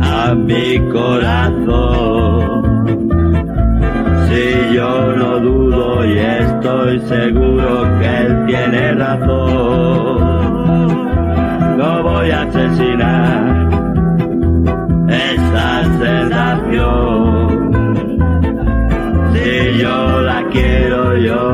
a 0.00 0.34
mi 0.34 0.78
corazón. 0.92 2.64
Si 4.28 4.74
yo 4.74 5.16
no 5.16 5.40
dudo 5.40 6.04
y 6.04 6.18
estoy 6.18 7.00
seguro 7.00 7.82
que 7.98 8.06
él 8.18 8.44
tiene 8.46 8.92
razón, 8.92 10.18
no 11.78 12.02
voy 12.02 12.30
a 12.30 12.42
asesinar 12.42 13.68
esa 15.08 15.84
sensación. 15.98 17.64
Si 19.32 19.78
yo 19.78 20.20
la 20.22 20.44
quiero, 20.50 21.16
yo 21.16 21.53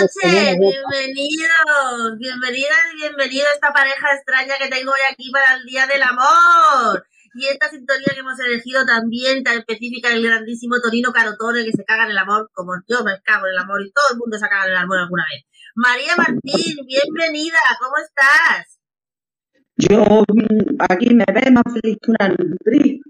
noches, 0.00 0.56
bienvenidos, 0.56 2.16
bienvenidas 2.18 2.78
y 2.94 2.96
bienvenidos 2.96 3.48
a 3.48 3.54
esta 3.54 3.72
pareja 3.72 4.14
extraña 4.14 4.54
que 4.58 4.68
tengo 4.68 4.92
hoy 4.92 5.04
aquí 5.12 5.30
para 5.30 5.56
el 5.56 5.64
Día 5.64 5.86
del 5.86 6.02
Amor. 6.02 7.04
Y 7.34 7.46
esta 7.46 7.68
sintonía 7.68 8.08
que 8.14 8.20
hemos 8.20 8.40
elegido 8.40 8.84
también 8.86 9.44
tan 9.44 9.58
específica 9.58 10.08
del 10.08 10.24
grandísimo 10.24 10.80
Torino 10.80 11.12
Carotone 11.12 11.64
que 11.64 11.72
se 11.72 11.84
caga 11.84 12.04
en 12.04 12.12
el 12.12 12.18
amor, 12.18 12.50
como 12.54 12.72
yo 12.88 13.04
me 13.04 13.20
cago 13.22 13.46
en 13.46 13.52
el 13.52 13.58
amor 13.58 13.82
y 13.82 13.92
todo 13.92 14.14
el 14.14 14.18
mundo 14.18 14.38
se 14.38 14.48
caga 14.48 14.64
en 14.66 14.72
el 14.72 14.78
amor 14.78 14.98
alguna 14.98 15.24
vez. 15.30 15.44
María 15.74 16.16
Martín, 16.16 16.76
bienvenida, 16.86 17.58
¿cómo 17.78 17.94
estás? 18.00 18.80
Yo 19.76 20.24
mm, 20.26 20.76
aquí 20.88 21.14
me 21.14 21.26
veo 21.28 21.52
más 21.52 21.74
feliz 21.74 21.98
que 22.00 22.10
una 22.10 22.28
lombriz 22.28 23.00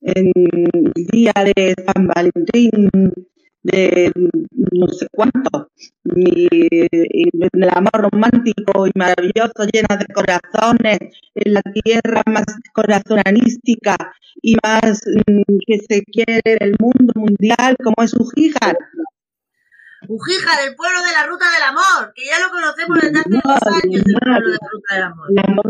en 0.00 0.32
el 0.34 0.92
día 1.12 1.32
de 1.44 1.74
San 1.86 2.06
Valentín 2.06 2.90
de 3.72 4.12
no 4.14 4.88
sé 4.88 5.06
cuánto. 5.12 5.68
Mi, 6.04 6.46
y 6.50 7.28
el 7.32 7.68
amor 7.70 8.10
romántico 8.10 8.86
y 8.86 8.90
maravilloso, 8.94 9.64
llena 9.72 9.96
de 9.96 10.06
corazones, 10.12 10.98
en 11.34 11.54
la 11.54 11.62
tierra 11.62 12.22
más 12.26 12.44
corazonanística 12.72 13.96
y 14.42 14.56
más 14.62 15.02
mm, 15.26 15.42
que 15.66 15.78
se 15.88 16.02
quiere 16.04 16.40
del 16.60 16.74
mundo 16.78 17.12
mundial, 17.16 17.76
como 17.82 17.96
es 18.04 18.14
Ujíjar. 18.14 18.76
Ujija, 20.08 20.62
del 20.64 20.76
pueblo 20.76 20.98
de 21.02 21.12
la 21.12 21.26
Ruta 21.26 21.44
del 21.52 21.62
Amor, 21.68 22.12
que 22.14 22.24
ya 22.24 22.38
lo 22.38 22.50
conocemos 22.50 22.98
desde 23.02 23.18
hace 23.18 23.30
dos 23.30 23.82
años, 23.82 24.02
el 24.06 24.14
pueblo 24.14 24.50
de 24.50 24.52
la 24.52 24.68
Ruta 24.72 24.94
del 24.94 25.02
Amor. 25.02 25.26
L'amour, 25.34 25.66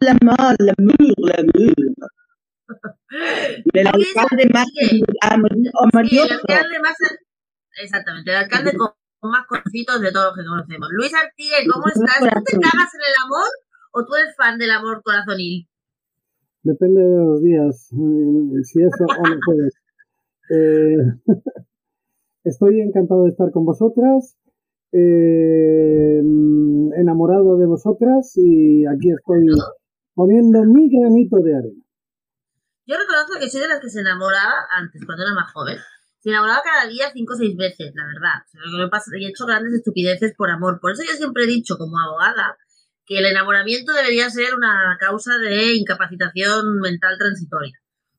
l'amour. 0.00 0.56
Del 0.58 0.76
Luis 0.86 0.96
alcalde 0.98 1.20
más 1.22 1.38
Artigue. 1.38 1.82
amor- 1.98 2.11
El 3.72 3.86
alcalde 3.86 4.48
más... 6.80 6.96
Exactamente, 7.82 8.30
el 8.30 8.36
alcalde 8.36 8.76
con 8.76 8.90
con 9.22 9.30
más 9.30 9.46
conocidos 9.46 10.02
de 10.02 10.10
todos 10.10 10.34
los 10.34 10.36
que 10.36 10.50
conocemos. 10.50 10.88
Luis 10.98 11.14
Artigue, 11.14 11.62
¿cómo 11.72 11.86
estás? 11.86 12.18
¿Tú 12.18 12.42
te 12.42 12.58
cagas 12.58 12.90
en 12.90 13.04
el 13.06 13.16
amor 13.24 13.50
o 13.94 14.04
tú 14.04 14.16
eres 14.18 14.34
fan 14.36 14.58
del 14.58 14.72
amor 14.72 15.00
corazonil? 15.04 15.68
Depende 16.64 17.00
de 17.00 17.16
los 17.16 17.40
días, 17.40 17.92
eh, 17.92 18.64
si 18.64 18.82
eso 18.82 19.04
o 19.06 19.22
no 19.22 19.36
puedes. 19.46 19.74
Eh, 20.50 20.96
estoy 22.44 22.80
encantado 22.80 23.22
de 23.24 23.30
estar 23.30 23.52
con 23.52 23.64
vosotras, 23.64 24.36
eh, 24.90 26.18
enamorado 26.98 27.58
de 27.58 27.66
vosotras 27.66 28.32
y 28.36 28.84
aquí 28.86 29.12
estoy 29.12 29.46
poniendo 30.14 30.64
mi 30.64 30.90
granito 30.90 31.36
de 31.36 31.54
arena. 31.54 31.82
Yo 32.84 32.98
reconozco 32.98 33.38
que 33.38 33.48
soy 33.48 33.60
de 33.60 33.68
las 33.68 33.80
que 33.80 33.88
se 33.88 34.00
enamoraba 34.00 34.66
antes, 34.70 35.02
cuando 35.06 35.22
era 35.22 35.34
más 35.34 35.52
joven. 35.52 35.78
Se 36.18 36.30
enamoraba 36.30 36.62
cada 36.64 36.86
día 36.86 37.10
cinco 37.12 37.34
o 37.34 37.36
seis 37.36 37.56
veces, 37.56 37.92
la 37.94 38.06
verdad. 38.06 38.42
Y 39.18 39.24
he 39.24 39.28
hecho 39.28 39.46
grandes 39.46 39.74
estupideces 39.74 40.34
por 40.36 40.50
amor. 40.50 40.80
Por 40.80 40.92
eso 40.92 41.02
yo 41.02 41.16
siempre 41.16 41.44
he 41.44 41.46
dicho, 41.46 41.78
como 41.78 41.98
abogada, 42.00 42.58
que 43.06 43.18
el 43.18 43.26
enamoramiento 43.26 43.92
debería 43.92 44.30
ser 44.30 44.54
una 44.54 44.96
causa 44.98 45.38
de 45.38 45.74
incapacitación 45.74 46.80
mental 46.80 47.18
transitoria. 47.18 47.72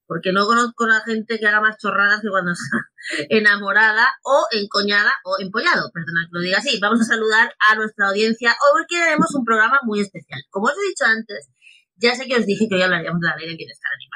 Porque 0.06 0.32
no 0.32 0.46
conozco 0.46 0.86
a 0.86 0.90
la 0.90 1.02
gente 1.02 1.40
que 1.40 1.48
haga 1.48 1.60
más 1.60 1.78
chorradas 1.78 2.22
que 2.22 2.30
cuando 2.30 2.52
está 2.52 2.88
enamorada 3.30 4.08
o 4.24 4.48
encoñada 4.52 5.12
o 5.26 5.42
empollado. 5.42 5.92
Perdona 5.94 6.28
que 6.28 6.38
lo 6.38 6.40
diga 6.40 6.60
así. 6.60 6.80
Vamos 6.82 7.02
a 7.02 7.06
saludar 7.06 7.54
a 7.60 7.76
nuestra 7.76 8.08
audiencia. 8.08 8.56
Hoy 8.74 8.84
tenemos 8.88 9.34
un 9.36 9.44
programa 9.44 9.80
muy 9.84 10.00
especial. 10.00 10.42
Como 10.50 10.68
os 10.68 10.74
he 10.78 10.88
dicho 10.88 11.06
antes, 11.06 11.50
ya 11.98 12.16
sé 12.16 12.28
que 12.28 12.38
os 12.38 12.46
dije 12.46 12.68
que 12.70 12.76
hoy 12.76 12.82
hablaríamos 12.82 13.20
de 13.20 13.28
la 13.28 13.36
ley 13.36 13.50
de 13.50 13.56
bienestar 13.56 13.92
animal 13.94 14.13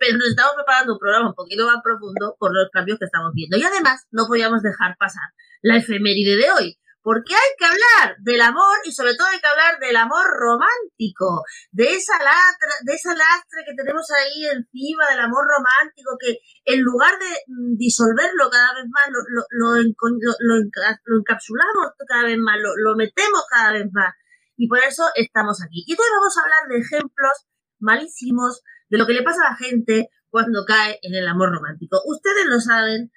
pero 0.00 0.16
nos 0.16 0.28
estamos 0.32 0.54
preparando 0.56 0.94
un 0.94 0.98
programa 0.98 1.28
un 1.28 1.34
poquito 1.36 1.66
más 1.68 1.78
profundo 1.84 2.34
por 2.40 2.50
los 2.56 2.68
cambios 2.72 2.98
que 2.98 3.04
estamos 3.04 3.30
viendo. 3.34 3.58
Y 3.58 3.62
además, 3.62 4.06
no 4.10 4.26
podíamos 4.26 4.62
dejar 4.62 4.96
pasar 4.98 5.28
la 5.60 5.76
efeméride 5.76 6.36
de 6.40 6.50
hoy, 6.50 6.80
porque 7.02 7.34
hay 7.34 7.50
que 7.58 7.64
hablar 7.64 8.16
del 8.20 8.40
amor 8.40 8.76
y 8.84 8.92
sobre 8.92 9.14
todo 9.14 9.28
hay 9.28 9.40
que 9.40 9.46
hablar 9.46 9.78
del 9.78 9.96
amor 9.96 10.24
romántico, 10.38 11.44
de 11.72 11.94
esa 11.94 12.16
latra, 12.18 12.72
de 12.82 12.92
esa 12.94 13.12
lastre 13.14 13.64
que 13.66 13.74
tenemos 13.76 14.04
ahí 14.10 14.44
encima 14.52 15.04
del 15.10 15.20
amor 15.20 15.44
romántico, 15.48 16.16
que 16.20 16.38
en 16.64 16.80
lugar 16.80 17.12
de 17.18 17.30
mm, 17.48 17.76
disolverlo 17.76 18.48
cada 18.50 18.72
vez 18.74 18.84
más, 18.88 19.04
lo, 19.12 19.20
lo, 19.28 19.42
lo, 19.50 19.82
lo- 19.84 20.36
lo 20.40 20.54
enca- 20.64 21.00
lo 21.04 21.18
encapsulamos 21.20 21.92
cada 22.08 22.24
vez 22.24 22.38
más, 22.38 22.56
lo 22.58 22.96
metemos 22.96 23.44
cada 23.50 23.72
vez 23.72 23.86
más. 23.92 24.14
Y 24.56 24.68
por 24.68 24.78
eso 24.80 25.04
estamos 25.14 25.62
aquí. 25.64 25.84
Y 25.86 25.92
hoy 25.92 26.08
vamos 26.12 26.36
a 26.36 26.42
hablar 26.42 26.62
de 26.68 26.78
ejemplos 26.84 27.32
malísimos 27.78 28.62
de 28.90 28.98
lo 28.98 29.06
que 29.06 29.14
le 29.14 29.22
pasa 29.22 29.40
a 29.46 29.50
la 29.50 29.56
gente 29.56 30.10
cuando 30.28 30.64
cae 30.64 30.98
en 31.02 31.14
el 31.14 31.26
amor 31.26 31.50
romántico. 31.52 32.00
Ustedes 32.04 32.46
lo 32.46 32.60
saben, 32.60 33.10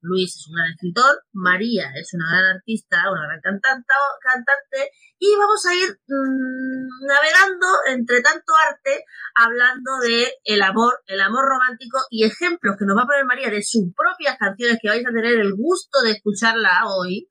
Luis 0.00 0.36
es 0.36 0.48
un 0.48 0.54
gran 0.54 0.70
escritor, 0.70 1.24
María 1.32 1.90
es 1.96 2.14
una 2.14 2.28
gran 2.30 2.56
artista, 2.56 3.10
una 3.10 3.26
gran 3.26 3.40
cantante, 3.40 4.90
y 5.18 5.36
vamos 5.36 5.66
a 5.66 5.74
ir 5.74 5.98
mm, 6.06 7.06
navegando 7.06 7.66
entre 7.88 8.20
tanto 8.22 8.52
arte 8.68 9.04
hablando 9.34 9.98
de 10.02 10.32
el 10.44 10.62
amor, 10.62 11.02
el 11.06 11.20
amor 11.20 11.44
romántico 11.46 11.98
y 12.10 12.24
ejemplos 12.24 12.76
que 12.78 12.84
nos 12.84 12.96
va 12.96 13.02
a 13.02 13.06
poner 13.06 13.24
María 13.24 13.50
de 13.50 13.62
sus 13.62 13.92
propias 13.94 14.38
canciones 14.38 14.78
que 14.80 14.88
vais 14.88 15.06
a 15.06 15.12
tener 15.12 15.38
el 15.38 15.54
gusto 15.54 16.00
de 16.02 16.12
escucharla 16.12 16.86
hoy 16.86 17.28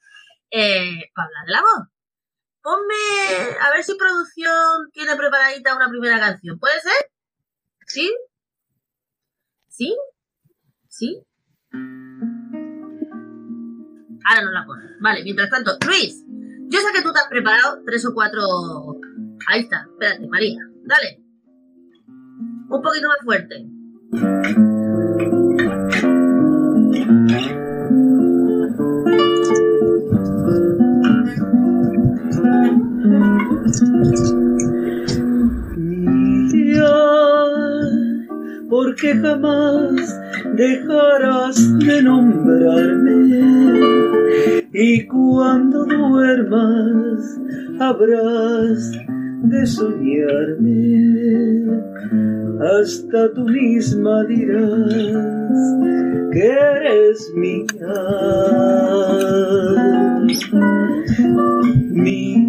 eh, 0.52 1.10
para 1.16 1.28
hablar 1.28 1.46
del 1.46 1.56
amor. 1.56 1.90
Ponme, 2.62 3.58
a 3.62 3.72
ver 3.72 3.84
si 3.84 3.96
producción 3.96 4.90
tiene 4.92 5.16
preparadita 5.16 5.76
una 5.76 5.90
primera 5.90 6.20
canción. 6.20 6.60
¿Puede 6.60 6.82
ser? 6.82 7.12
¿Sí? 7.88 8.14
¿Sí? 9.70 9.96
¿Sí? 10.90 11.24
Ahora 14.26 14.42
no 14.44 14.52
la 14.52 14.66
pones. 14.66 14.92
Vale, 15.00 15.24
mientras 15.24 15.50
tanto, 15.50 15.72
Luis, 15.86 16.26
yo 16.68 16.80
sé 16.80 16.88
que 16.94 17.02
tú 17.02 17.14
te 17.14 17.20
has 17.20 17.30
preparado 17.30 17.82
tres 17.86 18.06
o 18.06 18.14
cuatro. 18.14 18.42
Ahí 19.48 19.62
está, 19.62 19.88
espérate, 19.90 20.28
María, 20.28 20.60
dale. 20.84 21.24
Un 22.70 22.82
poquito 22.82 23.08
más 23.08 23.20
fuerte. 23.24 23.66
Porque 38.70 39.14
jamás 39.16 40.20
dejarás 40.56 41.80
de 41.80 42.02
nombrarme. 42.02 43.42
Y 44.74 45.06
cuando 45.08 45.86
duermas 45.86 47.40
habrás 47.80 48.92
de 49.44 49.66
soñarme. 49.66 50.98
Hasta 52.60 53.34
tú 53.34 53.46
misma 53.46 54.24
dirás 54.26 54.94
que 56.32 56.48
eres 56.48 57.32
mía. 57.36 57.66
Mía 61.92 62.48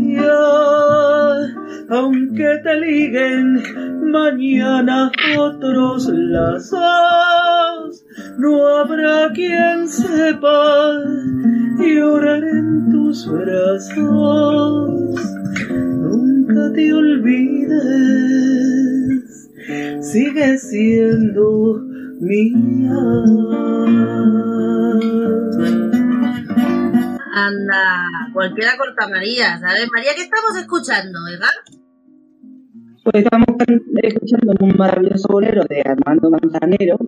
aunque 1.90 2.60
te 2.62 2.80
liguen 2.80 3.62
mañana 4.10 5.10
otros 5.38 6.08
lazos, 6.08 8.04
no 8.38 8.66
habrá 8.76 9.32
quien 9.32 9.88
sepa 9.88 11.00
llorar 11.78 12.44
en 12.44 12.90
tus 12.90 13.26
brazos. 13.30 15.14
Nunca 15.70 16.72
te 16.74 16.92
olvides, 16.92 17.78
sigue 20.00 20.58
siendo 20.58 21.82
mía. 22.20 22.92
Anda, 27.46 28.06
cualquiera 28.32 28.76
corta 28.76 29.08
María, 29.08 29.58
¿sabes? 29.58 29.88
María, 29.94 30.12
¿qué 30.16 30.22
estamos 30.22 30.56
escuchando, 30.58 31.18
verdad? 31.30 31.54
Pues 33.04 33.24
estamos 33.24 33.56
escuchando 34.02 34.52
un 34.60 34.76
maravilloso 34.76 35.28
bolero 35.30 35.62
de 35.68 35.82
Armando 35.84 36.30
Manzanero, 36.30 36.98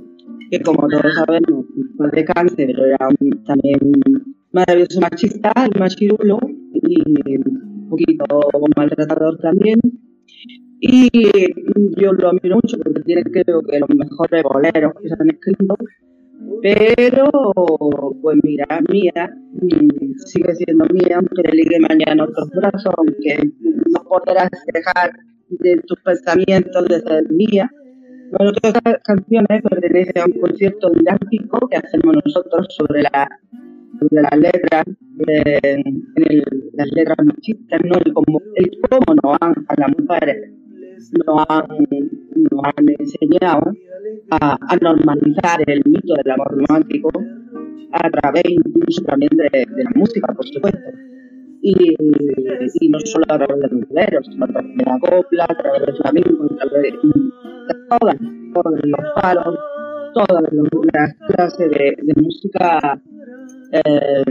que 0.50 0.60
como 0.62 0.88
todos 0.88 1.14
sabemos, 1.14 1.66
fue 1.96 2.10
de 2.10 2.24
cáncer, 2.24 2.66
pero 2.68 2.86
era 2.86 3.08
un, 3.08 3.44
también 3.44 3.78
un 3.82 4.36
maravilloso 4.52 5.00
machista, 5.00 5.52
y 5.74 5.78
machirulo, 5.78 6.38
y 6.72 7.36
un 7.36 7.88
poquito 7.90 8.24
maltratador 8.76 9.38
también. 9.38 9.78
Y 10.80 11.10
yo 12.00 12.12
lo 12.12 12.30
admiro 12.30 12.56
mucho 12.56 12.78
porque 12.78 13.02
tiene 13.02 13.22
creo 13.24 13.60
que 13.62 13.78
los 13.78 13.88
mejores 13.90 14.42
boleros 14.42 14.94
que 15.02 15.08
se 15.08 15.14
han 15.14 15.28
escrito, 15.28 15.76
pero 16.62 17.31
pues 18.22 18.38
mira, 18.42 18.66
mía 18.88 19.31
mm, 19.52 20.12
sigue 20.26 20.54
siendo 20.54 20.84
mía, 20.92 21.16
aunque 21.16 21.42
le 21.48 21.62
ligue 21.62 21.78
mañana 21.81 22.25
otros 22.25 22.50
brazos, 22.50 22.92
aunque 22.96 23.38
no 23.88 24.02
podrás 24.08 24.50
dejar 24.72 25.12
de 25.48 25.76
tus 25.87 25.98
pensamientos 26.00 26.88
de 26.88 27.00
ser 27.00 27.31
mía. 27.31 27.70
Todas 28.37 28.52
estas 28.62 28.96
canciones 29.04 29.62
pertenecen 29.62 30.22
a 30.22 30.26
un 30.26 30.40
concierto 30.40 30.90
didáctico 30.90 31.69
que 31.69 31.76
hacemos 31.78 32.16
nosotros 32.25 32.66
sobre 32.70 33.02
la 33.02 33.28
sobre 33.98 34.22
las 34.22 34.38
letras, 34.38 34.84
en 35.26 35.82
el, 36.16 36.44
las 36.72 36.90
letras 36.92 37.19
machistas, 37.25 37.81
¿no? 37.84 37.96
el, 38.02 38.12
cómo, 38.14 38.40
el 38.54 38.70
cómo 38.88 39.14
nos 39.22 39.37
han, 39.40 39.54
a 39.69 39.75
las 39.76 39.98
mujeres 39.98 40.59
nos 41.26 41.47
han, 41.49 41.67
nos 42.50 42.61
han 42.64 42.87
enseñado 42.99 43.73
a, 44.31 44.58
normalizar 44.81 45.61
el 45.67 45.82
mito 45.85 46.14
del 46.14 46.32
amor 46.32 46.49
romántico 46.50 47.11
a 47.93 48.11
través 48.11 48.44
incluso 48.47 49.02
también 49.05 49.31
de, 49.37 49.67
la 49.67 49.91
música, 49.94 50.32
por 50.32 50.47
supuesto. 50.47 50.91
Y, 51.62 51.94
y, 52.81 52.88
no 52.88 52.99
solo 53.00 53.25
a 53.29 53.37
través 53.38 53.56
de 53.61 53.76
los 53.76 53.88
boleros, 53.88 54.26
sino 54.26 54.44
a 54.44 54.49
través 54.49 54.76
de 54.76 54.85
la 54.85 54.99
copla, 54.99 55.47
a 55.49 55.55
través 55.55 55.81
del 55.87 55.97
flamenco, 55.97 56.44
a 56.58 56.69
través 56.69 56.93
de, 56.93 56.99
todas, 57.88 58.17
todos 58.55 58.81
los 58.82 59.00
palos, 59.20 59.58
todas 60.14 60.43
las 60.93 61.14
clases 61.29 61.70
de, 61.70 61.97
de 62.02 62.23
música 62.23 63.00
eh, 63.73 64.25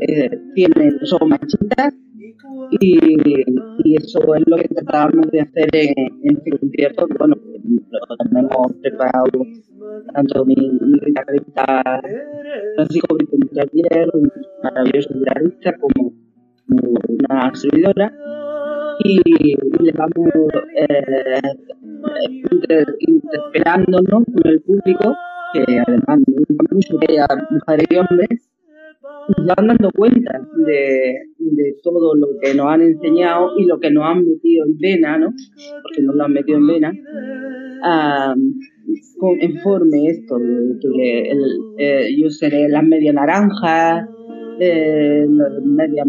eh, 0.00 0.30
tienen, 0.54 0.98
son 1.04 1.28
machistas 1.28 1.94
y, 2.80 2.98
y, 3.84 3.96
eso 3.96 4.34
es 4.34 4.42
lo 4.46 4.56
que 4.56 4.68
tratábamos 4.68 5.30
de 5.30 5.40
hacer 5.40 5.68
en, 5.72 6.10
este 6.22 6.50
concierto. 6.58 7.06
Bueno, 7.18 7.36
lo 7.36 8.16
tenemos 8.16 8.72
preparado 8.82 9.46
tanto 10.12 10.44
mi, 10.44 10.54
mi 10.54 10.98
guitarrista 11.06 12.00
Francisco 12.74 13.14
Brito 13.14 13.36
Mutavier, 13.38 14.10
un 14.12 14.30
maravilloso 14.62 15.14
guitarrista, 15.14 15.72
como, 15.78 16.12
una 16.68 17.54
servidora. 17.54 18.12
Y, 19.04 19.20
y 19.26 19.56
le 19.82 19.92
vamos 19.92 20.32
eh, 20.74 21.40
inter, 22.50 22.96
interpelándonos 23.00 24.24
con 24.24 24.42
el 24.44 24.60
público, 24.62 25.14
que 25.52 25.82
además 25.86 26.20
me 26.26 26.36
gusta 26.38 26.64
mucho 26.70 26.98
que 26.98 27.12
haya 27.12 27.26
mujeres 27.50 27.86
y 27.90 27.96
hombres, 27.96 28.45
se 29.34 29.42
van 29.42 29.66
dando 29.66 29.90
cuenta 29.92 30.40
de, 30.66 31.14
todo 31.82 32.14
lo 32.14 32.26
que 32.40 32.54
nos 32.54 32.66
han 32.66 32.82
enseñado 32.82 33.58
y 33.58 33.64
lo 33.64 33.78
que 33.78 33.90
nos 33.90 34.04
han 34.04 34.24
metido 34.24 34.64
en 34.66 34.78
vena, 34.78 35.18
¿no? 35.18 35.32
Porque 35.82 36.02
nos 36.02 36.14
lo 36.14 36.24
han 36.24 36.32
metido 36.32 36.58
en 36.58 36.66
vena. 36.66 36.92
con, 39.18 39.40
informe 39.40 40.08
esto, 40.08 40.36
el, 40.38 41.58
eh, 41.78 42.08
yo 42.18 42.30
seré 42.30 42.68
las 42.68 42.84
medias 42.84 43.14
naranjas, 43.14 44.08
eh, 44.60 45.26
las 45.28 45.62
medias 45.64 46.06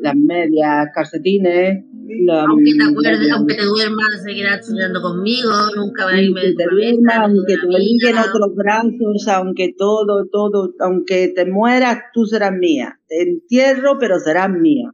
las 0.00 0.16
medias 0.16 0.88
calcetines, 0.94 1.84
la, 2.18 2.44
aunque 2.44 2.72
te 2.76 2.84
acuerdes, 2.84 3.30
aunque 3.32 3.54
te 3.54 3.64
duermas, 3.64 4.22
seguirás 4.22 4.60
estudiando 4.60 5.00
conmigo, 5.00 5.50
nunca 5.76 6.04
va 6.04 6.12
a 6.12 6.20
irme 6.20 6.40
de 6.40 6.54
tu 6.54 6.70
duerma, 6.70 7.24
aunque 7.24 7.56
te 7.56 8.18
otros 8.18 8.54
brazos, 8.54 9.28
aunque 9.28 9.74
todo, 9.76 10.26
todo, 10.30 10.74
aunque 10.80 11.32
te 11.34 11.46
mueras, 11.46 11.98
tú 12.12 12.26
serás 12.26 12.52
mía. 12.52 13.00
Te 13.08 13.22
entierro, 13.22 13.98
pero 13.98 14.18
serás 14.18 14.50
mía. 14.50 14.92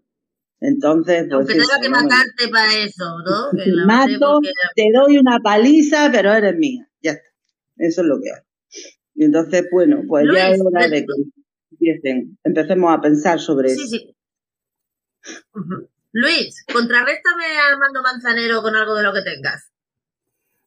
Entonces, 0.61 1.27
pues 1.29 1.33
aunque 1.33 1.53
tenga 1.55 1.81
que 1.81 1.89
matarte 1.89 2.49
para 2.51 2.73
eso, 2.75 3.19
¿no? 3.25 3.51
Te 3.65 3.73
mato, 3.87 4.41
te 4.75 4.85
doy 4.93 5.19
una 5.19 5.39
paliza, 5.41 6.11
pero 6.11 6.33
eres 6.33 6.57
mía. 6.57 6.89
Ya 7.03 7.13
está. 7.13 7.29
Eso 7.77 8.01
es 8.01 8.07
lo 8.07 8.21
que 8.21 8.31
hay. 8.31 8.41
Y 9.15 9.25
entonces, 9.25 9.67
bueno, 9.71 10.03
pues 10.09 10.25
Luis, 10.25 10.39
ya 10.39 10.51
es 10.51 10.61
hora 10.61 10.89
de 10.89 11.05
que 11.05 11.13
empiecen, 11.73 12.39
empecemos 12.45 12.93
a 12.93 13.01
pensar 13.01 13.39
sobre 13.39 13.71
sí, 13.71 13.81
eso. 13.81 13.89
Sí. 13.91 14.17
Uh 15.55 15.59
-huh. 15.59 15.89
Luis, 16.19 16.65
contrarréstame 16.73 17.45
a 17.61 17.75
Armando 17.75 18.01
Manzanero 18.01 18.63
con 18.63 18.75
algo 18.75 18.95
de 18.95 19.03
lo 19.03 19.13
que 19.13 19.21
tengas. 19.21 19.71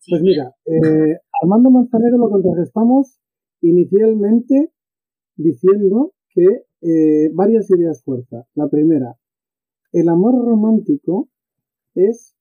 Pues 0.08 0.22
mira, 0.22 0.54
eh, 0.66 1.18
Armando 1.42 1.72
Manzanero 1.72 2.20
lo 2.20 2.30
contrarrestamos 2.30 3.20
inicialmente 3.62 4.72
diciendo 5.38 6.14
que 6.36 6.68
eh, 6.82 7.32
varias 7.34 7.68
ideas 7.72 8.04
fuerzas. 8.04 8.46
La 8.54 8.70
primera, 8.70 9.16
el 9.92 10.10
amor 10.10 10.36
romántico 10.36 11.30
es 11.96 12.36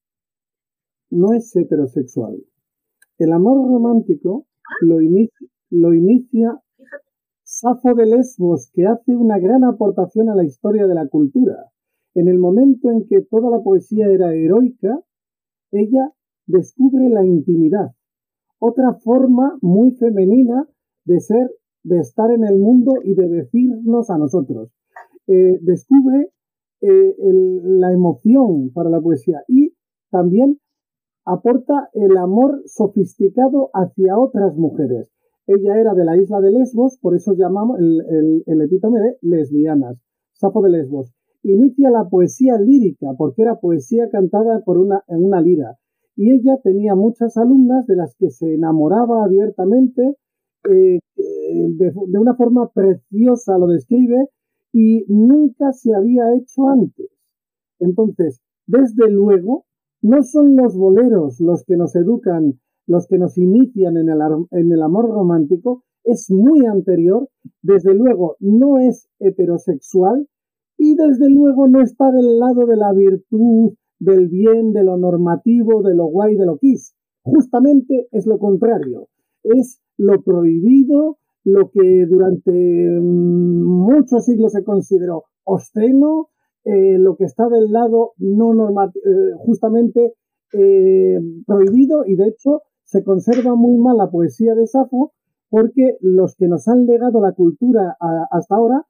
no 1.09 1.33
es 1.33 1.57
heterosexual. 1.57 2.37
El 3.17 3.33
amor 3.33 3.71
romántico 3.71 4.47
lo 4.83 5.01
inicia, 5.01 5.49
lo 5.71 5.95
inicia 5.95 6.61
Safo 7.43 7.95
de 7.95 8.05
Lesbos, 8.05 8.71
que 8.75 8.87
hace 8.87 9.17
una 9.17 9.39
gran 9.39 9.65
aportación 9.65 10.29
a 10.29 10.35
la 10.35 10.45
historia 10.45 10.87
de 10.87 10.95
la 10.95 11.09
cultura. 11.09 11.73
En 12.19 12.27
el 12.27 12.41
momento 12.41 12.91
en 12.91 13.07
que 13.07 13.23
toda 13.23 13.49
la 13.49 13.63
poesía 13.63 14.09
era 14.09 14.35
heroica, 14.35 14.99
ella 15.71 16.13
descubre 16.49 17.09
la 17.11 17.25
intimidad, 17.25 17.93
otra 18.59 18.95
forma 18.95 19.57
muy 19.63 19.93
femenina 19.93 20.69
de 21.05 21.21
ser, 21.21 21.49
de 21.85 22.01
estar 22.01 22.33
en 22.33 22.43
el 22.43 22.59
mundo 22.59 22.95
y 23.05 23.15
de 23.15 23.29
decirnos 23.29 24.11
a 24.11 24.19
nosotros. 24.19 24.73
Eh, 25.29 25.61
descubre 25.63 26.33
eh, 26.81 27.15
la 27.63 27.93
emoción 27.93 28.73
para 28.73 28.91
la 28.91 29.01
poesía 29.01 29.45
y 29.47 29.75
también 30.11 30.59
aporta 31.25 31.89
el 31.93 32.17
amor 32.17 32.63
sofisticado 32.67 33.71
hacia 33.75 34.19
otras 34.19 34.57
mujeres. 34.57 35.09
Ella 35.47 35.79
era 35.79 35.95
de 35.95 36.05
la 36.05 36.17
isla 36.17 36.41
de 36.41 36.51
Lesbos, 36.51 36.99
por 37.01 37.15
eso 37.15 37.35
llamamos 37.35 37.79
el, 37.79 38.01
el, 38.11 38.43
el 38.45 38.63
epítome 38.63 38.99
de 38.99 39.19
lesbianas, 39.21 40.03
Sapo 40.33 40.63
de 40.63 40.71
Lesbos 40.71 41.15
inicia 41.43 41.91
la 41.91 42.09
poesía 42.09 42.59
lírica, 42.59 43.09
porque 43.17 43.43
era 43.43 43.61
poesía 43.61 44.09
cantada 44.11 44.63
por 44.65 44.79
una, 44.79 45.03
en 45.09 45.25
una 45.25 45.41
lira. 45.41 45.77
Y 46.17 46.33
ella 46.33 46.59
tenía 46.63 46.95
muchas 46.95 47.37
alumnas 47.37 47.87
de 47.87 47.97
las 47.97 48.17
que 48.17 48.31
se 48.31 48.55
enamoraba 48.55 49.25
abiertamente, 49.25 50.17
eh, 50.69 50.99
de, 51.15 51.93
de, 51.93 52.19
una 52.19 52.35
forma 52.35 52.71
preciosa 52.73 53.57
lo 53.57 53.69
describe, 53.69 54.29
y 54.73 55.05
nunca 55.09 55.73
se 55.73 55.95
había 55.95 56.35
hecho 56.35 56.69
antes. 56.69 57.09
Entonces, 57.79 58.41
desde 58.67 59.11
luego, 59.11 59.65
no 60.03 60.23
son 60.23 60.57
los 60.57 60.77
boleros 60.77 61.41
los 61.41 61.65
que 61.65 61.77
nos 61.77 61.95
educan, 61.97 62.61
los 62.87 63.07
que 63.07 63.19
nos 63.19 63.37
inician 63.39 63.97
en 63.97 64.09
el, 64.09 64.21
en 64.51 64.73
el 64.73 64.83
amor 64.83 65.09
romántico, 65.09 65.85
es 66.05 66.31
muy 66.31 66.65
anterior, 66.67 67.29
desde 67.63 67.95
luego 67.95 68.37
no 68.41 68.79
es 68.79 69.09
heterosexual, 69.19 70.27
y 70.79 70.95
desde 70.95 71.29
luego 71.29 71.69
no 71.69 71.83
está 71.83 72.11
del 72.13 72.39
lado 72.39 72.65
de 72.65 72.77
la 72.77 72.93
virtud, 72.93 73.75
del 73.99 74.29
bien, 74.29 74.73
de 74.73 74.85
lo 74.85 74.97
normativo, 74.97 75.83
de 75.83 75.95
lo 75.95 76.07
guay, 76.07 76.37
de 76.37 76.47
lo 76.47 76.57
quis. 76.57 76.95
Justamente 77.23 78.09
es 78.13 78.27
lo 78.27 78.39
contrario. 78.39 79.09
Es 79.43 79.81
lo 79.97 80.23
prohibido, 80.23 81.19
lo 81.45 81.71
que 81.71 82.07
durante 82.07 82.53
muchos 83.01 84.25
siglos 84.25 84.53
se 84.53 84.63
consideró 84.63 85.25
obsceno, 85.45 86.29
eh, 86.65 86.97
lo 86.99 87.17
que 87.17 87.25
está 87.25 87.49
del 87.49 87.73
lado 87.73 88.13
no 88.19 88.55
normativo, 88.55 89.05
eh, 89.05 89.33
justamente 89.39 90.15
eh, 90.53 91.19
prohibido 91.47 92.05
y 92.07 92.15
de 92.17 92.29
hecho 92.29 92.63
se 92.85 93.03
conserva 93.03 93.55
muy 93.55 93.79
mal 93.79 93.97
la 93.97 94.11
poesía 94.11 94.55
de 94.55 94.67
Safo 94.67 95.13
porque 95.51 95.97
los 96.01 96.37
que 96.37 96.47
nos 96.47 96.69
han 96.69 96.87
legado 96.87 97.21
la 97.21 97.33
cultura 97.33 97.97
hasta 98.31 98.55
ahora 98.55 98.87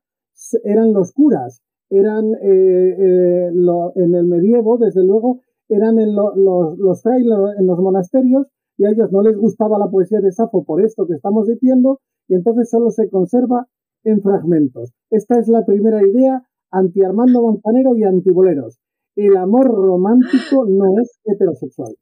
eran 0.64 0.92
los 0.92 1.12
curas, 1.12 1.62
eran 1.90 2.35
eh, 2.42 2.97
eh, 2.99 3.50
lo, 3.54 3.92
en 3.97 4.14
el 4.14 4.26
medievo, 4.26 4.78
desde 4.78 5.04
luego, 5.04 5.42
eran 5.68 5.99
en 5.99 6.14
lo, 6.14 6.35
los, 6.37 6.78
los 6.78 7.02
frailes 7.02 7.37
en 7.59 7.66
los 7.66 7.78
monasterios 7.78 8.49
y 8.76 8.85
a 8.85 8.90
ellos 8.90 9.11
no 9.11 9.23
les 9.23 9.37
gustaba 9.37 9.78
la 9.78 9.90
poesía 9.90 10.21
de 10.21 10.33
Safo 10.33 10.64
por 10.64 10.85
esto 10.85 11.07
que 11.07 11.14
estamos 11.14 11.47
diciendo 11.47 12.00
y 12.28 12.35
entonces 12.35 12.71
solo 12.71 12.90
se 12.90 13.11
conserva 13.11 13.66
en 14.04 14.23
fragmentos. 14.23 14.92
Esta 15.11 15.38
es 15.38 15.49
la 15.49 15.64
primera 15.66 16.00
idea 16.07 16.42
anti 16.71 17.02
Armando 17.02 17.42
Manzanero 17.42 17.97
y 17.97 18.04
antiboleros. 18.04 18.78
El 19.16 19.37
amor 19.37 19.66
romántico 19.66 20.64
no 20.68 21.00
es 21.02 21.18
heterosexual. 21.25 21.95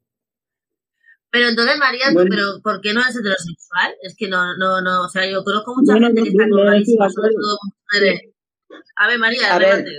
Pero 1.31 1.49
entonces, 1.49 1.75
María, 1.77 2.13
bueno, 2.13 2.29
pero 2.29 2.45
¿por 2.63 2.79
qué 2.79 2.93
no 2.93 3.01
es 3.01 3.15
heterosexual? 3.15 3.95
Es 4.01 4.15
que 4.15 4.29
no, 4.29 4.55
no, 4.57 4.81
no, 4.81 5.05
o 5.05 5.09
sea, 5.09 5.29
yo 5.29 5.43
conozco 5.43 5.75
mucha 5.75 5.93
bueno, 5.93 6.07
gente 6.07 6.23
que 6.23 6.29
está 6.29 6.45
clarísima, 6.45 7.09
sobre 7.09 7.31
todo 7.31 7.57
mujeres 7.63 8.36
A 8.95 9.07
ver, 9.07 9.19
María, 9.19 9.55
A 9.55 9.59
ver, 9.59 9.67
adelante. 9.67 9.91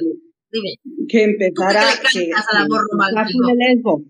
Dime. 0.50 0.74
que 1.08 1.24
empezara, 1.24 1.80
¿Tú 1.80 2.08
qué 2.12 2.18
le 2.20 2.24
que, 2.24 2.30
cantas 2.30 2.54
al 2.54 2.64
amor 2.64 2.80
que 2.80 2.92
romántico? 2.92 4.04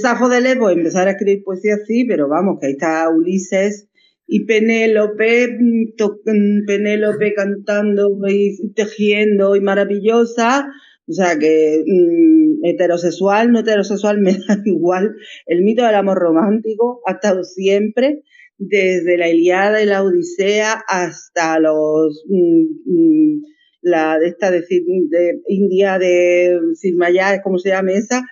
Safo 0.00 0.28
de 0.28 0.36
Safo 0.36 0.40
Lesbos 0.40 0.72
empezara 0.72 1.10
a 1.10 1.12
escribir 1.14 1.44
poesía 1.44 1.74
así, 1.74 2.04
pero 2.04 2.28
vamos, 2.28 2.58
que 2.60 2.66
ahí 2.66 2.72
está 2.72 3.08
Ulises 3.10 3.88
y 4.26 4.46
Penélope, 4.46 5.48
mm, 5.58 5.92
mm, 5.98 6.66
Penélope 6.66 7.34
cantando 7.34 8.16
y 8.28 8.72
tejiendo 8.74 9.56
y 9.56 9.60
maravillosa, 9.60 10.66
o 11.06 11.12
sea 11.12 11.38
que 11.38 11.82
mm, 11.84 12.64
heterosexual, 12.64 13.50
no 13.50 13.60
heterosexual, 13.60 14.18
me 14.22 14.32
da 14.32 14.58
igual. 14.64 15.16
El 15.46 15.62
mito 15.62 15.84
del 15.84 15.96
amor 15.96 16.18
romántico 16.18 17.00
ha 17.06 17.12
estado 17.12 17.44
siempre, 17.44 18.22
desde 18.58 19.18
la 19.18 19.28
Iliada 19.28 19.82
y 19.82 19.86
la 19.86 20.04
Odisea 20.04 20.82
hasta 20.86 21.58
los 21.58 22.24
mm, 22.28 23.42
la 23.82 24.18
de 24.18 24.28
esta 24.28 24.50
de, 24.50 24.60
de 24.60 25.40
India 25.48 25.98
de 25.98 26.58
Sirmaya, 26.74 27.42
¿cómo 27.42 27.58
se 27.58 27.70
llama 27.70 27.92
esa? 27.92 28.22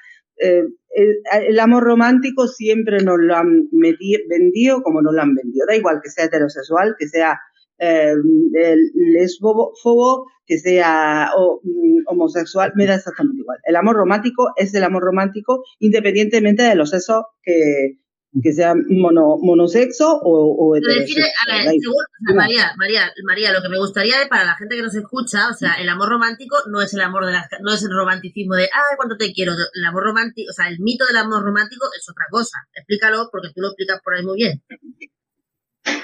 Eh, 0.42 0.62
el, 0.92 1.58
amor 1.60 1.84
romántico 1.84 2.48
siempre 2.48 3.02
nos 3.02 3.18
lo 3.18 3.36
han 3.36 3.68
meti- 3.72 4.24
vendido 4.28 4.82
como 4.82 5.02
nos 5.02 5.14
lo 5.14 5.22
han 5.22 5.34
vendido. 5.34 5.66
Da 5.66 5.76
igual 5.76 6.00
que 6.02 6.10
sea 6.10 6.24
heterosexual, 6.24 6.94
que 6.98 7.08
sea 7.08 7.38
eh, 7.78 8.14
el 8.54 8.80
lesbófobo, 9.12 10.26
que 10.46 10.58
sea 10.58 11.30
mm, 11.62 12.02
homosexual, 12.06 12.72
me 12.74 12.86
da 12.86 12.96
exactamente 12.96 13.40
igual. 13.40 13.58
El 13.64 13.76
amor 13.76 13.96
romántico 13.96 14.52
es 14.56 14.74
el 14.74 14.84
amor 14.84 15.02
romántico 15.02 15.62
independientemente 15.78 16.62
de 16.62 16.74
los 16.74 16.90
sexos 16.90 17.24
que, 17.42 17.98
que 18.42 18.52
sean 18.52 18.84
mono, 18.88 19.38
monosexo 19.42 20.20
o, 20.22 20.54
o 20.54 20.76
heterosexo. 20.76 21.18
a 21.18 21.56
ver, 21.56 21.66
o 21.66 21.70
sea, 21.70 22.36
María, 22.36 22.72
María, 22.78 23.12
María, 23.24 23.52
lo 23.52 23.60
que 23.60 23.68
me 23.68 23.78
gustaría 23.78 24.14
para 24.28 24.44
la 24.44 24.54
gente 24.54 24.76
que 24.76 24.82
nos 24.82 24.94
escucha, 24.94 25.48
o 25.50 25.54
sea, 25.54 25.74
el 25.80 25.88
amor 25.88 26.10
romántico 26.10 26.56
no 26.70 26.80
es 26.80 26.94
el 26.94 27.00
amor 27.00 27.26
de 27.26 27.32
las, 27.32 27.48
no 27.60 27.74
es 27.74 27.82
el 27.82 27.90
romanticismo 27.90 28.54
de, 28.54 28.64
ay, 28.64 28.96
cuánto 28.96 29.16
te 29.16 29.32
quiero. 29.32 29.52
El 29.52 29.84
amor 29.84 30.04
romántico, 30.04 30.50
o 30.50 30.52
sea, 30.52 30.68
el 30.68 30.78
mito 30.78 31.06
del 31.06 31.16
amor 31.16 31.42
romántico 31.42 31.86
es 31.96 32.08
otra 32.08 32.26
cosa. 32.30 32.58
Explícalo 32.74 33.28
porque 33.32 33.48
tú 33.54 33.62
lo 33.62 33.68
explicas 33.68 34.00
por 34.04 34.14
ahí 34.14 34.24
muy 34.24 34.36
bien. 34.36 34.62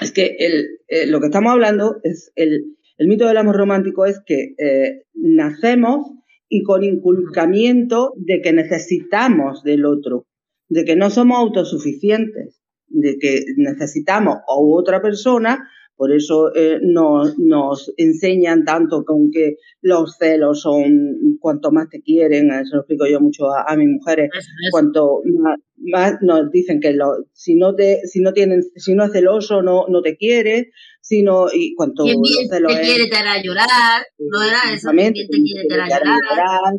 Es 0.01 0.11
que 0.11 0.35
el, 0.39 0.79
eh, 0.87 1.07
lo 1.07 1.19
que 1.21 1.27
estamos 1.27 1.53
hablando 1.53 1.97
es 2.03 2.31
el, 2.35 2.75
el 2.97 3.07
mito 3.07 3.25
del 3.25 3.37
amor 3.37 3.55
romántico 3.55 4.05
es 4.05 4.19
que 4.25 4.53
eh, 4.57 5.03
nacemos 5.13 6.11
y 6.49 6.63
con 6.63 6.83
inculcamiento 6.83 8.13
de 8.17 8.41
que 8.41 8.53
necesitamos 8.53 9.63
del 9.63 9.85
otro, 9.85 10.26
de 10.69 10.85
que 10.85 10.95
no 10.95 11.09
somos 11.09 11.37
autosuficientes, 11.37 12.61
de 12.87 13.17
que 13.17 13.41
necesitamos 13.57 14.35
a 14.35 14.53
otra 14.59 15.01
persona, 15.01 15.67
por 15.95 16.13
eso 16.13 16.53
eh, 16.55 16.77
nos, 16.83 17.39
nos 17.39 17.91
enseñan 17.97 18.65
tanto 18.65 19.03
con 19.03 19.31
que 19.31 19.55
los 19.81 20.15
celos 20.17 20.61
son 20.61 21.37
cuanto 21.39 21.71
más 21.71 21.89
te 21.89 22.01
quieren, 22.01 22.51
eso 22.51 22.75
lo 22.75 22.81
explico 22.81 23.07
yo 23.07 23.19
mucho 23.19 23.51
a, 23.51 23.63
a 23.67 23.75
mis 23.75 23.89
mujeres, 23.89 24.29
es. 24.31 24.47
cuanto 24.71 25.21
más, 25.41 25.57
más 25.77 26.13
nos 26.21 26.51
dicen 26.51 26.79
que 26.79 26.93
lo, 26.93 27.25
si 27.33 27.55
no 27.55 27.73
te 27.73 28.01
si 28.05 28.19
no 28.21 28.31
tienen 28.33 28.61
si 28.75 28.93
no 28.93 29.05
es 29.05 29.11
celoso 29.11 29.63
no 29.63 29.85
no 29.89 30.01
te 30.01 30.17
quiere 30.17 30.69
sino 31.01 31.47
y 31.51 31.73
cuanto 31.73 32.03
los 32.05 32.47
celos 32.49 32.75
te 32.75 32.81
es- 32.81 32.87
quiere 32.87 33.09
te 33.09 33.17
hará 33.17 33.41
llorar, 33.41 34.03
no 34.19 34.43
era 34.43 34.59
eso, 34.75 34.91
te 34.91 35.13
quiere 35.13 35.67
te 35.67 35.73
hará 35.73 35.87
te 35.87 35.93
hará 35.93 36.05
llorar. 36.05 36.19
llorar. 36.37 36.73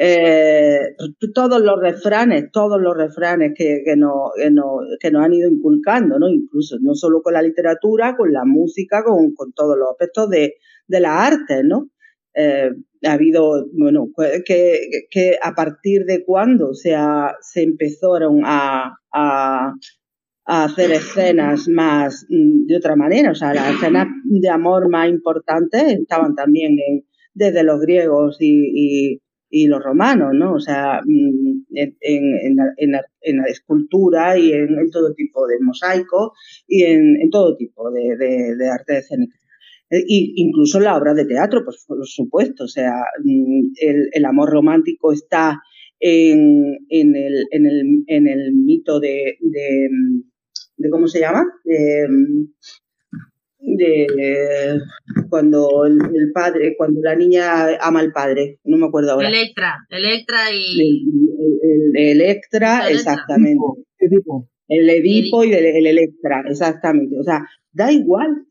Eh, 0.00 0.94
todos 1.34 1.60
los 1.60 1.80
refranes, 1.80 2.52
todos 2.52 2.80
los 2.80 2.96
refranes 2.96 3.52
que, 3.56 3.82
que, 3.84 3.96
nos, 3.96 4.30
que, 4.36 4.48
nos, 4.48 4.82
que 5.00 5.10
nos 5.10 5.24
han 5.24 5.32
ido 5.32 5.50
inculcando, 5.50 6.20
¿no? 6.20 6.28
Incluso 6.28 6.76
no 6.80 6.94
solo 6.94 7.20
con 7.20 7.34
la 7.34 7.42
literatura, 7.42 8.16
con 8.16 8.32
la 8.32 8.44
música, 8.44 9.02
con, 9.02 9.34
con 9.34 9.52
todos 9.52 9.76
los 9.76 9.90
aspectos 9.90 10.30
de, 10.30 10.54
de 10.86 11.00
las 11.00 11.32
artes, 11.32 11.64
¿no? 11.64 11.90
Eh, 12.32 12.70
ha 13.04 13.12
habido, 13.12 13.66
bueno, 13.72 14.08
que, 14.44 14.82
que, 15.10 15.36
a 15.42 15.52
partir 15.54 16.04
de 16.04 16.24
cuándo 16.24 16.74
se, 16.74 16.94
se 17.40 17.62
empezaron 17.62 18.42
a, 18.44 18.98
a, 19.12 19.72
a 20.44 20.64
hacer 20.64 20.92
escenas 20.92 21.66
más 21.68 22.24
mm, 22.28 22.66
de 22.66 22.76
otra 22.76 22.94
manera, 22.94 23.32
o 23.32 23.34
sea, 23.34 23.52
las 23.52 23.74
escenas 23.74 24.06
de 24.24 24.48
amor 24.48 24.88
más 24.88 25.08
importantes 25.08 25.82
estaban 25.82 26.36
también 26.36 26.76
en, 26.78 27.04
desde 27.34 27.64
los 27.64 27.80
griegos 27.80 28.36
y, 28.40 29.14
y, 29.14 29.20
y 29.50 29.66
los 29.66 29.82
romanos, 29.82 30.30
¿no? 30.34 30.54
O 30.54 30.60
sea, 30.60 31.00
mm, 31.04 31.64
en, 31.74 31.96
en, 32.00 32.56
en, 32.76 33.36
la, 33.36 33.44
escultura 33.48 34.38
y 34.38 34.52
en, 34.52 34.90
todo 34.90 35.14
tipo 35.14 35.46
de 35.46 35.56
mosaico 35.60 36.34
y 36.66 36.84
en, 36.84 37.30
todo 37.30 37.56
tipo 37.56 37.90
de, 37.90 38.70
arte 38.70 38.98
escénica. 38.98 39.36
Y 39.90 40.34
incluso 40.36 40.80
la 40.80 40.96
obra 40.96 41.14
de 41.14 41.24
teatro, 41.24 41.62
pues 41.64 41.84
por 41.86 42.06
supuesto, 42.06 42.64
o 42.64 42.68
sea, 42.68 42.92
mm, 43.24 43.72
el, 43.80 44.08
el 44.12 44.24
amor 44.24 44.50
romántico 44.50 45.12
está 45.12 45.60
en, 46.00 46.78
en, 46.88 47.16
el, 47.16 47.46
en, 47.50 47.66
el, 47.66 48.04
en 48.06 48.28
el 48.28 48.52
mito 48.52 49.00
de, 49.00 49.38
de, 49.40 49.88
de 50.76 50.90
¿cómo 50.90 51.08
se 51.08 51.20
llama? 51.20 51.44
De 53.58 54.06
cuando 55.28 55.84
el, 55.84 55.98
el, 56.14 56.32
padre, 56.32 56.74
cuando 56.76 57.00
la 57.02 57.14
niña 57.14 57.76
ama 57.80 58.00
al 58.00 58.12
padre, 58.12 58.60
no 58.64 58.76
me 58.76 58.86
acuerdo 58.86 59.12
ahora. 59.12 59.28
Electra, 59.28 59.86
Electra 59.90 60.52
y... 60.52 60.80
El, 60.80 61.58
el, 61.62 61.96
el 61.96 62.20
Electra, 62.20 62.88
exactamente. 62.90 63.64
Edipo. 63.98 64.48
El 64.68 64.88
Edipo 64.90 65.44
y 65.44 65.52
el, 65.52 65.64
el, 65.64 65.86
Electra, 65.86 66.44
exactamente. 66.48 67.18
O 67.18 67.22
sea, 67.22 67.46
da 67.72 67.90
igual, 67.90 68.44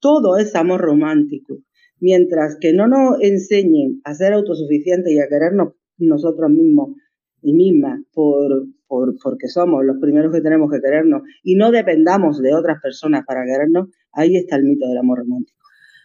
todo 0.00 0.38
es 0.38 0.54
amor 0.54 0.80
romántico. 0.80 1.58
Mientras 2.00 2.56
que 2.60 2.72
no 2.72 2.86
nos 2.86 3.20
enseñen 3.20 4.00
a 4.04 4.14
ser 4.14 4.34
autosuficientes 4.34 5.12
y 5.12 5.18
a 5.18 5.28
querernos 5.28 5.74
nosotros 5.98 6.50
mismos 6.50 6.96
y 7.40 7.52
mismas 7.52 8.00
por, 8.12 8.66
por, 8.86 9.14
porque 9.22 9.48
somos 9.48 9.84
los 9.84 9.98
primeros 10.00 10.32
que 10.32 10.40
tenemos 10.40 10.70
que 10.70 10.80
querernos 10.80 11.22
y 11.42 11.56
no 11.56 11.70
dependamos 11.70 12.40
de 12.40 12.54
otras 12.54 12.80
personas 12.80 13.24
para 13.26 13.44
querernos, 13.44 13.88
ahí 14.14 14.36
está 14.36 14.56
el 14.56 14.64
mito 14.64 14.86
del 14.88 14.98
amor 14.98 15.18
romántico. 15.18 15.58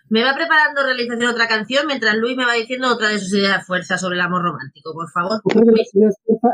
Me 0.09 0.23
va 0.23 0.33
preparando 0.33 0.81
realización 0.81 1.29
otra 1.29 1.47
canción 1.47 1.85
mientras 1.85 2.17
Luis 2.17 2.35
me 2.35 2.45
va 2.45 2.53
diciendo 2.53 2.87
otra 2.91 3.09
de 3.09 3.19
sus 3.19 3.31
ideas 3.37 3.63
fuerza 3.65 3.95
sobre 3.95 4.15
el 4.15 4.21
amor 4.21 4.41
romántico, 4.41 4.91
por 4.91 5.07
favor. 5.09 5.37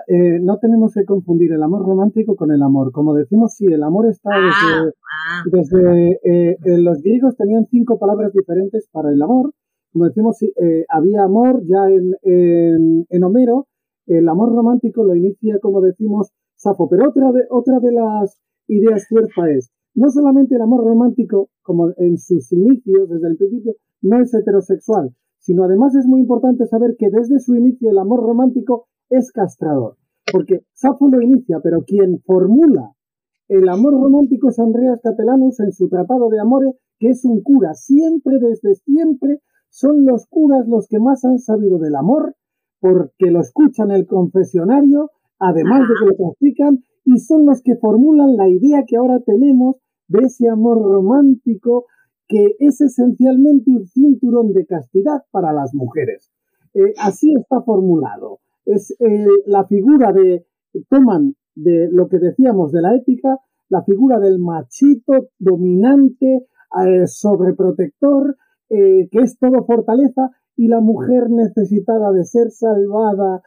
Eh, 0.07 0.39
no 0.41 0.59
tenemos 0.59 0.93
que 0.93 1.05
confundir 1.05 1.53
el 1.53 1.63
amor 1.63 1.85
romántico 1.85 2.35
con 2.35 2.51
el 2.51 2.61
amor. 2.61 2.91
Como 2.91 3.13
decimos, 3.13 3.53
sí, 3.55 3.65
el 3.67 3.81
amor 3.83 4.07
está 4.09 4.29
ah, 4.33 4.41
desde, 4.43 4.91
ah. 5.15 5.43
desde 5.45 6.19
eh, 6.25 6.57
los 6.79 7.01
griegos 7.01 7.37
tenían 7.37 7.65
cinco 7.71 7.97
palabras 7.97 8.33
diferentes 8.33 8.89
para 8.91 9.09
el 9.09 9.21
amor. 9.21 9.53
Como 9.93 10.05
decimos, 10.05 10.35
sí, 10.37 10.51
eh, 10.61 10.83
había 10.89 11.23
amor 11.23 11.61
ya 11.63 11.87
en, 11.87 12.11
en, 12.23 13.05
en 13.09 13.23
Homero, 13.23 13.67
el 14.07 14.27
amor 14.27 14.53
romántico 14.53 15.05
lo 15.05 15.15
inicia, 15.15 15.59
como 15.61 15.79
decimos, 15.79 16.31
Safo. 16.55 16.89
Pero 16.89 17.07
otra 17.07 17.31
de, 17.31 17.43
otra 17.49 17.79
de 17.79 17.93
las 17.93 18.37
ideas 18.67 19.07
fuerza 19.07 19.49
es, 19.49 19.71
no 19.95 20.09
solamente 20.09 20.55
el 20.55 20.61
amor 20.61 20.85
romántico, 20.85 21.49
como 21.61 21.89
en 21.97 22.17
sus 22.17 22.51
inicios, 22.51 23.09
desde 23.09 23.27
el 23.27 23.37
principio, 23.37 23.73
no 24.01 24.21
es 24.21 24.33
heterosexual, 24.33 25.15
sino 25.39 25.63
además 25.63 25.95
es 25.95 26.05
muy 26.05 26.21
importante 26.21 26.65
saber 26.67 26.95
que 26.97 27.09
desde 27.09 27.39
su 27.39 27.55
inicio 27.55 27.89
el 27.89 27.97
amor 27.97 28.21
romántico 28.21 28.87
es 29.09 29.31
castrador. 29.31 29.95
Porque 30.31 30.61
Safo 30.73 31.07
lo 31.07 31.21
inicia, 31.21 31.59
pero 31.61 31.83
quien 31.85 32.19
formula 32.25 32.95
el 33.47 33.69
amor 33.69 33.93
romántico 33.93 34.49
es 34.49 34.57
Andreas 34.57 34.99
Capellanus 35.03 35.59
en 35.59 35.71
su 35.71 35.87
Tratado 35.87 36.29
de 36.29 36.39
Amores, 36.39 36.75
que 36.97 37.09
es 37.09 37.23
un 37.25 37.43
cura. 37.43 37.75
Siempre, 37.75 38.39
desde 38.39 38.73
siempre, 38.73 39.41
son 39.69 40.03
los 40.03 40.25
curas 40.27 40.67
los 40.67 40.87
que 40.87 40.99
más 40.99 41.23
han 41.25 41.37
sabido 41.37 41.77
del 41.77 41.95
amor, 41.95 42.35
porque 42.79 43.29
lo 43.29 43.41
escuchan 43.41 43.91
el 43.91 44.07
confesionario, 44.07 45.11
además 45.37 45.81
de 45.81 45.93
que 45.99 46.05
lo 46.05 46.17
practican, 46.17 46.79
y 47.03 47.19
son 47.19 47.45
los 47.45 47.61
que 47.61 47.75
formulan 47.75 48.35
la 48.35 48.49
idea 48.49 48.83
que 48.87 48.97
ahora 48.97 49.19
tenemos 49.19 49.75
de 50.07 50.25
ese 50.25 50.49
amor 50.49 50.81
romántico 50.81 51.85
que 52.27 52.55
es 52.59 52.81
esencialmente 52.81 53.71
un 53.71 53.85
cinturón 53.85 54.53
de 54.53 54.65
castidad 54.65 55.23
para 55.31 55.53
las 55.53 55.73
mujeres. 55.73 56.31
Eh, 56.73 56.93
así 56.97 57.33
está 57.35 57.61
formulado. 57.61 58.39
Es 58.65 58.91
eh, 58.99 59.27
la 59.45 59.65
figura 59.65 60.11
de, 60.11 60.45
toman 60.89 61.35
de 61.55 61.87
lo 61.91 62.07
que 62.09 62.19
decíamos 62.19 62.71
de 62.71 62.81
la 62.81 62.95
ética, 62.95 63.37
la 63.69 63.83
figura 63.83 64.19
del 64.19 64.39
machito 64.39 65.29
dominante, 65.39 66.47
eh, 66.85 67.07
sobreprotector, 67.07 68.35
que 68.67 69.19
es 69.21 69.37
todo 69.37 69.63
fortaleza, 69.65 70.31
y 70.57 70.67
la 70.67 70.81
mujer 70.81 71.29
necesitada 71.29 72.11
de 72.11 72.25
ser 72.25 72.49
salvada, 72.49 73.41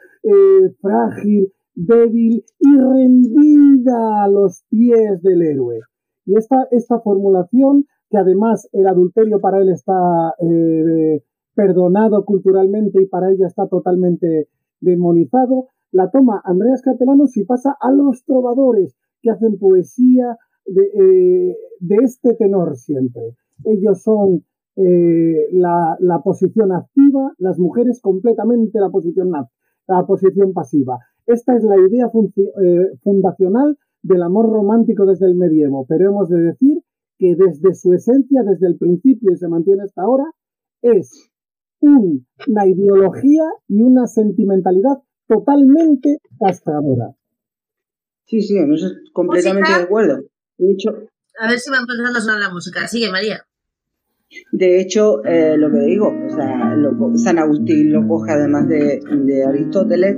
frágil, 0.81 1.53
débil 1.75 2.45
y 2.59 2.77
rendida 2.79 4.23
a 4.23 4.29
los 4.29 4.65
pies 4.71 5.21
del 5.23 5.43
héroe. 5.43 5.81
Y 6.29 6.37
esta, 6.37 6.69
esta 6.71 7.01
formulación, 7.01 7.87
que 8.11 8.19
además 8.19 8.69
el 8.73 8.87
adulterio 8.87 9.41
para 9.41 9.63
él 9.63 9.71
está 9.71 10.35
eh, 10.41 11.23
perdonado 11.55 12.27
culturalmente 12.27 13.03
y 13.03 13.07
para 13.07 13.31
ella 13.31 13.47
está 13.47 13.67
totalmente 13.67 14.49
demonizado, 14.81 15.69
la 15.91 16.11
toma 16.11 16.43
Andreas 16.45 16.83
Capelanos 16.83 17.35
y 17.39 17.45
pasa 17.45 17.75
a 17.81 17.91
los 17.91 18.25
trovadores 18.27 18.95
que 19.23 19.31
hacen 19.31 19.59
poesía 19.59 20.37
de, 20.67 20.83
eh, 20.83 21.57
este 22.03 22.35
tenor 22.35 22.77
siempre. 22.77 23.35
Ellos 23.65 24.03
son 24.03 24.45
eh, 24.77 25.49
la, 25.53 25.97
la, 25.99 26.21
posición 26.21 26.73
activa, 26.73 27.33
las 27.39 27.59
mujeres 27.59 28.03
completamente 28.03 28.79
la 28.81 28.91
posición, 28.91 29.31
la 29.31 30.07
posición 30.07 30.53
pasiva. 30.53 30.99
Esta 31.27 31.57
es 31.57 31.65
la 31.65 31.77
idea 31.79 32.11
eh, 32.15 32.91
fundacional 33.03 33.79
del 34.03 34.23
amor 34.23 34.51
romántico 34.51 35.07
desde 35.07 35.27
el 35.27 35.35
medievo, 35.35 35.87
pero 35.89 36.11
hemos 36.11 36.29
de 36.29 36.39
decir 36.39 36.83
que 37.19 37.35
desde 37.37 37.75
su 37.75 37.93
esencia, 37.93 38.43
desde 38.45 38.69
el 38.69 38.79
principio 38.79 39.33
y 39.33 39.37
se 39.37 39.49
mantiene 39.49 39.83
hasta 39.83 40.03
ahora, 40.03 40.25
es 40.83 41.31
una 41.81 42.67
ideología 42.67 43.45
y 43.69 43.83
una 43.83 44.07
sentimentalidad 44.07 44.99
totalmente 45.27 46.19
castradora. 46.39 47.15
Sí, 48.25 48.43
sí, 48.43 48.57
en 48.59 48.73
eso 48.73 48.87
es 48.87 49.11
completamente 49.13 49.71
de 49.71 49.85
acuerdo. 49.85 50.23
De 50.59 50.73
hecho, 50.73 50.91
a 51.41 51.49
ver 51.49 51.59
si 51.59 51.71
va 51.71 51.79
empezando 51.79 52.19
a 52.19 52.21
sonar 52.21 52.41
la 52.41 52.51
música. 52.51 52.87
Sigue, 52.87 53.11
María. 53.11 53.48
De 54.53 54.81
hecho, 54.81 55.25
eh, 55.25 55.57
lo 55.57 55.71
que 55.71 55.79
digo, 55.81 56.09
o 56.09 56.31
sea, 56.31 56.77
San 57.17 57.39
Agustín 57.39 57.93
lo 57.93 58.07
coge 58.07 58.33
además 58.33 58.69
de, 58.69 59.01
de 59.25 59.45
Aristóteles, 59.45 60.17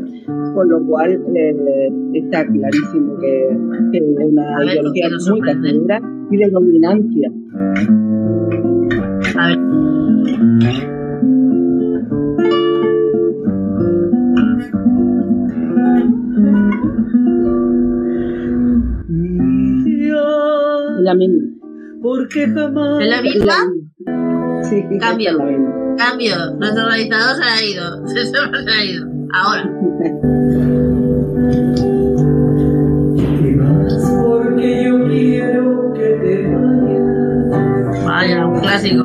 con 0.55 0.69
lo 0.69 0.85
cual 0.87 1.21
eh, 1.35 1.89
está 2.15 2.45
clarísimo 2.47 3.17
que, 3.19 3.49
es 3.93 4.03
una 4.03 4.65
ideología 4.65 5.09
muy 5.31 5.41
castradora 5.41 6.01
y 6.31 6.37
de 6.37 6.51
dominancia. 6.51 7.33
A 9.37 9.47
ver. 9.49 10.91
la 21.03 21.15
misma. 21.15 21.43
Porque 22.03 22.47
jamás. 22.47 23.01
¿En 23.01 23.11
la 23.11 23.23
misma? 23.23 23.55
Sí, 24.63 24.85
Cambio. 24.99 25.39
Cambio. 25.97 26.37
Nuestro 26.59 26.85
organizador 26.85 27.37
se 27.37 27.45
ha 27.45 27.65
ido. 27.65 28.07
Se, 28.09 28.25
se 28.27 28.39
ha 28.39 28.85
ido. 28.85 29.07
Ahora. 29.33 29.71
Porque 34.23 34.85
yo 34.85 35.05
quiero 35.07 35.93
que 35.95 36.09
te 36.23 36.33
vayas. 36.55 38.05
Vaya, 38.05 38.47
un 38.47 38.61
clásico. 38.61 39.05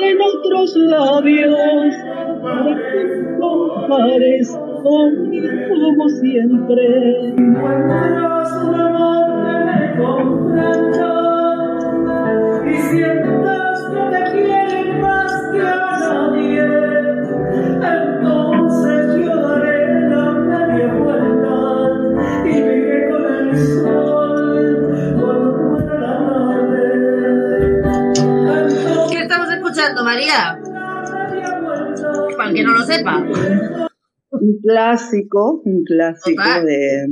En 0.00 0.18
otros 0.20 0.76
labios, 0.76 1.94
para 2.42 2.76
que 2.76 3.36
compares 3.38 4.58
conmigo 4.82 5.48
como 5.68 6.08
siempre. 6.08 7.34
Encuentras 7.36 8.52
un 8.64 8.74
amor 8.74 9.26
que 9.42 9.54
me 9.64 9.78
comprenda 9.96 11.12
y 12.66 12.74
sientas 12.74 13.31
lo. 33.02 33.88
Un 34.30 34.58
clásico, 34.62 35.62
un 35.64 35.84
clásico 35.84 36.42
de. 36.64 37.06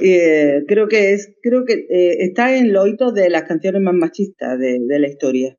eh, 0.00 0.64
creo 0.66 0.88
que 0.88 1.12
es, 1.12 1.34
creo 1.42 1.64
que 1.64 1.74
eh, 1.90 2.24
está 2.24 2.56
en 2.56 2.72
los 2.72 2.88
hitos 2.88 3.14
de 3.14 3.30
las 3.30 3.44
canciones 3.44 3.82
más 3.82 3.94
machistas 3.94 4.58
de, 4.58 4.80
de 4.80 4.98
la 4.98 5.08
historia. 5.08 5.56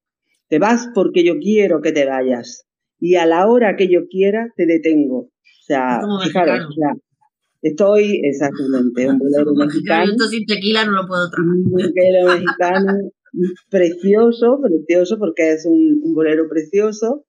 Te 0.48 0.60
vas 0.60 0.90
porque 0.94 1.24
yo 1.24 1.40
quiero 1.40 1.82
que 1.82 1.92
te 1.92 2.06
vayas. 2.06 2.66
Y 3.00 3.16
a 3.16 3.26
la 3.26 3.48
hora 3.48 3.76
que 3.76 3.88
yo 3.88 4.08
quiera, 4.10 4.52
te 4.56 4.66
detengo. 4.66 5.18
O 5.18 5.66
sea, 5.66 6.02
fijaros, 6.24 6.60
mexicano. 6.60 6.68
o 6.70 6.74
sea, 6.74 6.94
estoy 7.62 8.22
exactamente, 8.24 9.10
un 9.10 9.18
bolero 9.18 9.54
mexicano. 9.56 10.14
sin 10.30 10.46
tequila 10.46 10.86
no 10.86 10.92
lo 10.92 11.08
puedo 11.08 11.28
un 11.38 11.64
bolero 11.72 12.28
mexicano 12.28 13.12
precioso, 13.70 14.60
precioso, 14.62 15.18
porque 15.18 15.52
es 15.52 15.66
un, 15.66 16.02
un 16.04 16.14
bolero 16.14 16.48
precioso, 16.48 17.26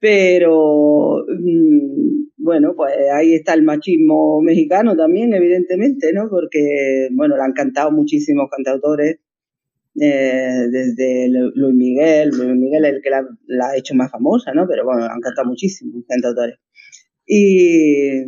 pero 0.00 1.24
mm, 1.28 2.28
bueno, 2.36 2.74
pues 2.76 2.92
ahí 3.12 3.34
está 3.34 3.54
el 3.54 3.62
machismo 3.62 4.40
mexicano 4.42 4.96
también, 4.96 5.34
evidentemente, 5.34 6.12
¿no? 6.12 6.28
Porque, 6.30 7.08
bueno, 7.12 7.36
la 7.36 7.44
han 7.44 7.52
cantado 7.52 7.90
muchísimos 7.90 8.48
cantautores, 8.50 9.18
eh, 10.00 10.66
desde 10.70 11.28
Lu- 11.28 11.52
Luis 11.54 11.74
Miguel, 11.74 12.30
Luis 12.30 12.56
Miguel 12.56 12.84
es 12.84 12.92
el 12.94 13.02
que 13.02 13.10
la, 13.10 13.26
la 13.46 13.70
ha 13.70 13.76
hecho 13.76 13.94
más 13.94 14.10
famosa, 14.10 14.52
¿no? 14.54 14.66
Pero 14.68 14.84
bueno, 14.84 15.04
han 15.04 15.20
cantado 15.20 15.48
muchísimos 15.48 16.04
cantautores. 16.08 16.56
Y, 17.26 18.22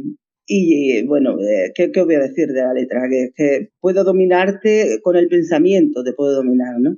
y 0.46 1.06
bueno, 1.06 1.38
eh, 1.40 1.72
¿qué, 1.74 1.90
¿qué 1.92 2.02
voy 2.02 2.16
a 2.16 2.20
decir 2.20 2.48
de 2.48 2.62
la 2.62 2.74
letra? 2.74 3.02
Que, 3.08 3.30
que 3.34 3.70
puedo 3.80 4.04
dominarte 4.04 4.98
con 5.02 5.16
el 5.16 5.28
pensamiento, 5.28 6.02
te 6.02 6.12
puedo 6.12 6.34
dominar, 6.34 6.74
¿no? 6.80 6.96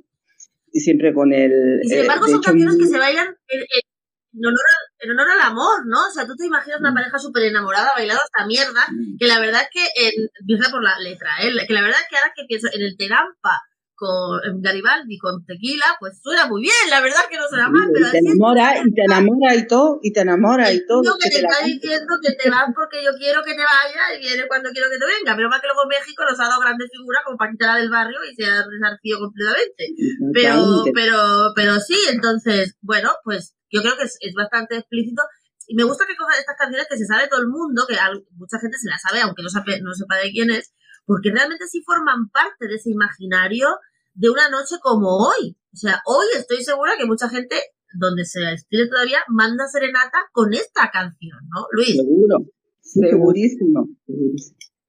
Y 0.71 0.79
siempre 0.79 1.13
con 1.13 1.31
el... 1.33 1.79
Y 1.83 1.87
sin 1.89 1.97
eh, 1.99 2.01
embargo 2.01 2.25
de 2.25 2.31
son 2.31 2.39
hecho, 2.39 2.49
canciones 2.49 2.75
que 2.77 2.83
muy- 2.83 2.91
se 2.91 2.97
bailan 2.97 3.27
en, 3.27 3.59
en- 3.59 3.92
en 4.33 4.45
honor 4.45 4.65
al, 4.67 4.83
en 4.99 5.11
honor 5.11 5.31
al 5.31 5.41
amor, 5.41 5.85
¿no? 5.85 6.07
O 6.07 6.11
sea, 6.11 6.25
tú 6.25 6.35
te 6.35 6.45
imaginas 6.45 6.79
una 6.79 6.93
pareja 6.93 7.19
súper 7.19 7.43
enamorada 7.43 7.91
bailando 7.95 8.21
esta 8.23 8.45
mierda, 8.45 8.87
que 9.19 9.27
la 9.27 9.39
verdad 9.39 9.61
es 9.61 9.69
que 9.71 10.11
empieza 10.39 10.71
por 10.71 10.83
la 10.83 10.97
letra, 10.99 11.29
¿eh? 11.41 11.51
Que 11.67 11.73
la 11.73 11.81
verdad 11.81 11.99
es 12.01 12.07
que 12.09 12.17
ahora 12.17 12.33
que 12.35 12.45
pienso 12.45 12.67
en 12.73 12.81
el 12.81 12.97
Terampa 12.97 13.61
con 13.95 14.61
Garibaldi 14.61 15.17
con 15.17 15.45
tequila, 15.45 15.85
pues 15.99 16.19
suena 16.21 16.47
muy 16.47 16.61
bien, 16.61 16.89
la 16.89 17.01
verdad 17.01 17.21
es 17.23 17.29
que 17.29 17.37
no 17.37 17.47
suena 17.47 17.69
mal, 17.69 17.89
pero 17.93 18.07
y 18.07 18.11
te 18.11 18.17
enamora, 18.19 18.77
y 18.79 18.91
te 18.93 19.03
enamora 19.03 19.55
y 19.55 19.67
todo, 19.67 19.99
y 20.01 20.13
te 20.13 20.21
enamora 20.21 20.71
y 20.73 20.85
todo. 20.85 21.03
Yo 21.03 21.17
que 21.17 21.29
te 21.29 21.39
te 21.39 21.45
está 21.45 21.65
diciendo 21.65 22.13
que 22.21 22.33
te 22.33 22.49
vas 22.49 22.65
porque 22.73 23.03
yo 23.03 23.11
quiero 23.17 23.43
que 23.43 23.53
te 23.53 23.63
vayas 23.63 24.17
y 24.17 24.21
vienes 24.21 24.45
cuando 24.47 24.69
quiero 24.71 24.89
que 24.89 24.97
te 24.97 25.05
venga. 25.05 25.35
Pero 25.35 25.49
más 25.49 25.61
que 25.61 25.67
luego 25.67 25.87
México 25.87 26.23
nos 26.25 26.39
ha 26.39 26.49
dado 26.49 26.61
grandes 26.61 26.89
figuras 26.91 27.23
como 27.25 27.37
Paquita 27.37 27.75
del 27.75 27.89
barrio 27.89 28.19
y 28.23 28.35
se 28.35 28.45
ha 28.45 28.65
resarcido 28.65 29.19
completamente. 29.19 29.93
Pero, 30.33 30.83
pero, 30.93 31.19
pero 31.55 31.79
sí, 31.79 31.97
entonces, 32.09 32.75
bueno, 32.81 33.11
pues 33.23 33.55
yo 33.69 33.81
creo 33.81 33.97
que 33.97 34.03
es, 34.03 34.17
es 34.21 34.33
bastante 34.33 34.77
explícito. 34.77 35.23
Y 35.67 35.75
me 35.75 35.83
gusta 35.83 36.05
que 36.05 36.15
cojan 36.15 36.39
estas 36.39 36.57
canciones 36.57 36.87
que 36.89 36.97
se 36.97 37.05
sabe 37.05 37.27
todo 37.29 37.41
el 37.41 37.47
mundo, 37.47 37.85
que 37.87 37.95
mucha 38.35 38.59
gente 38.59 38.77
se 38.77 38.89
las 38.89 39.01
sabe, 39.01 39.21
aunque 39.21 39.43
no, 39.43 39.49
sabe, 39.49 39.79
no 39.81 39.93
sepa 39.93 40.17
de 40.17 40.31
quién 40.31 40.51
es, 40.51 40.73
porque 41.05 41.31
realmente 41.31 41.67
sí 41.67 41.81
forman 41.85 42.29
parte 42.29 42.67
de 42.67 42.75
ese 42.75 42.91
imaginario 42.91 43.67
de 44.13 44.29
una 44.29 44.49
noche 44.49 44.75
como 44.81 45.17
hoy. 45.17 45.57
O 45.73 45.75
sea, 45.75 46.01
hoy 46.05 46.25
estoy 46.37 46.63
segura 46.63 46.93
que 46.97 47.05
mucha 47.05 47.29
gente, 47.29 47.55
donde 47.99 48.25
se 48.25 48.53
estile 48.53 48.87
todavía, 48.87 49.19
manda 49.27 49.67
serenata 49.67 50.19
con 50.31 50.53
esta 50.53 50.89
canción, 50.91 51.39
¿no? 51.53 51.65
Luis, 51.71 51.95
Seguro, 51.95 52.37
segurísimo. 52.81 53.87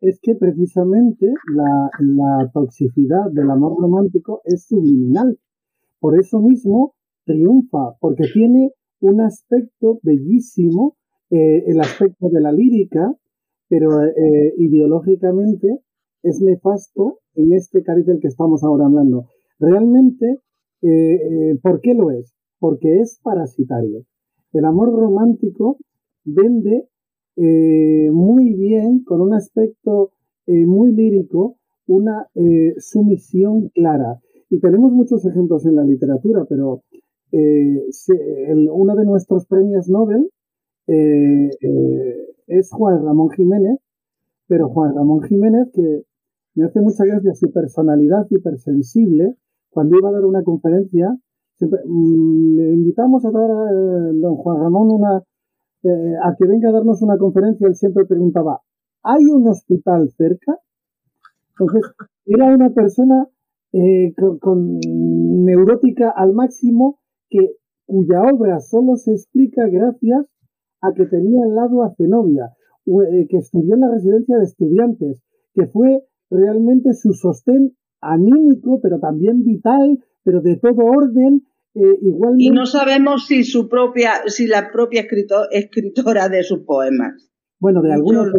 es 0.00 0.18
que 0.22 0.34
precisamente 0.34 1.26
la, 1.54 1.90
la 2.00 2.50
toxicidad 2.52 3.30
del 3.32 3.50
amor 3.50 3.80
romántico 3.80 4.42
es 4.44 4.66
subliminal. 4.66 5.38
Por 6.00 6.18
eso 6.18 6.40
mismo 6.40 6.94
triunfa, 7.24 7.96
porque 8.00 8.24
tiene 8.32 8.72
un 9.00 9.20
aspecto 9.20 10.00
bellísimo, 10.02 10.96
eh, 11.30 11.64
el 11.66 11.80
aspecto 11.80 12.28
de 12.30 12.40
la 12.40 12.52
lírica, 12.52 13.14
pero 13.68 14.02
eh, 14.02 14.54
ideológicamente 14.58 15.80
es 16.24 16.40
nefasto 16.42 17.20
en 17.36 17.52
este 17.52 17.82
cariz 17.82 18.06
del 18.06 18.18
que 18.20 18.28
estamos 18.28 18.64
ahora 18.64 18.86
hablando. 18.86 19.26
Realmente, 19.60 20.40
eh, 20.82 21.14
eh, 21.52 21.58
¿por 21.62 21.80
qué 21.80 21.94
lo 21.94 22.10
es? 22.10 22.34
Porque 22.58 23.00
es 23.00 23.20
parasitario. 23.22 24.04
El 24.52 24.64
amor 24.64 24.88
romántico 24.92 25.78
vende 26.24 26.88
eh, 27.36 28.10
muy 28.12 28.54
bien, 28.54 29.04
con 29.04 29.20
un 29.20 29.34
aspecto 29.34 30.10
muy 30.46 30.92
lírico, 30.92 31.56
una 31.86 32.26
sumisión 32.76 33.70
clara. 33.70 34.20
Y 34.50 34.60
tenemos 34.60 34.92
muchos 34.92 35.24
ejemplos 35.24 35.64
en 35.64 35.76
la 35.76 35.84
literatura, 35.84 36.44
pero 36.48 36.82
se- 37.30 38.50
el- 38.52 38.68
uno 38.70 38.94
de 38.94 39.04
nuestros 39.06 39.46
premios 39.46 39.88
Nobel 39.88 40.28
es 42.46 42.70
Juan 42.70 43.04
Ramón 43.04 43.30
Jiménez, 43.30 43.78
pero 44.46 44.68
Juan 44.68 44.94
Ramón 44.94 45.22
Jiménez, 45.22 45.68
que 45.72 46.02
me 46.54 46.64
hace 46.66 46.80
mucha 46.80 47.04
gracia 47.04 47.34
su 47.34 47.50
personalidad 47.52 48.26
hipersensible, 48.30 49.36
cuando 49.70 49.98
iba 49.98 50.08
a 50.08 50.12
dar 50.12 50.24
una 50.24 50.42
conferencia, 50.42 51.16
siempre, 51.56 51.80
mm, 51.84 52.56
le 52.56 52.72
invitamos 52.74 53.24
a 53.24 53.30
dar 53.30 53.50
a 53.50 53.70
eh, 53.70 54.12
don 54.14 54.36
Juan 54.36 54.60
Ramón 54.60 54.90
una, 54.92 55.22
eh, 55.82 56.14
a 56.22 56.34
que 56.36 56.46
venga 56.46 56.68
a 56.68 56.72
darnos 56.72 57.02
una 57.02 57.18
conferencia, 57.18 57.66
él 57.66 57.74
siempre 57.74 58.04
preguntaba, 58.06 58.60
¿hay 59.02 59.24
un 59.24 59.48
hospital 59.48 60.10
cerca? 60.10 60.58
Entonces, 61.50 61.92
era 62.26 62.54
una 62.54 62.70
persona 62.70 63.28
eh, 63.72 64.14
con, 64.40 64.78
neurótica 65.44 66.10
al 66.10 66.32
máximo 66.32 67.00
que 67.28 67.56
cuya 67.86 68.22
obra 68.22 68.60
solo 68.60 68.96
se 68.96 69.12
explica 69.12 69.66
gracias 69.66 70.30
a 70.80 70.92
que 70.94 71.06
tenía 71.06 71.44
al 71.44 71.54
lado 71.54 71.82
a 71.82 71.92
Zenobia, 71.96 72.50
que 72.84 73.36
estudió 73.38 73.74
en 73.74 73.80
la 73.80 73.90
residencia 73.90 74.36
de 74.38 74.44
estudiantes, 74.44 75.22
que 75.54 75.66
fue 75.66 76.04
realmente 76.34 76.92
su 76.94 77.12
sostén 77.14 77.76
anímico, 78.00 78.80
pero 78.82 78.98
también 78.98 79.42
vital, 79.44 79.98
pero 80.24 80.40
de 80.42 80.56
todo 80.56 80.84
orden, 80.84 81.42
eh, 81.74 81.80
igualmente. 82.02 82.44
Y 82.44 82.50
no 82.50 82.66
sabemos 82.66 83.26
si 83.26 83.44
su 83.44 83.68
propia, 83.68 84.10
si 84.26 84.46
la 84.46 84.70
propia 84.72 85.02
escrito- 85.02 85.48
escritora 85.50 86.28
de 86.28 86.42
sus 86.42 86.60
poemas. 86.60 87.30
Bueno, 87.60 87.80
de 87.82 87.92
algunos 87.92 88.26
Yo-. 88.26 88.32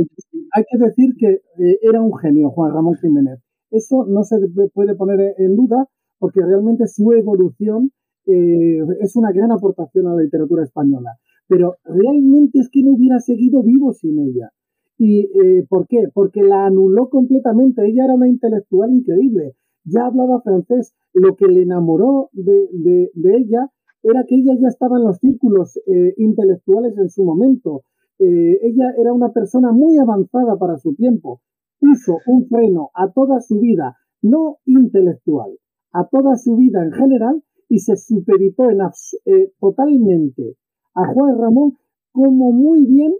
Hay 0.53 0.63
que 0.69 0.77
decir 0.77 1.15
que 1.17 1.27
eh, 1.63 1.79
era 1.81 2.01
un 2.01 2.15
genio, 2.17 2.49
Juan 2.51 2.73
Ramón 2.73 2.95
Jiménez. 3.01 3.39
Eso 3.71 4.05
no 4.07 4.23
se 4.23 4.37
de- 4.39 4.69
puede 4.73 4.95
poner 4.95 5.33
en 5.37 5.55
duda 5.55 5.87
porque 6.19 6.39
realmente 6.41 6.87
su 6.87 7.11
evolución 7.11 7.91
eh, 8.27 8.79
es 9.01 9.15
una 9.15 9.31
gran 9.31 9.51
aportación 9.51 10.07
a 10.07 10.15
la 10.15 10.21
literatura 10.21 10.63
española. 10.63 11.11
Pero 11.47 11.75
realmente 11.83 12.59
es 12.59 12.69
que 12.71 12.81
no 12.83 12.93
hubiera 12.93 13.19
seguido 13.19 13.61
vivo 13.63 13.91
sin 13.93 14.17
ella. 14.19 14.51
¿Y 14.97 15.21
eh, 15.39 15.65
por 15.69 15.87
qué? 15.87 16.07
Porque 16.13 16.41
la 16.43 16.65
anuló 16.67 17.09
completamente. 17.09 17.85
Ella 17.85 18.05
era 18.05 18.15
una 18.15 18.29
intelectual 18.29 18.91
increíble. 18.93 19.55
Ya 19.83 20.05
hablaba 20.07 20.41
francés. 20.41 20.93
Lo 21.13 21.35
que 21.35 21.47
le 21.47 21.63
enamoró 21.63 22.29
de, 22.33 22.69
de- 22.71 23.11
ella 23.37 23.69
era 24.03 24.23
que 24.27 24.35
ella 24.35 24.53
ya 24.61 24.67
estaba 24.69 24.97
en 24.97 25.03
los 25.05 25.17
círculos 25.17 25.77
eh, 25.87 26.13
intelectuales 26.17 26.97
en 26.97 27.09
su 27.09 27.23
momento. 27.23 27.83
Eh, 28.19 28.59
ella 28.61 28.93
era 28.97 29.13
una 29.13 29.31
persona 29.33 29.71
muy 29.71 29.97
avanzada 29.97 30.57
para 30.57 30.77
su 30.77 30.93
tiempo. 30.95 31.41
Puso 31.79 32.17
un 32.27 32.47
freno 32.47 32.89
a 32.93 33.11
toda 33.11 33.41
su 33.41 33.59
vida, 33.59 33.97
no 34.21 34.57
intelectual, 34.65 35.51
a 35.91 36.07
toda 36.07 36.37
su 36.37 36.55
vida 36.55 36.83
en 36.83 36.91
general 36.93 37.43
y 37.67 37.79
se 37.79 37.95
superitó 37.97 38.69
en 38.69 38.77
abs- 38.79 39.17
totalmente 39.59 40.55
a 40.93 41.07
Juan 41.13 41.37
Ramón 41.37 41.73
como 42.11 42.51
muy 42.51 42.85
bien 42.85 43.13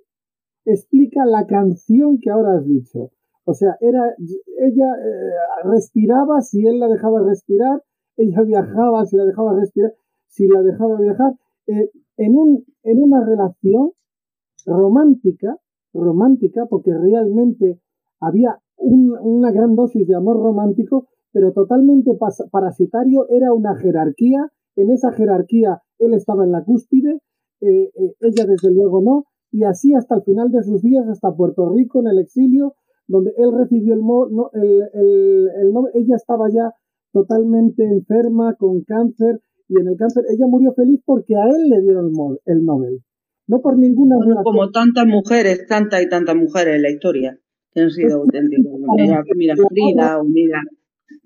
explica 0.65 1.25
la 1.25 1.45
canción 1.47 2.17
que 2.21 2.29
ahora 2.31 2.57
has 2.57 2.65
dicho. 2.65 3.11
O 3.45 3.53
sea, 3.53 3.77
era 3.79 4.13
ella 4.59 4.89
eh, 4.95 5.31
respiraba 5.65 6.41
si 6.41 6.65
él 6.65 6.79
la 6.79 6.87
dejaba 6.87 7.21
respirar, 7.23 7.83
ella 8.17 8.41
viajaba 8.41 9.05
si 9.05 9.17
la 9.17 9.25
dejaba 9.25 9.53
respirar, 9.59 9.93
si 10.27 10.47
la 10.47 10.61
dejaba 10.63 10.99
viajar, 10.99 11.33
eh, 11.67 11.91
en, 12.17 12.35
un, 12.37 12.65
en 12.83 13.03
una 13.03 13.23
relación 13.25 13.91
romántica, 14.65 15.57
romántica, 15.93 16.65
porque 16.69 16.91
realmente 16.93 17.79
había 18.19 18.59
un- 18.77 19.17
una 19.21 19.51
gran 19.51 19.75
dosis 19.75 20.07
de 20.07 20.15
amor 20.15 20.37
romántico, 20.37 21.07
pero 21.31 21.51
totalmente 21.53 22.11
parasitario, 22.51 23.27
era 23.29 23.53
una 23.53 23.75
jerarquía, 23.75 24.51
en 24.75 24.91
esa 24.91 25.11
jerarquía 25.11 25.81
él 25.99 26.13
estaba 26.13 26.43
en 26.45 26.51
la 26.51 26.63
cúspide, 26.63 27.21
eh, 27.61 27.91
ella 28.19 28.45
desde 28.45 28.71
luego 28.71 29.01
no, 29.01 29.25
y 29.57 29.63
así 29.63 29.93
hasta 29.93 30.15
el 30.15 30.23
final 30.23 30.51
de 30.51 30.61
sus 30.63 30.81
días, 30.81 31.07
hasta 31.07 31.33
Puerto 31.33 31.69
Rico 31.73 32.01
en 32.01 32.07
el 32.07 32.19
exilio, 32.19 32.75
donde 33.07 33.31
él 33.37 33.51
recibió 33.57 33.93
el, 33.93 34.01
no- 34.01 34.49
el, 34.53 34.81
el- 34.93 35.73
ella 35.93 36.15
estaba 36.17 36.49
ya 36.49 36.73
totalmente 37.13 37.83
enferma 37.85 38.55
con 38.55 38.81
cáncer, 38.83 39.39
y 39.69 39.79
en 39.79 39.87
el 39.87 39.95
cáncer 39.97 40.23
ella 40.29 40.45
murió 40.47 40.73
feliz 40.73 40.99
porque 41.05 41.35
a 41.37 41.45
él 41.45 41.69
le 41.69 41.81
dieron 41.81 42.11
el, 42.45 42.65
Nobel, 42.65 42.99
no 43.47 43.61
por 43.61 43.77
ninguna 43.77 44.17
Bueno, 44.17 44.43
como 44.43 44.69
tantas 44.71 45.05
mujeres, 45.07 45.65
tantas 45.67 46.01
y 46.03 46.09
tantas 46.09 46.35
mujeres 46.35 46.75
en 46.75 46.81
la 46.81 46.89
historia 46.91 47.39
que 47.71 47.81
han 47.81 47.89
sido 47.91 48.17
auténticas. 48.23 48.73
Mira, 48.97 49.23
mira 49.35 49.55
Frida 49.69 50.19
o 50.19 50.23
mira. 50.25 50.61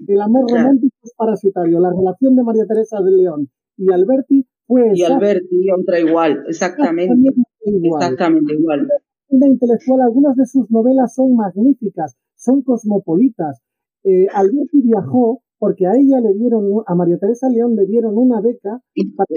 El 0.08 0.22
amor 0.22 0.46
Claro. 0.48 0.64
romántico 0.64 0.96
es 1.04 1.14
parasitario. 1.18 1.80
La 1.80 1.90
relación 1.92 2.36
de 2.36 2.44
María 2.44 2.66
Teresa 2.68 3.02
de 3.02 3.12
León 3.12 3.50
y 3.78 3.92
Alberti 3.92 4.46
fue 4.68 4.92
Y 4.94 5.04
Alberti, 5.04 5.70
otra 5.72 6.00
igual, 6.00 6.44
exactamente. 6.48 7.34
Exactamente 7.66 7.84
igual. 7.86 8.02
Exactamente 8.04 8.54
igual. 8.54 8.88
Una 9.30 9.48
intelectual, 9.48 10.02
algunas 10.02 10.36
de 10.36 10.46
sus 10.46 10.70
novelas 10.72 11.14
son 11.14 11.36
magníficas, 11.36 12.16
son 12.36 12.62
cosmopolitas. 12.64 13.62
Eh, 14.04 14.28
Alberti 14.34 14.82
viajó 14.82 15.42
porque 15.60 15.86
a 15.86 15.92
ella 15.94 16.22
le 16.22 16.34
dieron, 16.34 16.64
a 16.88 16.96
María 16.96 17.18
Teresa 17.18 17.50
León 17.50 17.76
le 17.76 17.86
dieron 17.86 18.18
una 18.18 18.40
beca 18.42 18.82
para 19.18 19.28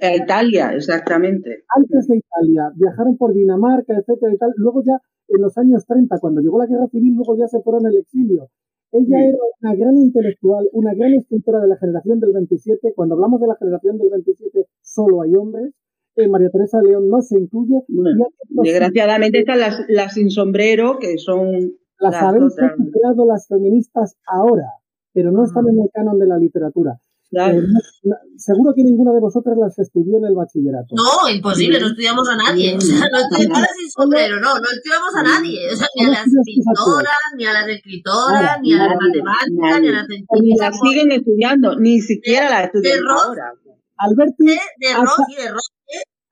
a 0.00 0.16
Italia, 0.16 0.72
exactamente. 0.74 1.64
antes 1.76 2.06
de 2.06 2.18
Italia, 2.18 2.70
viajaron 2.76 3.16
por 3.16 3.34
Dinamarca, 3.34 3.94
etcétera 3.98 4.32
y 4.32 4.38
tal. 4.38 4.52
Luego 4.56 4.82
ya 4.86 5.00
en 5.28 5.42
los 5.42 5.58
años 5.58 5.84
30, 5.86 6.18
cuando 6.20 6.40
llegó 6.40 6.58
la 6.58 6.66
guerra 6.66 6.86
civil, 6.86 7.14
luego 7.16 7.36
ya 7.36 7.48
se 7.48 7.60
fueron 7.62 7.84
al 7.86 7.96
exilio. 7.96 8.48
Ella 8.92 9.18
Sí. 9.18 9.24
era 9.28 9.38
una 9.62 9.74
gran 9.74 9.96
intelectual, 9.96 10.68
una 10.72 10.94
gran 10.94 11.14
escritora 11.14 11.60
de 11.60 11.68
la 11.68 11.76
generación 11.78 12.20
del 12.20 12.32
27. 12.32 12.92
Cuando 12.94 13.14
hablamos 13.16 13.40
de 13.40 13.46
la 13.48 13.56
generación 13.56 13.98
del 13.98 14.10
27, 14.10 14.66
solo 14.82 15.22
hay 15.22 15.34
hombres. 15.34 15.72
Eh, 16.16 16.28
María 16.28 16.50
Teresa 16.50 16.78
León 16.82 17.08
no 17.08 17.22
se 17.22 17.38
incluye. 17.38 17.80
Bueno, 17.88 18.26
Desgraciadamente 18.48 19.38
están 19.40 19.60
las, 19.60 19.80
las 19.88 20.12
sin 20.14 20.30
sombrero, 20.30 20.98
que 21.00 21.16
son 21.18 21.52
las 21.98 22.12
las 22.12 22.22
habéis 22.22 22.54
recuperado 22.56 23.26
las 23.26 23.46
feministas 23.48 24.16
ahora, 24.26 24.66
pero 25.14 25.30
no 25.30 25.44
están 25.44 25.64
en 25.68 25.80
el 25.80 25.88
canon 25.92 26.18
de 26.18 26.26
la 26.26 26.36
literatura. 26.36 26.98
Claro. 27.30 27.60
Eh, 27.60 27.62
no- 28.02 28.16
seguro 28.36 28.74
que 28.76 28.84
ninguna 28.84 29.12
de 29.12 29.20
vosotras 29.20 29.56
las 29.58 29.78
estudió 29.78 30.18
en 30.18 30.26
el 30.26 30.34
bachillerato. 30.34 30.94
No, 30.94 31.30
imposible, 31.34 31.80
no 31.80 31.86
estudiamos 31.86 32.28
a 32.28 32.36
nadie. 32.36 32.76
O 32.76 32.80
sea, 32.80 33.08
no 33.10 33.18
estudiamos 33.18 33.68
sin 33.78 33.90
sombrero, 33.90 34.36
no, 34.38 34.54
no 34.58 34.68
estudiamos 34.70 35.14
a 35.16 35.22
nadie. 35.22 35.58
O 35.72 35.76
sea, 35.76 35.86
ni 35.96 36.04
a 36.04 36.08
las 36.10 36.24
pintoras, 36.44 37.16
ni 37.38 37.44
a 37.46 37.52
las 37.54 37.68
escritoras, 37.68 38.60
ni 38.60 38.74
a 38.74 38.76
las 38.86 38.96
matemáticas, 39.00 39.80
ni 39.80 39.88
a 39.88 39.92
las 39.92 40.06
Ni 40.42 40.56
las 40.58 40.78
siguen 40.78 41.12
estudiando, 41.12 41.78
ni 41.78 42.00
siquiera 42.02 42.50
las 42.50 42.64
estudian 42.66 42.98
ahora. 43.08 43.52
Alberti, 43.96 44.44
De, 44.44 44.52
de 44.52 44.94
Ross 44.94 45.14
y 45.28 45.36
de 45.42 45.48
Ross. 45.52 45.71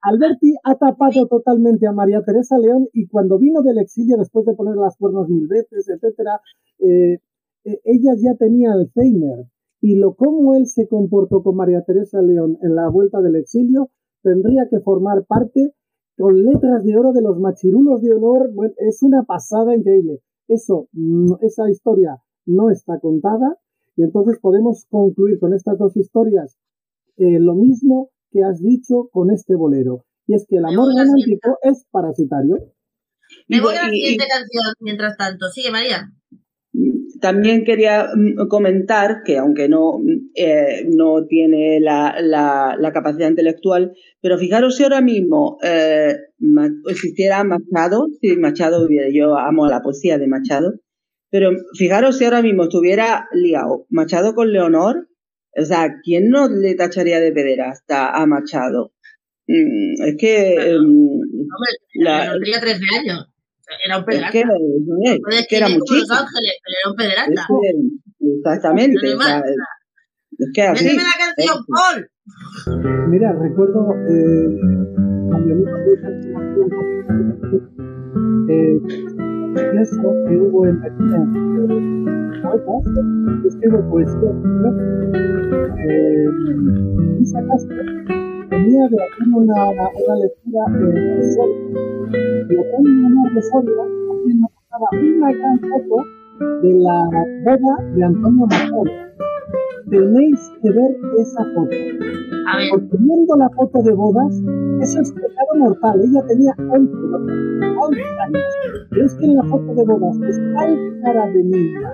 Alberti 0.01 0.55
ha 0.63 0.75
tapado 0.75 1.27
totalmente 1.27 1.87
a 1.87 1.91
María 1.91 2.23
Teresa 2.23 2.57
León 2.57 2.87
y 2.93 3.07
cuando 3.07 3.37
vino 3.37 3.61
del 3.61 3.77
exilio 3.77 4.17
después 4.17 4.45
de 4.45 4.55
poner 4.55 4.75
las 4.75 4.97
cuernos 4.97 5.29
mil 5.29 5.47
veces, 5.47 5.87
etcétera, 5.87 6.41
eh, 6.79 7.19
eh, 7.65 7.79
ella 7.83 8.13
ya 8.17 8.35
tenía 8.35 8.73
Alzheimer 8.73 9.45
y 9.79 9.95
lo 9.95 10.15
cómo 10.15 10.55
él 10.55 10.65
se 10.65 10.87
comportó 10.87 11.43
con 11.43 11.55
María 11.55 11.83
Teresa 11.83 12.21
León 12.21 12.57
en 12.61 12.75
la 12.75 12.89
vuelta 12.89 13.21
del 13.21 13.35
exilio 13.35 13.89
tendría 14.23 14.67
que 14.69 14.79
formar 14.79 15.25
parte 15.25 15.73
con 16.17 16.43
letras 16.43 16.83
de 16.83 16.97
oro 16.97 17.13
de 17.13 17.21
los 17.21 17.39
machirulos 17.39 18.01
de 18.01 18.13
honor. 18.13 18.51
Bueno, 18.53 18.73
es 18.77 19.01
una 19.01 19.23
pasada 19.23 19.75
increíble. 19.75 20.19
Eso, 20.47 20.87
mm, 20.93 21.33
esa 21.41 21.69
historia 21.69 22.17
no 22.45 22.69
está 22.69 22.99
contada 22.99 23.57
y 23.95 24.03
entonces 24.03 24.39
podemos 24.39 24.85
concluir 24.89 25.39
con 25.39 25.53
estas 25.53 25.77
dos 25.77 25.95
historias 25.95 26.57
eh, 27.17 27.39
lo 27.39 27.55
mismo 27.55 28.09
que 28.31 28.43
has 28.43 28.61
dicho 28.61 29.09
con 29.11 29.31
este 29.31 29.55
bolero. 29.55 30.05
Y 30.27 30.35
es 30.35 30.45
que 30.47 30.57
el 30.57 30.65
amor 30.65 30.89
a 30.97 31.03
romántico 31.03 31.57
es 31.63 31.85
parasitario. 31.91 32.57
Me 33.47 33.61
voy 33.61 33.75
a 33.75 33.83
la 33.83 33.89
siguiente 33.89 34.25
canción 34.27 34.73
mientras 34.79 35.17
tanto. 35.17 35.47
Sigue, 35.49 35.71
María. 35.71 36.09
También 37.19 37.65
quería 37.65 38.07
mm, 38.15 38.47
comentar 38.47 39.23
que 39.25 39.37
aunque 39.37 39.67
no, 39.67 39.99
mm, 39.99 40.31
eh, 40.35 40.87
no 40.89 41.25
tiene 41.27 41.79
la, 41.81 42.15
la- 42.21 42.75
la 42.79 42.91
capacidad 42.93 43.29
intelectual, 43.29 43.93
pero 44.21 44.37
fijaros 44.37 44.75
si 44.77 44.83
ahora 44.83 45.01
mismo 45.01 45.57
eh, 45.63 46.15
existiera 46.89 47.43
Machado, 47.43 48.07
si 48.21 48.37
Machado 48.37 48.85
hubiera, 48.85 49.07
yo 49.13 49.37
amo 49.37 49.67
la 49.67 49.81
poesía 49.81 50.17
de 50.17 50.27
Machado, 50.27 50.73
pero 51.29 51.51
fijaros 51.77 52.17
si 52.17 52.25
ahora 52.25 52.41
mismo 52.41 52.63
estuviera 52.63 53.27
liado 53.33 53.85
Machado 53.89 54.33
con 54.33 54.51
Leonor, 54.51 55.07
o 55.57 55.65
sea, 55.65 55.95
¿quién 56.03 56.29
no 56.29 56.47
le 56.49 56.75
tacharía 56.75 57.19
de 57.19 57.31
pederasta 57.31 58.09
a 58.15 58.25
Machado? 58.25 58.93
Mm, 59.47 60.01
es 60.07 60.15
que 60.17 60.77
mm, 60.79 61.21
Hombre, 61.21 61.71
La- 61.95 62.25
no 62.33 62.39
tenía 62.39 62.59
13 62.61 62.81
años. 62.99 63.27
Era 63.85 63.97
un 63.97 64.01
es 64.01 64.05
pederasta. 64.05 64.31
que, 64.33 64.39
eso 64.39 64.51
es, 65.03 65.39
es 65.39 65.47
que 65.47 65.57
era 65.57 65.65
como 65.67 65.79
Los 65.79 65.89
muchísimo. 65.89 66.17
Ángeles, 66.19 66.53
pero 66.63 66.75
era 66.81 66.89
un 66.91 66.95
pederasta. 66.97 67.31
Es 67.31 67.47
que- 67.47 68.27
exactamente. 68.37 69.07
No 69.07 69.17
o 69.17 69.21
sea, 69.21 69.43
es 70.37 70.49
que 70.53 70.61
así. 70.63 70.83
Méteme 70.85 71.03
la 71.03 71.25
canción, 71.25 71.57
es- 71.59 71.65
Paul. 71.67 73.09
Mira, 73.09 73.33
recuerdo 73.33 73.93
eh, 74.09 74.47
eh, 79.55 80.27
que 80.27 80.37
hubo 80.37 80.65
en 80.65 80.81
eh, 80.83 82.41
poetas, 82.41 82.83
escribo 83.45 83.89
poesía, 83.89 84.31
eh, 85.77 86.25
Luisa 87.17 87.43
Castro 87.47 87.75
venía 88.49 88.87
de 88.87 88.97
hacer 89.03 89.27
una, 89.33 89.71
una 89.71 90.15
lectura 90.15 90.65
en 90.67 91.33
Soria. 91.33 91.55
Y 92.49 92.57
acá 92.57 92.77
en 92.79 93.05
honor 93.05 93.33
de 93.33 93.41
Soria, 93.41 93.83
aquí 93.83 94.33
nos 94.35 94.51
tocaba 94.51 94.87
una 94.93 95.31
gran 95.31 95.59
foto 95.59 95.95
de 96.61 96.73
la 96.79 96.97
boda 97.45 97.73
de 97.95 98.03
Antonio 98.03 98.45
Machado. 98.45 99.10
Tenéis 99.91 100.51
que 100.61 100.71
ver 100.71 100.91
esa 101.19 101.43
foto. 101.53 101.75
A 102.47 102.57
ver, 102.57 102.69
Porque 102.71 102.97
viendo 102.97 103.35
la 103.35 103.49
foto 103.49 103.83
de 103.83 103.93
bodas, 103.93 104.33
eso 104.81 105.01
es 105.01 105.11
pecado 105.11 105.51
mortal. 105.59 106.01
Ella 106.01 106.25
tenía 106.27 106.55
11, 106.57 106.93
¿no? 106.93 107.17
11 107.85 108.01
años. 108.25 108.43
Pero 108.89 109.05
es 109.05 109.13
que 109.15 109.25
en 109.25 109.35
la 109.35 109.43
foto 109.43 109.75
de 109.75 109.83
bodas 109.83 110.17
es 110.29 110.37
tal 110.55 111.01
cara 111.03 111.27
de 111.27 111.43
niña 111.43 111.93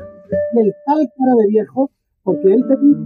y 0.54 0.60
el 0.60 0.74
tal 0.86 1.10
cara 1.18 1.34
de 1.42 1.48
viejo, 1.50 1.92
porque 2.24 2.54
él 2.54 2.64
tenía 2.68 2.98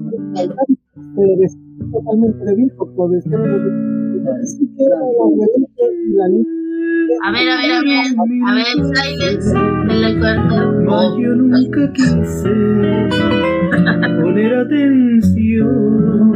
pero 1.15 1.38
vestido 1.38 1.91
totalmente 1.91 2.45
de 2.45 2.56
viejo, 2.56 2.95
por 2.95 3.12
vestirlo 3.12 3.43
de 3.43 3.60
viejo. 3.60 4.32
Sí 4.43 4.67
que 4.75 4.84
era 4.84 4.97
abuelito 4.99 5.84
y 6.08 6.13
la 6.13 6.27
niña. 6.27 6.70
A 7.24 7.32
ver, 7.32 7.50
a 7.50 7.58
ver, 7.58 7.72
a 7.72 7.82
ver. 7.82 8.06
A 8.48 8.54
ver, 8.56 8.66
silence 8.96 9.52
en 9.52 10.02
la 10.02 10.20
cuarta. 10.20 10.56
Mas 10.86 11.10
yo 11.20 11.36
nunca 11.36 11.94
quise 11.94 12.50
poner 14.22 14.54
atención 14.56 16.32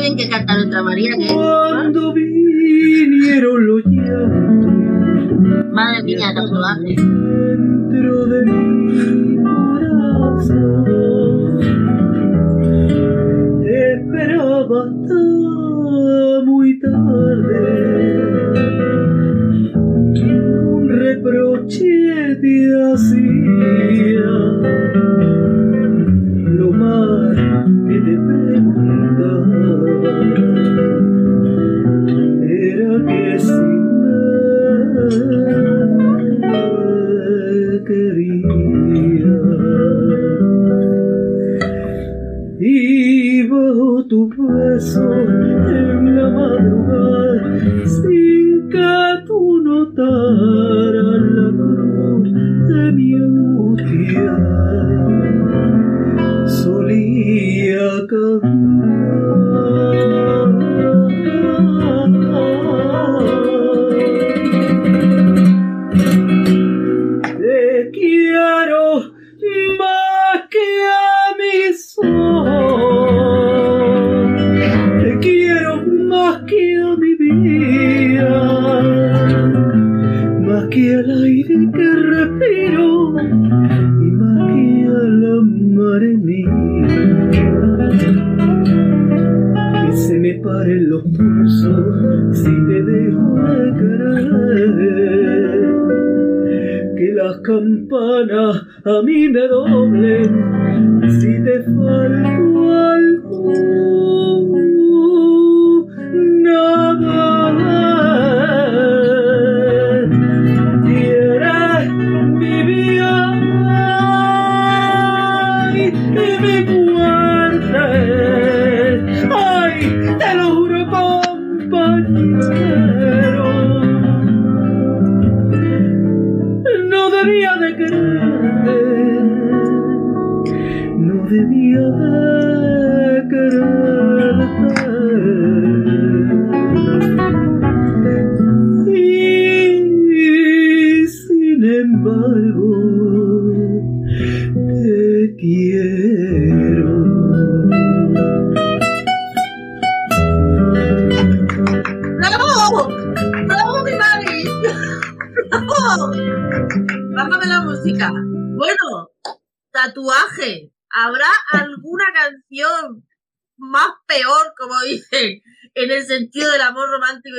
bien 0.00 0.16
que 0.16 0.28
canta 0.28 0.54
nuestra 0.54 0.82
María, 0.82 1.16
que 1.18 1.26
cuando 1.34 2.12
vinieron 2.14 3.66
los 3.66 3.84
llantos 3.86 4.78
madre 5.72 6.02
mía, 6.02 6.32
te 6.34 6.40
aprobaste. 6.40 6.96
dentro 6.96 8.26
de 8.26 8.44
mi 8.44 9.36
corazón. 9.44 10.74
Te 13.62 13.92
esperaba 13.94 14.78
hasta 14.84 15.22
muy 16.44 16.80
tarde. 16.80 17.98
Un 20.22 20.88
reproche 20.88 22.36
te 22.40 22.74
hacía. 22.92 24.30
Lo 26.58 26.72
más 26.72 27.36
que 27.88 28.00
te 28.00 28.16
preguntaba 28.26 29.46
era 32.48 32.92
que 33.06 33.38
si 33.38 33.68
me 34.00 34.18
quería 37.84 39.38
y 42.60 43.46
bajo 43.46 44.04
tu 44.08 44.28
beso 44.28 45.12
en 45.12 46.16
la 46.16 46.28
madrugada 46.30 47.58
sin 47.86 48.68
notaras 49.98 51.22
la 51.34 51.50
cruz 51.50 52.32
de 52.68 52.92
mi 52.92 53.14
angustia. 53.14 54.32
Solía 56.46 58.06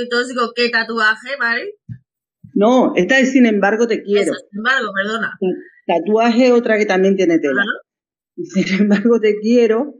y 0.02 0.10
tóxico 0.10 0.52
que 0.56 0.70
tatuaje, 0.70 1.36
¿vale? 1.40 1.76
No, 2.54 2.94
esta 2.96 3.20
es 3.20 3.32
sin 3.32 3.46
embargo 3.46 3.88
te 3.88 4.02
quiero. 4.02 4.34
Eso, 4.34 4.34
sin 4.50 4.60
embargo, 4.60 4.90
perdona. 4.94 5.38
Tatuaje 5.86 6.52
otra 6.52 6.78
que 6.78 6.86
también 6.86 7.16
tiene 7.16 7.40
tela. 7.40 7.64
Sin 8.36 8.66
embargo 8.82 9.20
te 9.20 9.38
quiero, 9.40 9.96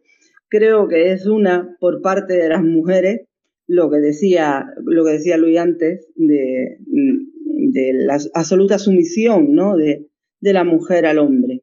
creo 0.48 0.88
que 0.88 1.12
es 1.12 1.26
una 1.26 1.76
por 1.80 2.02
parte 2.02 2.34
de 2.34 2.50
las 2.50 2.64
mujeres 2.64 3.22
lo 3.68 3.92
que 3.92 3.98
decía 3.98 4.66
lo 4.84 5.06
que 5.06 5.12
decía 5.12 5.38
Luis 5.38 5.60
antes 5.60 6.08
de, 6.16 6.80
de 6.86 7.94
la 7.94 8.18
absoluta 8.34 8.80
sumisión, 8.80 9.54
¿no? 9.54 9.78
De, 9.78 10.08
de 10.42 10.54
la 10.54 10.64
mujer 10.64 11.06
al 11.06 11.20
hombre. 11.20 11.62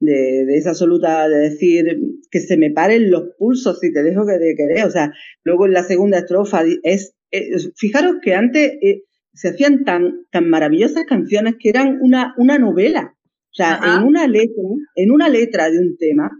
De, 0.00 0.44
de, 0.46 0.56
esa 0.56 0.70
absoluta, 0.70 1.28
de 1.28 1.38
decir 1.38 2.00
que 2.30 2.40
se 2.40 2.56
me 2.56 2.70
paren 2.70 3.10
los 3.10 3.34
pulsos 3.38 3.78
si 3.78 3.92
te 3.92 4.02
dejo 4.02 4.26
que 4.26 4.38
te 4.38 4.56
querer. 4.56 4.84
O 4.86 4.90
sea, 4.90 5.12
luego 5.44 5.66
en 5.66 5.74
la 5.74 5.84
segunda 5.84 6.18
estrofa 6.18 6.64
es, 6.82 7.14
es 7.32 7.72
fijaros 7.76 8.16
que 8.22 8.34
antes 8.34 8.72
eh, 8.82 9.02
se 9.34 9.48
hacían 9.48 9.84
tan, 9.84 10.26
tan 10.30 10.48
maravillosas 10.48 11.04
canciones 11.08 11.54
que 11.58 11.70
eran 11.70 11.98
una, 12.00 12.34
una 12.36 12.58
novela. 12.58 13.14
O 13.16 13.54
sea, 13.54 13.74
Ajá. 13.74 13.96
en 14.00 14.06
una 14.06 14.26
letra, 14.28 14.62
en 14.94 15.10
una 15.10 15.28
letra 15.28 15.70
de 15.70 15.78
un 15.78 15.96
tema, 15.98 16.30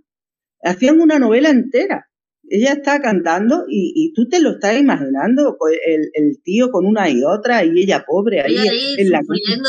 hacían 0.63 1.01
una 1.01 1.19
novela 1.19 1.51
entera. 1.51 2.07
Ella 2.49 2.73
está 2.73 3.01
cantando 3.01 3.65
y, 3.69 3.93
y 3.95 4.13
tú 4.13 4.29
te 4.29 4.41
lo 4.41 4.51
estás 4.53 4.79
imaginando, 4.79 5.57
co- 5.59 5.69
el, 5.69 6.11
el 6.13 6.43
tío 6.43 6.71
con 6.71 6.85
una 6.87 7.09
y 7.09 7.23
otra 7.25 7.65
y 7.65 7.71
ella 7.81 8.05
pobre 8.07 8.43
ahí, 8.43 8.53
Ella 8.53 8.71
ahí 8.73 8.95
en 8.99 9.11
la 9.11 9.19
en 9.19 9.25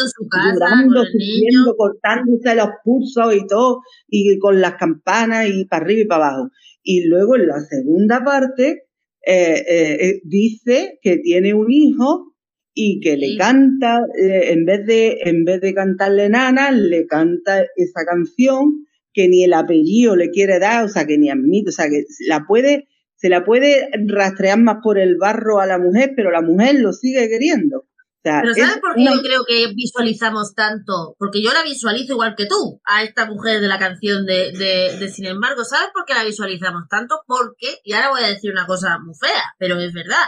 su 0.10 0.28
casa 0.28 0.54
llorando, 0.54 0.96
con 0.96 1.06
sufriendo, 1.06 1.76
cortándose 1.78 2.56
los 2.56 2.70
pulsos 2.84 3.36
y 3.36 3.48
todo, 3.48 3.82
y 4.08 4.38
con 4.40 4.60
las 4.60 4.76
campanas 4.76 5.48
y 5.48 5.66
para 5.66 5.86
arriba 5.86 6.02
y 6.02 6.06
para 6.08 6.28
abajo. 6.28 6.50
Y 6.82 7.06
luego 7.08 7.36
en 7.38 7.48
la 7.48 7.60
segunda 7.62 8.24
parte 8.24 8.83
eh, 9.26 9.64
eh, 9.68 9.98
eh, 10.02 10.22
dice 10.24 11.00
que 11.02 11.18
tiene 11.18 11.54
un 11.54 11.72
hijo 11.72 12.34
y 12.74 13.00
que 13.02 13.18
le 13.18 13.38
canta, 13.38 14.00
eh, 14.20 14.52
en 14.52 14.66
vez 14.66 14.86
de 14.86 15.20
en 15.26 15.46
vez 15.46 15.62
de 15.62 15.74
cantarle 15.74 16.30
nana, 16.30 16.72
le 16.72 17.06
canta 17.06 17.64
esa 17.76 18.04
canción 18.06 18.86
que 19.14 19.28
ni 19.28 19.44
el 19.44 19.54
apellido 19.54 20.16
le 20.16 20.32
quiere 20.32 20.60
dar, 20.60 20.86
o 20.86 20.90
sea, 20.90 21.06
que 21.06 21.18
ni 21.18 21.30
admite, 21.30 21.70
o 21.70 21.72
sea, 21.72 21.90
que 21.90 22.04
la 22.28 22.46
puede, 22.48 22.88
se 23.16 23.30
la 23.30 23.46
puede 23.46 23.90
rastrear 24.08 24.60
más 24.60 24.78
por 24.84 24.98
el 25.00 25.18
barro 25.18 25.60
a 25.60 25.68
la 25.68 25.78
mujer, 25.78 26.14
pero 26.16 26.32
la 26.32 26.42
mujer 26.42 26.76
lo 26.80 26.94
sigue 26.94 27.30
queriendo. 27.30 27.86
Sea, 28.24 28.40
Pero 28.42 28.54
es 28.54 28.58
¿sabes 28.58 28.78
por 28.80 28.96
qué 28.96 29.02
una- 29.02 29.16
yo 29.16 29.22
creo 29.22 29.44
que 29.46 29.68
visualizamos 29.76 30.56
tanto? 30.56 31.16
Porque 31.20 31.42
yo 31.44 31.52
la 31.52 31.62
visualizo 31.64 32.14
igual 32.14 32.36
que 32.38 32.46
tú, 32.46 32.80
a 32.86 33.04
esta 33.04 33.26
mujer 33.26 33.60
de 33.60 33.68
la 33.68 33.78
canción 33.80 34.26
de, 34.26 34.54
de, 34.54 34.98
de 34.98 35.10
Sin 35.10 35.26
embargo. 35.26 35.66
¿Sabes 35.66 35.90
por 35.94 36.06
qué 36.06 36.14
la 36.14 36.24
visualizamos 36.24 36.84
tanto? 36.90 37.22
Porque, 37.28 37.80
y 37.84 37.94
ahora 37.94 38.10
voy 38.12 38.24
a 38.24 38.28
decir 38.30 38.52
una 38.52 38.66
cosa 38.66 38.98
muy 39.00 39.14
fea, 39.20 39.44
pero 39.60 39.78
es 39.80 39.94
verdad. 39.94 40.26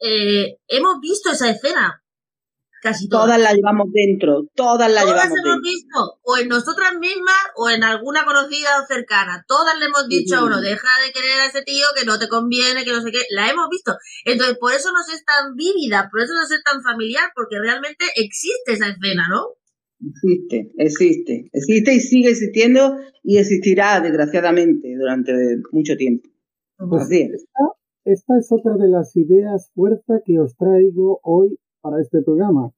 Eh, 0.00 0.56
hemos 0.68 0.98
visto 1.00 1.30
esa 1.30 1.50
escena 1.50 2.02
Casi 2.80 3.08
todas. 3.08 3.26
Todas 3.26 3.40
las 3.40 3.54
llevamos 3.54 3.88
dentro, 3.92 4.48
todas 4.54 4.90
las 4.90 5.04
Todas 5.04 5.28
llevamos 5.28 5.38
hemos 5.38 5.60
dentro. 5.60 5.70
visto, 5.70 5.98
o 6.22 6.36
en 6.38 6.48
nosotras 6.48 6.92
mismas, 6.98 7.42
o 7.56 7.68
en 7.68 7.84
alguna 7.84 8.24
conocida 8.24 8.80
o 8.82 8.86
cercana. 8.86 9.44
Todas 9.46 9.78
le 9.78 9.84
hemos 9.84 10.08
dicho 10.08 10.36
a 10.36 10.44
uno, 10.44 10.60
deja 10.60 10.88
de 11.04 11.12
querer 11.12 11.40
a 11.40 11.46
ese 11.46 11.62
tío 11.62 11.84
que 11.94 12.06
no 12.06 12.18
te 12.18 12.28
conviene, 12.28 12.84
que 12.84 12.92
no 12.92 13.02
sé 13.02 13.12
qué. 13.12 13.20
La 13.30 13.50
hemos 13.50 13.68
visto. 13.68 13.92
Entonces, 14.24 14.56
por 14.58 14.72
eso 14.72 14.90
nos 14.92 15.08
es 15.12 15.22
tan 15.24 15.54
vívida, 15.56 16.08
por 16.10 16.22
eso 16.22 16.32
nos 16.32 16.50
es 16.50 16.62
tan 16.64 16.82
familiar, 16.82 17.30
porque 17.34 17.58
realmente 17.60 18.06
existe 18.16 18.72
esa 18.72 18.88
escena, 18.88 19.28
¿no? 19.28 19.60
Existe, 20.00 20.72
existe, 20.78 21.50
existe 21.52 21.92
y 21.92 22.00
sigue 22.00 22.30
existiendo 22.30 22.96
y 23.22 23.36
existirá 23.36 24.00
desgraciadamente 24.00 24.88
durante 24.98 25.32
mucho 25.72 25.96
tiempo. 25.96 26.30
Pues 26.78 27.02
Así 27.02 27.20
es. 27.20 27.44
esta, 27.44 27.64
esta 28.06 28.38
es 28.38 28.48
otra 28.50 28.78
de 28.82 28.88
las 28.88 29.14
ideas 29.16 29.70
fuerza 29.74 30.22
que 30.24 30.38
os 30.38 30.56
traigo 30.56 31.20
hoy 31.22 31.58
para 31.80 32.00
este 32.00 32.22
programa. 32.22 32.72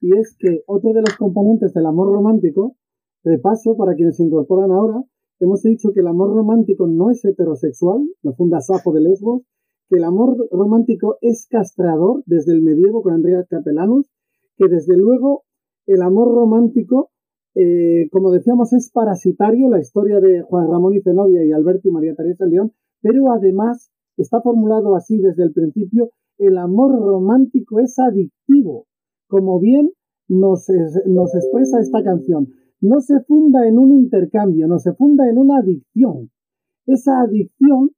Y 0.00 0.16
es 0.18 0.36
que 0.38 0.62
otro 0.66 0.92
de 0.92 1.00
los 1.00 1.16
componentes 1.16 1.72
del 1.74 1.86
amor 1.86 2.08
romántico, 2.12 2.76
de 3.24 3.38
paso, 3.38 3.76
para 3.76 3.94
quienes 3.94 4.16
se 4.16 4.24
incorporan 4.24 4.70
ahora, 4.72 5.02
hemos 5.38 5.62
dicho 5.62 5.92
que 5.92 6.00
el 6.00 6.08
amor 6.08 6.34
romántico 6.34 6.86
no 6.86 7.10
es 7.10 7.24
heterosexual, 7.24 8.00
lo 8.22 8.32
funda 8.34 8.60
Safo 8.60 8.92
de 8.92 9.00
Lesbos, 9.00 9.42
que 9.88 9.96
el 9.96 10.04
amor 10.04 10.48
romántico 10.50 11.18
es 11.20 11.46
castrador 11.48 12.22
desde 12.26 12.52
el 12.52 12.62
medievo 12.62 13.02
con 13.02 13.14
Andrea 13.14 13.44
Capellanus, 13.48 14.10
que 14.56 14.68
desde 14.68 14.96
luego 14.96 15.44
el 15.86 16.02
amor 16.02 16.34
romántico, 16.34 17.10
eh, 17.54 18.08
como 18.10 18.30
decíamos, 18.30 18.72
es 18.72 18.90
parasitario, 18.90 19.68
la 19.68 19.80
historia 19.80 20.20
de 20.20 20.42
Juan 20.42 20.68
Ramón 20.68 20.94
y 20.94 21.02
Zenobia 21.02 21.44
y 21.44 21.52
Alberto 21.52 21.88
y 21.88 21.92
María 21.92 22.14
Teresa 22.14 22.46
León, 22.46 22.72
pero 23.00 23.32
además 23.32 23.92
está 24.16 24.40
formulado 24.40 24.94
así 24.94 25.18
desde 25.18 25.42
el 25.42 25.52
principio, 25.52 26.10
el 26.46 26.58
amor 26.58 26.98
romántico 27.00 27.80
es 27.80 27.98
adictivo, 27.98 28.86
como 29.28 29.58
bien 29.60 29.90
nos, 30.28 30.68
es- 30.68 31.02
nos 31.06 31.34
expresa 31.34 31.80
esta 31.80 32.02
canción. 32.02 32.48
No 32.80 33.00
se 33.00 33.20
funda 33.20 33.66
en 33.68 33.78
un 33.78 33.92
intercambio, 33.92 34.66
no 34.66 34.78
se 34.78 34.92
funda 34.94 35.28
en 35.28 35.38
una 35.38 35.58
adicción. 35.58 36.30
Esa 36.86 37.20
adicción, 37.20 37.90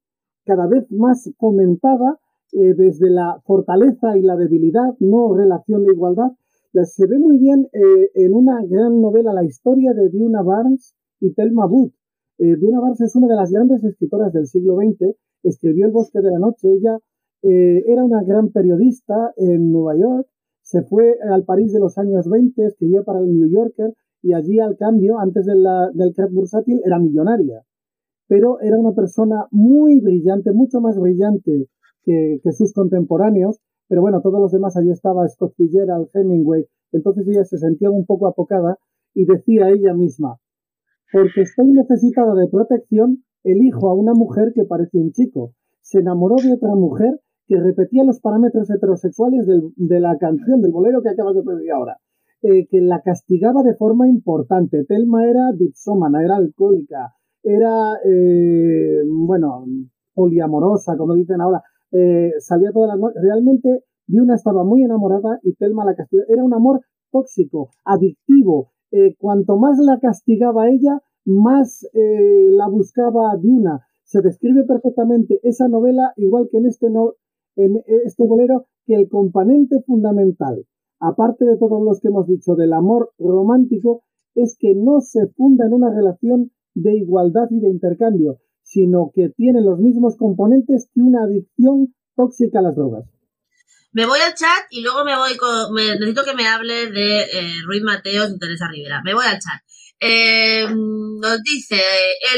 cada 0.45 0.67
vez 0.67 0.91
más 0.91 1.29
fomentada 1.39 2.19
eh, 2.53 2.73
desde 2.75 3.09
la 3.09 3.41
fortaleza 3.45 4.17
y 4.17 4.21
la 4.21 4.35
debilidad, 4.37 4.93
no 4.99 5.33
relación 5.35 5.83
de 5.83 5.93
igualdad, 5.93 6.31
la- 6.71 6.85
se 6.85 7.07
ve 7.07 7.17
muy 7.19 7.37
bien 7.39 7.67
eh, 7.73 8.09
en 8.13 8.33
una 8.33 8.63
gran 8.65 9.01
novela, 9.01 9.33
la 9.33 9.43
historia 9.43 9.93
de 9.93 10.09
Diana 10.09 10.41
Barnes 10.43 10.93
y 11.19 11.33
Thelma 11.33 11.65
Booth. 11.65 11.93
Eh, 12.37 12.55
Barnes 12.61 13.01
es 13.01 13.15
una 13.15 13.27
de 13.27 13.35
las 13.35 13.51
grandes 13.51 13.83
escritoras 13.83 14.31
del 14.33 14.45
siglo 14.47 14.75
XX, 14.75 15.15
escribió 15.43 15.85
El 15.87 15.91
bosque 15.93 16.19
de 16.21 16.31
la 16.31 16.39
noche, 16.39 16.67
ella 16.71 16.99
eh, 17.41 17.83
era 17.87 18.03
una 18.03 18.23
gran 18.23 18.49
periodista 18.49 19.33
en 19.37 19.71
Nueva 19.71 19.97
York, 19.97 20.27
se 20.61 20.81
fue 20.81 21.15
al 21.31 21.43
París 21.43 21.73
de 21.73 21.79
los 21.79 21.97
años 21.97 22.27
20, 22.27 22.65
escribió 22.65 23.03
para 23.03 23.19
el 23.19 23.27
New 23.27 23.49
Yorker 23.49 23.93
y 24.21 24.33
allí 24.33 24.59
al 24.59 24.77
cambio, 24.77 25.19
antes 25.19 25.45
de 25.45 25.53
del 25.53 26.13
crack 26.15 26.31
bursátil, 26.31 26.81
era 26.83 26.97
millonaria. 26.97 27.61
Pero 28.27 28.59
era 28.61 28.79
una 28.79 28.93
persona 28.93 29.45
muy 29.51 30.01
brillante, 30.01 30.51
mucho 30.51 30.81
más 30.81 30.97
brillante 30.97 31.67
que, 32.03 32.39
que 32.43 32.51
sus 32.51 32.73
contemporáneos, 32.73 33.59
pero 33.87 34.01
bueno, 34.01 34.21
todos 34.21 34.41
los 34.41 34.51
demás, 34.51 34.75
allí 34.75 34.89
estaba 34.89 35.27
Scott 35.27 35.53
Fitzgerald, 35.55 36.09
Hemingway, 36.13 36.65
entonces 36.91 37.27
ella 37.27 37.43
se 37.45 37.59
sentía 37.59 37.91
un 37.91 38.05
poco 38.05 38.27
apocada 38.27 38.79
y 39.13 39.25
decía 39.25 39.69
ella 39.69 39.93
misma, 39.93 40.39
porque 41.11 41.41
estoy 41.41 41.71
necesitada 41.71 42.33
de 42.33 42.47
protección, 42.47 43.23
elijo 43.43 43.89
a 43.89 43.93
una 43.93 44.13
mujer 44.13 44.51
que 44.53 44.65
parece 44.65 44.97
un 44.97 45.11
chico. 45.11 45.53
Se 45.81 45.99
enamoró 45.99 46.35
de 46.43 46.53
otra 46.53 46.73
mujer 46.73 47.21
que 47.47 47.59
repetía 47.59 48.03
los 48.03 48.19
parámetros 48.19 48.69
heterosexuales 48.69 49.45
del- 49.45 49.71
de 49.75 49.99
la 49.99 50.17
canción, 50.17 50.61
del 50.61 50.71
bolero 50.71 51.01
que 51.01 51.09
acabas 51.09 51.35
de 51.35 51.43
pedir 51.43 51.71
ahora, 51.71 51.97
eh, 52.41 52.67
que 52.67 52.81
la 52.81 53.01
castigaba 53.01 53.63
de 53.63 53.75
forma 53.75 54.07
importante. 54.07 54.83
Telma 54.85 55.25
era 55.27 55.51
dipsómana, 55.53 56.23
era 56.23 56.35
alcohólica, 56.37 57.13
era, 57.43 57.93
eh, 58.05 59.01
bueno, 59.07 59.65
poliamorosa, 60.13 60.97
como 60.97 61.13
dicen 61.13 61.41
ahora, 61.41 61.61
eh, 61.91 62.31
salía 62.39 62.71
todas 62.71 62.89
las 62.89 62.99
noches. 62.99 63.21
Realmente, 63.21 63.83
Diuna 64.07 64.35
estaba 64.35 64.63
muy 64.63 64.83
enamorada 64.83 65.39
y 65.43 65.53
Telma 65.55 65.85
la 65.85 65.95
castigaba. 65.95 66.27
Era 66.29 66.43
un 66.43 66.53
amor 66.53 66.81
tóxico, 67.11 67.69
adictivo. 67.83 68.71
Cuanto 69.19 69.57
más 69.57 69.77
la 69.79 69.99
castigaba 69.99 70.69
ella, 70.69 71.01
más 71.25 71.85
la 71.93 72.67
buscaba 72.69 73.35
Diuna. 73.37 73.81
Se 74.03 74.21
describe 74.21 74.63
perfectamente 74.63 75.39
esa 75.43 75.67
novela, 75.67 76.13
igual 76.15 76.47
que 76.49 76.59
en 76.59 76.67
este, 76.67 76.89
no, 76.89 77.13
en 77.55 77.81
este 78.05 78.23
bolero, 78.25 78.67
que 78.85 78.95
el 78.95 79.09
componente 79.09 79.81
fundamental, 79.85 80.65
aparte 80.99 81.45
de 81.45 81.57
todos 81.57 81.81
los 81.83 81.99
que 81.99 82.09
hemos 82.09 82.27
dicho 82.27 82.55
del 82.55 82.73
amor 82.73 83.11
romántico, 83.17 84.03
es 84.35 84.57
que 84.59 84.73
no 84.75 85.01
se 85.01 85.27
funda 85.35 85.65
en 85.65 85.73
una 85.73 85.89
relación 85.93 86.51
de 86.73 86.95
igualdad 86.97 87.47
y 87.51 87.59
de 87.61 87.69
intercambio, 87.69 88.39
sino 88.63 89.11
que 89.13 89.29
tiene 89.29 89.61
los 89.61 89.79
mismos 89.79 90.17
componentes 90.17 90.89
que 90.93 91.01
una 91.01 91.23
adicción 91.23 91.93
tóxica 92.15 92.59
a 92.59 92.63
las 92.63 92.75
drogas. 92.75 93.05
Me 93.93 94.05
voy 94.05 94.19
al 94.19 94.33
chat 94.33 94.67
y 94.71 94.81
luego 94.81 95.05
me 95.05 95.15
voy 95.15 95.37
con. 95.37 95.73
me- 95.73 95.93
necesito 95.97 96.23
que 96.25 96.35
me 96.35 96.45
hable 96.47 96.91
de 96.91 97.21
eh, 97.21 97.53
Ruiz 97.65 97.81
Mateos 97.81 98.29
y 98.29 98.37
Teresa 98.39 98.67
Rivera. 98.69 99.01
Me 99.05 99.13
voy 99.13 99.23
al 99.25 99.39
chat. 99.39 99.61
Eh, 100.01 100.65
nos 100.67 101.41
dice 101.43 101.79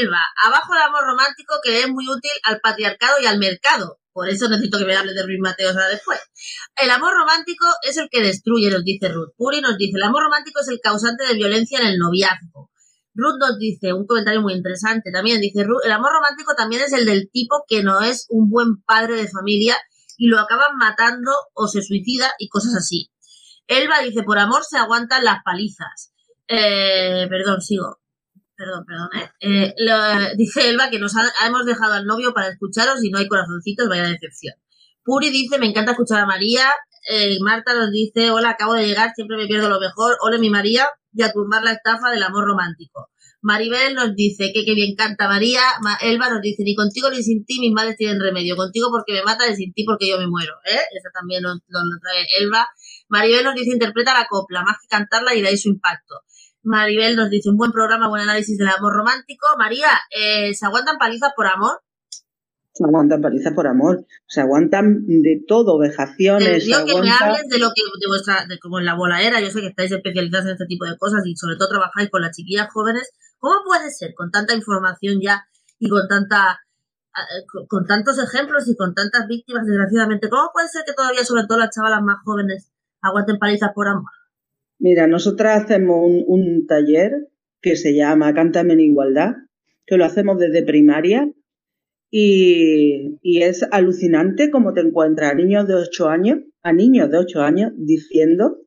Elba, 0.00 0.20
abajo 0.46 0.72
el 0.74 0.82
amor 0.82 1.00
romántico 1.04 1.54
que 1.64 1.80
es 1.80 1.88
muy 1.90 2.04
útil 2.08 2.30
al 2.44 2.60
patriarcado 2.60 3.14
y 3.20 3.26
al 3.26 3.40
mercado. 3.40 3.98
Por 4.18 4.28
eso 4.28 4.48
necesito 4.48 4.78
que 4.78 4.84
me 4.84 4.96
hable 4.96 5.14
de 5.14 5.22
Ruiz 5.22 5.38
Mateos 5.40 5.76
ahora 5.76 5.90
después. 5.90 6.18
El 6.74 6.90
amor 6.90 7.14
romántico 7.14 7.64
es 7.88 7.98
el 7.98 8.08
que 8.10 8.20
destruye, 8.20 8.68
nos 8.68 8.82
dice 8.82 9.08
Ruth. 9.10 9.30
Puri 9.36 9.60
nos 9.60 9.78
dice, 9.78 9.92
el 9.94 10.02
amor 10.02 10.24
romántico 10.24 10.58
es 10.58 10.66
el 10.66 10.80
causante 10.82 11.24
de 11.24 11.34
violencia 11.34 11.78
en 11.78 11.86
el 11.86 11.98
noviazgo. 11.98 12.68
Ruth 13.14 13.38
nos 13.38 13.60
dice, 13.60 13.92
un 13.92 14.08
comentario 14.08 14.42
muy 14.42 14.54
interesante 14.54 15.12
también, 15.12 15.40
dice 15.40 15.62
Ruth, 15.62 15.84
el 15.84 15.92
amor 15.92 16.10
romántico 16.10 16.56
también 16.56 16.82
es 16.82 16.92
el 16.94 17.06
del 17.06 17.30
tipo 17.30 17.62
que 17.68 17.84
no 17.84 18.00
es 18.00 18.26
un 18.28 18.50
buen 18.50 18.82
padre 18.82 19.14
de 19.14 19.28
familia 19.28 19.76
y 20.16 20.26
lo 20.26 20.40
acaban 20.40 20.76
matando 20.76 21.30
o 21.54 21.68
se 21.68 21.80
suicida 21.80 22.32
y 22.40 22.48
cosas 22.48 22.74
así. 22.74 23.12
Elba 23.68 24.00
dice, 24.00 24.24
por 24.24 24.40
amor 24.40 24.64
se 24.68 24.78
aguantan 24.78 25.22
las 25.22 25.44
palizas. 25.44 26.12
Eh, 26.48 27.28
perdón, 27.30 27.60
sigo. 27.60 28.00
Perdón, 28.58 28.84
perdón. 28.84 29.08
¿eh? 29.14 29.30
Eh, 29.40 29.74
lo- 29.78 30.34
dice 30.36 30.68
Elba 30.70 30.90
que 30.90 30.98
nos 30.98 31.14
ha- 31.16 31.46
hemos 31.46 31.64
dejado 31.64 31.92
al 31.94 32.06
novio 32.06 32.34
para 32.34 32.48
escucharos 32.48 33.04
y 33.04 33.10
no 33.10 33.18
hay 33.18 33.28
corazoncitos, 33.28 33.88
vaya 33.88 34.02
decepción. 34.08 34.54
Puri 35.04 35.30
dice, 35.30 35.58
me 35.58 35.66
encanta 35.66 35.92
escuchar 35.92 36.18
a 36.20 36.26
María. 36.26 36.64
Eh, 37.08 37.38
Marta 37.40 37.72
nos 37.74 37.92
dice, 37.92 38.30
hola, 38.32 38.50
acabo 38.50 38.74
de 38.74 38.86
llegar, 38.86 39.12
siempre 39.14 39.36
me 39.36 39.46
pierdo 39.46 39.68
lo 39.68 39.78
mejor. 39.80 40.16
Hola, 40.20 40.38
mi 40.38 40.50
María, 40.50 40.88
y 41.14 41.22
a 41.22 41.32
tumbar 41.32 41.62
la 41.62 41.72
estafa 41.72 42.10
del 42.10 42.22
amor 42.24 42.44
romántico. 42.46 43.10
Maribel 43.40 43.94
nos 43.94 44.16
dice 44.16 44.50
que, 44.52 44.64
que 44.64 44.74
bien 44.74 44.96
canta 44.96 45.28
María. 45.28 45.60
Ma- 45.80 45.96
Elba 46.02 46.28
nos 46.28 46.42
dice, 46.42 46.64
ni 46.64 46.74
contigo 46.74 47.08
ni 47.10 47.22
sin 47.22 47.46
ti 47.46 47.60
mis 47.60 47.72
males 47.72 47.96
tienen 47.96 48.20
remedio. 48.20 48.56
Contigo 48.56 48.88
porque 48.90 49.12
me 49.12 49.22
mata 49.22 49.48
y 49.48 49.54
sin 49.54 49.72
ti 49.72 49.84
porque 49.84 50.08
yo 50.10 50.18
me 50.18 50.26
muero. 50.26 50.54
¿eh? 50.66 50.80
Esa 50.98 51.10
también 51.14 51.42
nos, 51.44 51.54
nos 51.68 51.82
lo 51.84 52.00
trae 52.02 52.26
Elba. 52.40 52.68
Maribel 53.08 53.44
nos 53.44 53.54
dice, 53.54 53.70
interpreta 53.70 54.12
la 54.12 54.26
copla, 54.28 54.64
más 54.64 54.76
que 54.82 54.88
cantarla 54.88 55.34
y 55.36 55.42
de 55.42 55.56
su 55.56 55.68
impacto. 55.68 56.16
Maribel 56.68 57.16
nos 57.16 57.30
dice, 57.30 57.48
un 57.48 57.56
buen 57.56 57.72
programa, 57.72 58.08
buen 58.08 58.22
análisis 58.22 58.58
del 58.58 58.68
amor 58.68 58.92
romántico. 58.94 59.46
María, 59.56 59.88
eh, 60.10 60.52
¿se 60.52 60.66
aguantan 60.66 60.98
palizas 60.98 61.32
por 61.34 61.46
amor? 61.46 61.80
Se 62.74 62.84
aguantan 62.84 63.22
palizas 63.22 63.54
por 63.54 63.66
amor, 63.66 64.06
se 64.26 64.40
aguantan 64.40 65.04
de 65.06 65.42
todo, 65.48 65.78
vejaciones, 65.78 66.62
se 66.62 66.66
digo 66.66 66.84
que 66.84 67.00
me 67.00 67.10
aguanta... 67.10 67.24
hables 67.24 67.48
de 67.48 67.58
lo 67.58 67.70
que, 67.74 67.82
de 67.82 68.06
vuestra, 68.06 68.46
de 68.46 68.58
como 68.60 68.78
en 68.78 68.84
la 68.84 68.94
bola 68.94 69.20
era, 69.20 69.40
yo 69.40 69.50
sé 69.50 69.60
que 69.60 69.68
estáis 69.68 69.90
especializados 69.90 70.46
en 70.46 70.52
este 70.52 70.66
tipo 70.66 70.84
de 70.84 70.96
cosas 70.96 71.26
y 71.26 71.34
sobre 71.34 71.56
todo 71.56 71.70
trabajáis 71.70 72.08
con 72.10 72.22
las 72.22 72.36
chiquillas 72.36 72.68
jóvenes. 72.70 73.10
¿Cómo 73.38 73.54
puede 73.64 73.90
ser 73.90 74.14
con 74.14 74.30
tanta 74.30 74.54
información 74.54 75.18
ya 75.20 75.48
y 75.80 75.88
con 75.88 76.06
tanta, 76.06 76.60
eh, 77.16 77.46
con, 77.50 77.66
con 77.66 77.86
tantos 77.86 78.18
ejemplos 78.22 78.68
y 78.68 78.76
con 78.76 78.94
tantas 78.94 79.26
víctimas, 79.26 79.66
desgraciadamente, 79.66 80.28
cómo 80.28 80.50
puede 80.52 80.68
ser 80.68 80.84
que 80.86 80.92
todavía, 80.92 81.24
sobre 81.24 81.46
todo 81.48 81.58
las 81.58 81.74
chavalas 81.74 82.02
más 82.02 82.18
jóvenes, 82.24 82.70
aguanten 83.00 83.38
palizas 83.38 83.72
por 83.74 83.88
amor? 83.88 84.12
Mira, 84.78 85.06
nosotras 85.06 85.64
hacemos 85.64 85.98
un, 86.02 86.24
un 86.26 86.66
taller 86.66 87.12
que 87.60 87.76
se 87.76 87.94
llama 87.94 88.34
Cántame 88.34 88.74
en 88.74 88.80
Igualdad, 88.80 89.32
que 89.86 89.96
lo 89.96 90.04
hacemos 90.04 90.38
desde 90.38 90.62
primaria 90.62 91.30
y, 92.10 93.18
y 93.22 93.42
es 93.42 93.64
alucinante 93.70 94.50
cómo 94.50 94.72
te 94.72 94.80
encuentras 94.80 95.32
a 95.32 95.34
niños 95.34 95.66
de 95.66 95.74
8 95.74 96.08
años, 96.08 96.38
a 96.62 96.72
niños 96.72 97.10
de 97.10 97.18
8 97.18 97.42
años 97.42 97.72
diciendo 97.76 98.58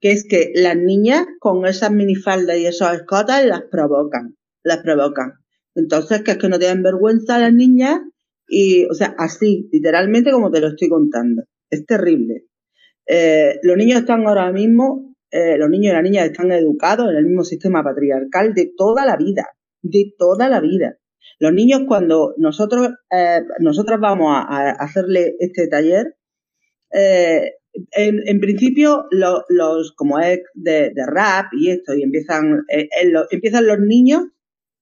que 0.00 0.12
es 0.12 0.26
que 0.26 0.50
las 0.54 0.76
niñas 0.76 1.26
con 1.38 1.66
esas 1.66 1.92
minifaldas 1.92 2.58
y 2.58 2.66
esos 2.66 2.92
escotas 2.94 3.44
las 3.44 3.62
provocan, 3.70 4.36
las 4.64 4.78
provocan. 4.78 5.34
Entonces, 5.74 6.22
que 6.22 6.32
es 6.32 6.38
que 6.38 6.48
no 6.48 6.58
tienen 6.58 6.82
vergüenza 6.82 7.38
las 7.38 7.52
niñas 7.52 8.00
y, 8.48 8.86
o 8.86 8.94
sea, 8.94 9.14
así, 9.18 9.68
literalmente 9.70 10.32
como 10.32 10.50
te 10.50 10.60
lo 10.60 10.68
estoy 10.68 10.88
contando. 10.88 11.44
Es 11.68 11.86
terrible. 11.86 12.46
Eh, 13.06 13.60
los 13.62 13.76
niños 13.76 14.00
están 14.00 14.26
ahora 14.26 14.50
mismo, 14.52 15.09
eh, 15.30 15.56
los 15.58 15.68
niños 15.70 15.92
y 15.92 15.94
las 15.94 16.02
niñas 16.02 16.26
están 16.26 16.52
educados 16.52 17.10
en 17.10 17.16
el 17.16 17.24
mismo 17.24 17.44
sistema 17.44 17.82
patriarcal 17.82 18.54
de 18.54 18.72
toda 18.76 19.06
la 19.06 19.16
vida, 19.16 19.46
de 19.82 20.12
toda 20.18 20.48
la 20.48 20.60
vida. 20.60 20.96
Los 21.38 21.52
niños 21.52 21.82
cuando 21.86 22.34
nosotros, 22.36 22.90
eh, 23.10 23.40
nosotros 23.60 23.98
vamos 24.00 24.28
a, 24.34 24.70
hacerle 24.70 25.36
este 25.38 25.68
taller, 25.68 26.16
eh, 26.92 27.52
en, 27.92 28.40
principio, 28.40 29.06
lo- 29.10 29.44
los, 29.48 29.92
como 29.92 30.18
es 30.18 30.40
de, 30.54 30.92
rap 31.06 31.46
y 31.52 31.70
esto, 31.70 31.94
y 31.94 32.02
empiezan, 32.02 32.64
eh, 32.68 32.88
empiezan 33.30 33.66
los 33.66 33.78
niños, 33.78 34.24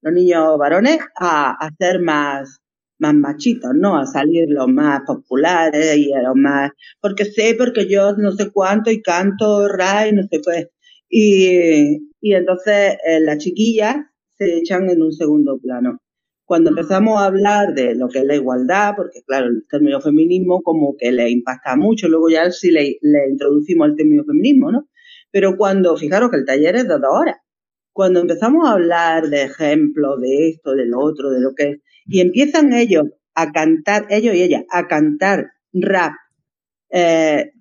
los 0.03 0.15
niños 0.15 0.57
varones, 0.59 0.99
a, 1.21 1.51
a 1.53 1.71
ser 1.79 2.01
más, 2.01 2.59
más 2.99 3.15
machitos, 3.15 3.71
¿no? 3.75 3.99
A 3.99 4.07
salir 4.07 4.47
los 4.49 4.69
más 4.69 5.03
populares 5.07 5.97
y 5.97 6.13
a 6.13 6.23
los 6.23 6.35
más, 6.37 6.73
porque 7.01 7.25
sé, 7.25 7.55
porque 7.57 7.89
yo 7.89 8.17
no 8.17 8.33
sé 8.33 8.51
cuánto 8.51 8.91
y 8.91 9.03
canto 9.03 9.69
rap 9.69 10.09
y 10.09 10.13
no 10.15 10.23
sé 10.23 10.41
qué. 10.45 10.71
Y, 11.09 12.11
y 12.21 12.35
entonces 12.35 12.97
eh, 13.07 13.21
las 13.21 13.39
chiquillas 13.39 13.97
se 14.37 14.59
echan 14.59 14.91
en 14.91 15.03
un 15.03 15.13
segundo 15.13 15.59
plano. 15.59 16.01
Cuando 16.45 16.71
empezamos 16.71 17.21
a 17.21 17.27
hablar 17.27 17.75
de 17.75 17.95
lo 17.95 18.09
que 18.09 18.21
es 18.21 18.25
la 18.25 18.35
igualdad, 18.35 18.95
porque 18.97 19.21
claro, 19.27 19.47
el 19.49 19.65
término 19.69 20.01
feminismo 20.01 20.63
como 20.63 20.97
que 20.99 21.13
le 21.13 21.31
impacta 21.31 21.77
mucho, 21.77 22.09
luego 22.09 22.31
ya 22.31 22.51
sí 22.51 22.71
le, 22.71 22.99
le 23.03 23.29
introducimos 23.31 23.89
el 23.89 23.97
término 23.97 24.25
feminismo, 24.25 24.73
¿no? 24.73 24.89
Pero 25.31 25.57
cuando, 25.59 25.97
fijaros 25.97 26.31
que 26.31 26.39
el 26.39 26.47
taller 26.47 26.77
es 26.77 26.85
de 26.85 26.95
dos 26.95 27.11
horas, 27.11 27.37
cuando 27.93 28.21
empezamos 28.21 28.67
a 28.67 28.75
hablar 28.75 29.29
de 29.29 29.43
ejemplos, 29.43 30.21
de 30.21 30.49
esto, 30.51 30.73
de 30.75 30.87
lo 30.87 31.01
otro, 31.01 31.31
de 31.31 31.41
lo 31.41 31.55
que 31.55 31.65
es, 31.65 31.79
y 32.09 32.21
empiezan 32.21 32.73
ellos 32.73 33.05
a 33.35 33.53
cantar, 33.53 34.07
ellos 34.11 34.35
y 34.35 34.43
ellas, 34.43 34.65
a 34.71 34.89
cantar 34.89 35.51
rap, 35.73 36.13
eh, 36.91 37.53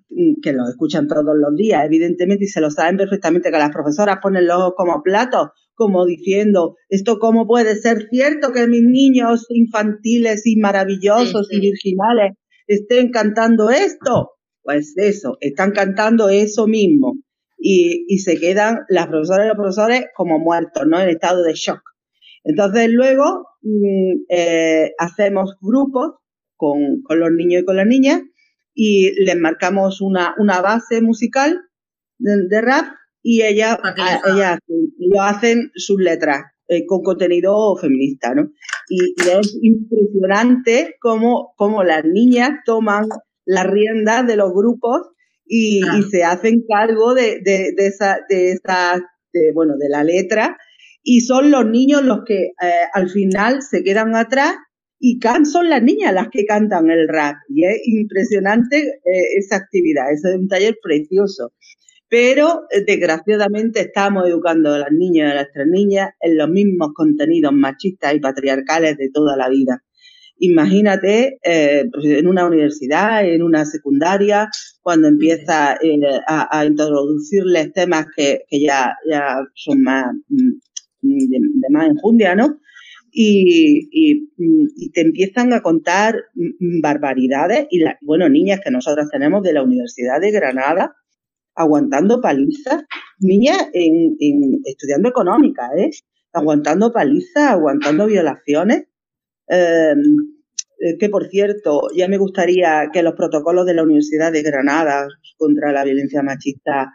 que 0.42 0.52
lo 0.52 0.68
escuchan 0.68 1.06
todos 1.06 1.36
los 1.36 1.54
días, 1.54 1.84
evidentemente, 1.84 2.44
y 2.44 2.48
se 2.48 2.60
lo 2.60 2.70
saben 2.70 2.96
perfectamente, 2.96 3.50
que 3.50 3.58
las 3.58 3.70
profesoras 3.70 4.18
ponen 4.22 4.46
los 4.46 4.56
ojos 4.56 4.72
como 4.76 5.02
platos, 5.02 5.48
como 5.74 6.06
diciendo, 6.06 6.74
¿esto 6.88 7.18
cómo 7.18 7.46
puede 7.46 7.76
ser 7.76 8.08
cierto 8.10 8.52
que 8.52 8.66
mis 8.66 8.82
niños 8.82 9.46
infantiles 9.50 10.44
y 10.46 10.56
maravillosos 10.56 11.46
Sí, 11.48 11.54
sí. 11.54 11.56
y 11.56 11.70
virginales 11.70 12.32
estén 12.66 13.10
cantando 13.10 13.70
esto? 13.70 14.30
Pues 14.62 14.94
eso, 14.96 15.36
están 15.40 15.70
cantando 15.72 16.28
eso 16.30 16.66
mismo. 16.66 17.18
Y, 17.60 18.04
y 18.08 18.18
se 18.18 18.38
quedan 18.38 18.80
las 18.88 19.08
profesoras 19.08 19.44
y 19.44 19.48
los 19.48 19.56
profesores 19.56 20.04
como 20.16 20.38
muertos, 20.38 20.84
¿no? 20.86 21.00
En 21.00 21.08
estado 21.08 21.42
de 21.42 21.54
shock. 21.54 21.80
Entonces 22.44 22.88
luego 22.88 23.47
eh, 24.28 24.92
hacemos 24.98 25.56
grupos 25.60 26.14
con, 26.56 27.02
con 27.02 27.20
los 27.20 27.30
niños 27.32 27.62
y 27.62 27.64
con 27.64 27.76
las 27.76 27.86
niñas 27.86 28.22
y 28.74 29.12
les 29.24 29.36
marcamos 29.36 30.00
una, 30.00 30.34
una 30.38 30.60
base 30.60 31.00
musical 31.02 31.60
de, 32.18 32.46
de 32.48 32.60
rap 32.60 32.86
y 33.22 33.42
ellas, 33.42 33.76
Para 33.78 33.94
que 33.94 34.02
a- 34.02 34.06
ellos 34.06 34.22
hagan. 34.24 34.36
ellas 34.36 34.58
hacen- 34.58 34.94
ellos 35.00 35.18
hacen 35.20 35.70
sus 35.74 36.00
letras 36.00 36.42
eh, 36.68 36.84
con 36.86 37.02
contenido 37.02 37.76
feminista, 37.76 38.34
¿no? 38.34 38.50
Y, 38.88 39.14
y 39.16 39.28
es 39.40 39.58
impresionante 39.62 40.96
cómo, 41.00 41.52
cómo 41.56 41.82
las 41.84 42.04
niñas 42.04 42.50
toman 42.64 43.04
las 43.44 43.66
riendas 43.66 44.26
de 44.26 44.36
los 44.36 44.52
grupos 44.52 45.02
y, 45.46 45.80
se 46.10 46.24
hacen 46.24 46.62
cargo 46.68 47.14
de, 47.14 47.40
de, 47.42 47.72
de 47.74 47.86
esa, 47.86 48.18
de 48.28 48.52
esa, 48.52 49.00
de, 49.32 49.52
bueno, 49.54 49.74
de 49.78 49.88
la 49.88 50.04
letra 50.04 50.58
y 51.10 51.22
son 51.22 51.50
los 51.50 51.64
niños 51.64 52.04
los 52.04 52.18
que 52.26 52.48
eh, 52.48 52.84
al 52.92 53.08
final 53.08 53.62
se 53.62 53.82
quedan 53.82 54.14
atrás 54.14 54.56
y 55.00 55.18
son 55.50 55.70
las 55.70 55.82
niñas 55.82 56.12
las 56.12 56.28
que 56.28 56.44
cantan 56.44 56.90
el 56.90 57.08
rap. 57.08 57.36
Y 57.48 57.64
es 57.64 57.80
impresionante 57.86 58.76
eh, 58.78 59.38
esa 59.38 59.56
actividad, 59.56 60.12
ese 60.12 60.28
es 60.28 60.36
un 60.36 60.48
taller 60.48 60.76
precioso. 60.82 61.54
Pero 62.10 62.64
eh, 62.70 62.84
desgraciadamente 62.86 63.80
estamos 63.80 64.28
educando 64.28 64.74
a 64.74 64.80
las 64.80 64.92
niñas 64.92 65.28
y 65.28 65.30
a 65.30 65.34
nuestras 65.36 65.66
niñas 65.66 66.10
en 66.20 66.36
los 66.36 66.50
mismos 66.50 66.90
contenidos 66.94 67.54
machistas 67.54 68.14
y 68.14 68.20
patriarcales 68.20 68.98
de 68.98 69.08
toda 69.10 69.34
la 69.34 69.48
vida. 69.48 69.82
Imagínate 70.40 71.38
pues, 71.42 72.04
en 72.04 72.26
una 72.28 72.46
universidad, 72.46 73.24
en 73.24 73.42
una 73.42 73.64
secundaria, 73.64 74.48
cuando 74.82 75.08
empieza 75.08 75.72
a, 76.28 76.58
a 76.58 76.64
introducirles 76.66 77.72
temas 77.72 78.06
que, 78.14 78.42
que 78.46 78.60
ya, 78.60 78.94
ya 79.10 79.38
son 79.54 79.82
más 79.82 80.04
mm, 80.28 80.67
de, 81.00 81.38
de 81.40 81.70
más 81.70 81.88
enjundia, 81.88 82.34
¿no? 82.34 82.60
Y, 83.10 83.88
y, 83.90 84.28
y 84.36 84.90
te 84.90 85.00
empiezan 85.00 85.52
a 85.52 85.62
contar 85.62 86.14
barbaridades 86.82 87.66
y 87.70 87.82
bueno, 88.02 88.28
niñas 88.28 88.60
que 88.62 88.70
nosotros 88.70 89.08
tenemos 89.10 89.42
de 89.42 89.54
la 89.54 89.62
Universidad 89.62 90.20
de 90.20 90.30
Granada 90.30 90.94
aguantando 91.54 92.20
palizas, 92.20 92.84
niñas 93.18 93.68
en, 93.72 94.16
en 94.20 94.60
estudiando 94.64 95.08
económica, 95.08 95.70
¿eh? 95.76 95.90
aguantando 96.32 96.92
palizas, 96.92 97.50
aguantando 97.50 98.06
violaciones. 98.06 98.84
Eh, 99.50 99.94
que 100.98 101.08
por 101.08 101.26
cierto, 101.28 101.88
ya 101.96 102.06
me 102.06 102.18
gustaría 102.18 102.88
que 102.92 103.02
los 103.02 103.14
protocolos 103.14 103.66
de 103.66 103.74
la 103.74 103.82
Universidad 103.82 104.30
de 104.30 104.42
Granada 104.42 105.08
contra 105.36 105.72
la 105.72 105.82
violencia 105.82 106.22
machista 106.22 106.92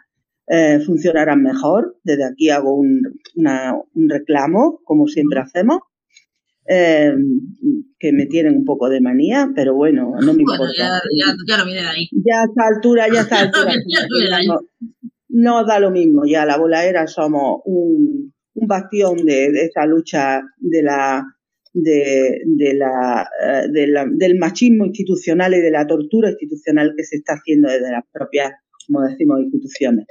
eh, 0.48 0.80
funcionaran 0.84 1.42
mejor. 1.42 1.96
Desde 2.04 2.24
aquí 2.24 2.50
hago 2.50 2.74
un, 2.76 3.00
una, 3.36 3.74
un 3.94 4.08
reclamo, 4.08 4.80
como 4.84 5.06
siempre 5.06 5.40
hacemos, 5.40 5.78
eh, 6.68 7.12
que 7.98 8.12
me 8.12 8.26
tienen 8.26 8.56
un 8.56 8.64
poco 8.64 8.88
de 8.88 9.00
manía, 9.00 9.50
pero 9.54 9.74
bueno, 9.74 10.12
no 10.20 10.32
me 10.34 10.42
Bueno, 10.44 10.64
importa. 10.64 10.72
ya, 10.76 10.88
ya, 11.16 11.34
ya 11.46 11.58
no 11.58 11.64
viene 11.66 11.82
de 11.82 11.88
ahí. 11.88 12.08
Ya 12.12 12.40
a 12.40 12.44
esta 12.46 12.66
altura, 12.74 13.06
ya 13.12 13.20
a 13.20 13.22
esta 13.22 13.40
altura, 13.40 13.72
no 15.28 15.64
da 15.64 15.80
lo 15.80 15.90
mismo. 15.90 16.22
Ya 16.26 16.44
la 16.46 16.56
bolaera 16.58 17.06
somos 17.06 17.60
un, 17.64 18.32
un 18.54 18.66
bastión 18.66 19.16
de, 19.16 19.50
de 19.52 19.64
esta 19.64 19.86
lucha 19.86 20.42
de 20.58 20.82
la 20.82 21.24
de, 21.72 22.40
de 22.46 22.74
la, 22.74 23.28
eh, 23.42 23.68
de 23.70 23.86
la, 23.88 24.06
del 24.08 24.38
machismo 24.38 24.84
institucional 24.86 25.54
y 25.54 25.60
de 25.60 25.72
la 25.72 25.86
tortura 25.86 26.30
institucional 26.30 26.94
que 26.96 27.02
se 27.02 27.16
está 27.16 27.32
haciendo 27.34 27.68
desde 27.68 27.90
las 27.90 28.04
propias, 28.12 28.52
como 28.86 29.02
decimos, 29.02 29.40
instituciones. 29.40 30.06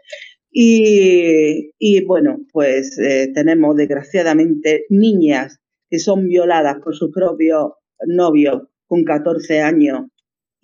Y, 0.51 1.71
y 1.79 2.05
bueno, 2.05 2.37
pues 2.51 2.97
eh, 2.99 3.31
tenemos 3.33 3.75
desgraciadamente 3.75 4.85
niñas 4.89 5.59
que 5.89 5.99
son 5.99 6.27
violadas 6.27 6.77
por 6.83 6.95
sus 6.95 7.11
propios 7.11 7.71
novios 8.07 8.63
con 8.85 9.03
14 9.03 9.61
años 9.61 10.01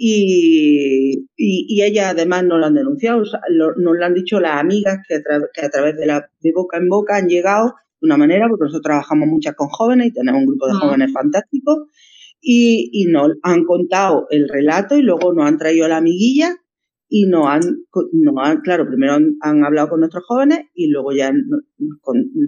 y, 0.01 1.27
y, 1.35 1.65
y 1.67 1.81
ellas 1.83 2.11
además 2.11 2.45
no 2.45 2.57
lo 2.57 2.67
han 2.67 2.75
denunciado, 2.75 3.21
o 3.21 3.25
sea, 3.25 3.41
lo, 3.49 3.75
nos 3.75 3.97
lo 3.97 4.05
han 4.05 4.13
dicho 4.13 4.39
las 4.39 4.59
amigas 4.61 4.99
que 5.07 5.15
a, 5.15 5.21
que 5.53 5.65
a 5.65 5.69
través 5.69 5.97
de, 5.97 6.05
la, 6.05 6.29
de 6.39 6.51
boca 6.53 6.77
en 6.77 6.87
boca 6.87 7.17
han 7.17 7.27
llegado 7.27 7.73
de 7.99 8.05
una 8.05 8.15
manera, 8.15 8.47
porque 8.47 8.63
nosotros 8.63 8.83
trabajamos 8.83 9.27
muchas 9.27 9.55
con 9.55 9.67
jóvenes 9.67 10.07
y 10.07 10.13
tenemos 10.13 10.39
un 10.39 10.47
grupo 10.47 10.67
de 10.67 10.73
Ah. 10.75 10.79
jóvenes 10.85 11.11
fantásticos, 11.11 11.79
y, 12.39 12.89
y 12.93 13.05
nos 13.11 13.31
han 13.43 13.65
contado 13.65 14.27
el 14.29 14.47
relato 14.47 14.95
y 14.95 15.01
luego 15.01 15.33
nos 15.33 15.45
han 15.45 15.57
traído 15.57 15.85
a 15.85 15.89
la 15.89 15.97
amiguilla 15.97 16.55
y 17.09 17.25
nos 17.25 17.47
han, 17.47 17.61
nos 18.13 18.35
han 18.37 18.61
claro, 18.61 18.87
primero 18.87 19.17
han, 19.41 19.63
hablado 19.63 19.89
con 19.89 19.99
nuestros 20.01 20.23
jóvenes 20.25 20.67
y 20.75 20.89
luego 20.91 21.11
ya, 21.11 21.33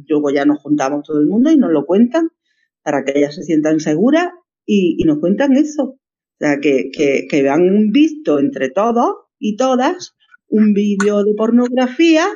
luego 0.07 0.30
ya 0.30 0.45
nos 0.45 0.62
juntamos 0.62 1.05
todo 1.05 1.20
el 1.20 1.26
mundo 1.26 1.51
y 1.51 1.57
nos 1.57 1.72
lo 1.72 1.86
cuentan 1.86 2.30
para 2.84 3.03
que 3.03 3.18
ellas 3.18 3.36
se 3.36 3.43
sientan 3.43 3.80
seguras 3.80 4.30
y, 4.66 4.97
y 4.99 5.03
nos 5.05 5.20
cuentan 5.20 5.53
eso. 5.53 5.84
O 5.84 5.99
sea, 6.39 6.59
que, 6.59 6.91
que, 6.91 7.28
que 7.30 7.49
han 7.49 7.91
visto 7.91 8.39
entre 8.39 8.70
todos 8.70 9.16
y 9.39 9.55
todas 9.55 10.16
un 10.47 10.74
vídeo 10.74 11.24
de 11.24 11.34
pornografía 11.36 12.28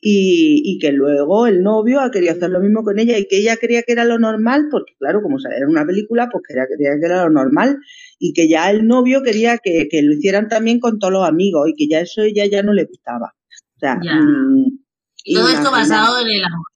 y, 0.00 0.62
y, 0.64 0.78
que 0.78 0.92
luego 0.92 1.46
el 1.46 1.62
novio 1.62 2.00
ha 2.00 2.10
querido 2.10 2.32
hacer 2.32 2.48
lo 2.48 2.60
mismo 2.60 2.82
con 2.82 2.98
ella 2.98 3.18
y 3.18 3.26
que 3.28 3.36
ella 3.36 3.56
creía 3.58 3.82
que 3.82 3.92
era 3.92 4.06
lo 4.06 4.18
normal, 4.18 4.68
porque 4.70 4.94
claro, 4.98 5.20
como 5.22 5.36
era 5.38 5.68
una 5.68 5.84
película, 5.84 6.30
pues 6.32 6.42
creía, 6.46 6.64
creía 6.66 6.98
que 6.98 7.06
era 7.06 7.24
lo 7.24 7.30
normal 7.30 7.78
y 8.18 8.32
que 8.32 8.48
ya 8.48 8.70
el 8.70 8.86
novio 8.86 9.22
quería 9.22 9.58
que, 9.58 9.88
que, 9.90 10.02
lo 10.02 10.14
hicieran 10.14 10.48
también 10.48 10.80
con 10.80 10.98
todos 10.98 11.12
los 11.12 11.28
amigos 11.28 11.68
y 11.68 11.74
que 11.74 11.86
ya 11.86 12.00
eso 12.00 12.22
ella 12.22 12.46
ya 12.46 12.62
no 12.62 12.72
le 12.72 12.84
gustaba. 12.84 13.34
O 13.76 13.78
sea, 13.78 14.00
ya. 14.02 14.14
mmm, 14.16 14.80
y 15.24 15.34
todo 15.34 15.48
esto 15.48 15.70
basado 15.70 16.20
en 16.20 16.28
el 16.28 16.44
amor, 16.44 16.66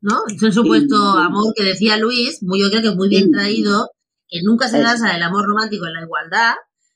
¿no? 0.00 0.22
Ese 0.28 0.52
supuesto 0.52 0.96
sí. 0.96 1.22
amor 1.22 1.52
que 1.56 1.64
decía 1.64 1.96
Luis, 1.96 2.42
muy, 2.42 2.60
yo 2.60 2.70
creo 2.70 2.82
que 2.82 2.96
muy 2.96 3.08
bien 3.08 3.30
traído, 3.30 3.90
que 4.28 4.40
nunca 4.42 4.68
se 4.68 4.82
basa 4.82 5.16
el 5.16 5.22
amor 5.22 5.44
romántico 5.46 5.86
en 5.86 5.94
la 5.94 6.02
igualdad, 6.02 6.54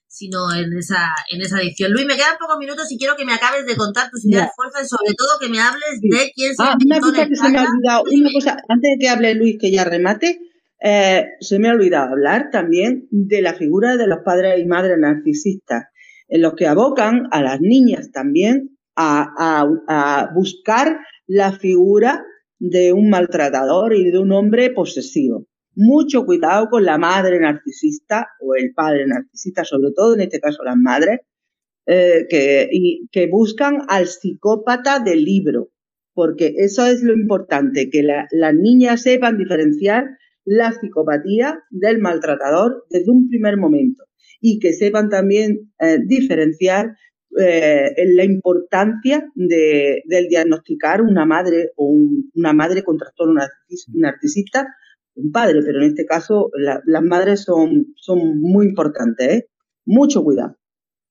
sino 0.09 0.53
en 0.55 0.77
esa, 0.77 1.15
en 1.31 1.43
esa 1.43 1.59
adicción. 1.59 1.93
Luis, 1.93 2.07
me 2.07 2.17
quedan 2.17 2.39
pocos 2.41 2.59
minutos 2.59 2.91
y 2.91 2.99
quiero 2.99 3.15
que 3.15 3.27
me 3.27 3.35
acabes 3.35 3.67
de 3.67 3.77
contar 3.77 4.11
tus 4.11 4.25
ideas 4.25 4.47
de 4.47 4.53
fuerza 4.57 4.83
y 4.83 4.89
sobre 4.89 5.15
todo 5.15 5.39
que 5.39 5.49
me 5.49 5.61
hables 5.61 6.01
sí. 6.01 6.09
de 6.09 6.33
quién 6.35 6.57
se 6.57 6.63
ah, 6.63 6.77
una 6.85 7.01
cosa 7.01 7.29
que 7.29 7.37
se 7.37 7.49
me 7.51 7.59
ha 7.59 7.65
olvidado, 7.65 8.05
una 8.11 8.31
cosa, 8.33 8.57
antes 8.69 8.91
de 8.91 8.99
que 8.99 9.09
hable 9.09 9.35
Luis, 9.35 9.59
que 9.61 9.71
ya 9.71 9.85
remate, 9.85 10.41
eh, 10.83 11.27
se 11.41 11.59
me 11.59 11.69
ha 11.69 11.73
olvidado 11.73 12.13
hablar 12.13 12.49
también 12.51 13.07
de 13.11 13.43
la 13.43 13.55
figura 13.55 13.97
de 13.97 14.07
los 14.07 14.21
padres 14.25 14.59
y 14.59 14.67
madres 14.67 14.99
narcisistas, 14.99 15.85
en 16.29 16.41
los 16.41 16.55
que 16.55 16.67
abocan 16.67 17.29
a 17.31 17.43
las 17.43 17.61
niñas 17.61 18.11
también 18.11 18.79
a, 18.97 19.29
a, 19.39 19.67
a 19.89 20.33
buscar 20.35 21.01
la 21.27 21.53
figura 21.53 22.25
de 22.59 22.93
un 22.93 23.11
maltratador 23.11 23.95
y 23.95 24.11
de 24.11 24.19
un 24.19 24.33
hombre 24.33 24.71
posesivo 24.71 25.48
mucho 25.79 26.27
cuidado 26.27 26.69
con 26.69 26.85
la 26.85 26.99
madre 26.99 27.39
narcisista 27.39 28.31
o 28.41 28.57
el 28.57 28.75
padre 28.75 29.07
narcisista, 29.07 29.65
sobre 29.65 29.93
todo 29.95 30.15
en 30.15 30.23
este 30.23 30.41
caso 30.41 30.65
las 30.65 30.77
madres, 30.77 31.21
eh, 31.87 32.27
que, 32.29 33.29
buscan 33.31 33.83
al 33.89 34.09
psicópata 34.09 34.99
del 34.99 35.25
libro, 35.25 35.71
porque 36.15 36.53
eso 36.57 36.85
es 36.85 37.03
lo 37.03 37.15
importante, 37.15 37.91
que 37.91 38.03
las 38.03 38.27
la 38.33 38.53
niñas 38.53 39.03
sepan 39.03 39.39
diferenciar 39.39 40.05
la 40.45 40.73
psicopatía 40.73 41.61
del 41.71 42.01
maltratador 42.01 42.85
desde 42.91 43.13
un 43.13 43.29
primer 43.29 43.57
momento 43.57 44.05
y 44.41 44.59
que 44.59 44.73
sepan 44.73 45.09
también 45.09 45.73
eh, 45.79 45.99
diferenciar 46.05 46.97
eh, 47.39 47.93
la 48.15 48.25
importancia 48.25 49.25
de, 49.37 50.03
del 50.07 50.27
diagnosticar 50.29 51.03
una 51.03 51.25
madre 51.25 51.71
o 51.77 51.95
una 52.35 52.53
madre 52.53 52.83
con 52.83 52.99
trastorno 52.99 53.41
narcisista, 53.95 54.67
un 55.19 55.33
padre, 55.33 55.61
pero 55.65 55.83
en 55.83 55.89
este 55.89 56.07
caso 56.07 56.51
las 56.55 57.03
madres 57.03 57.43
son, 57.43 57.95
son 57.97 58.41
muy 58.41 58.67
importantes, 58.67 59.29
¿eh? 59.29 59.51
Mucho 59.85 60.23
cuidado. 60.23 60.57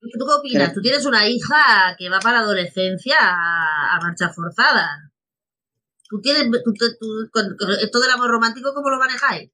¿Tú 0.00 0.24
qué 0.26 0.34
opinas? 0.38 0.72
Tú 0.72 0.80
tienes 0.80 1.04
una 1.04 1.28
hija 1.28 1.96
que 1.98 2.08
va 2.08 2.20
para 2.20 2.38
la 2.38 2.44
adolescencia 2.44 3.16
a, 3.20 3.98
marcha 4.00 4.30
forzada. 4.30 5.12
¿Tú 6.08 6.20
tienes, 6.20 6.48
tú, 6.62 6.72
esto 7.80 8.00
del 8.00 8.10
amor 8.10 8.30
romántico, 8.30 8.72
cómo 8.72 8.88
lo 8.88 8.98
manejáis? 8.98 9.50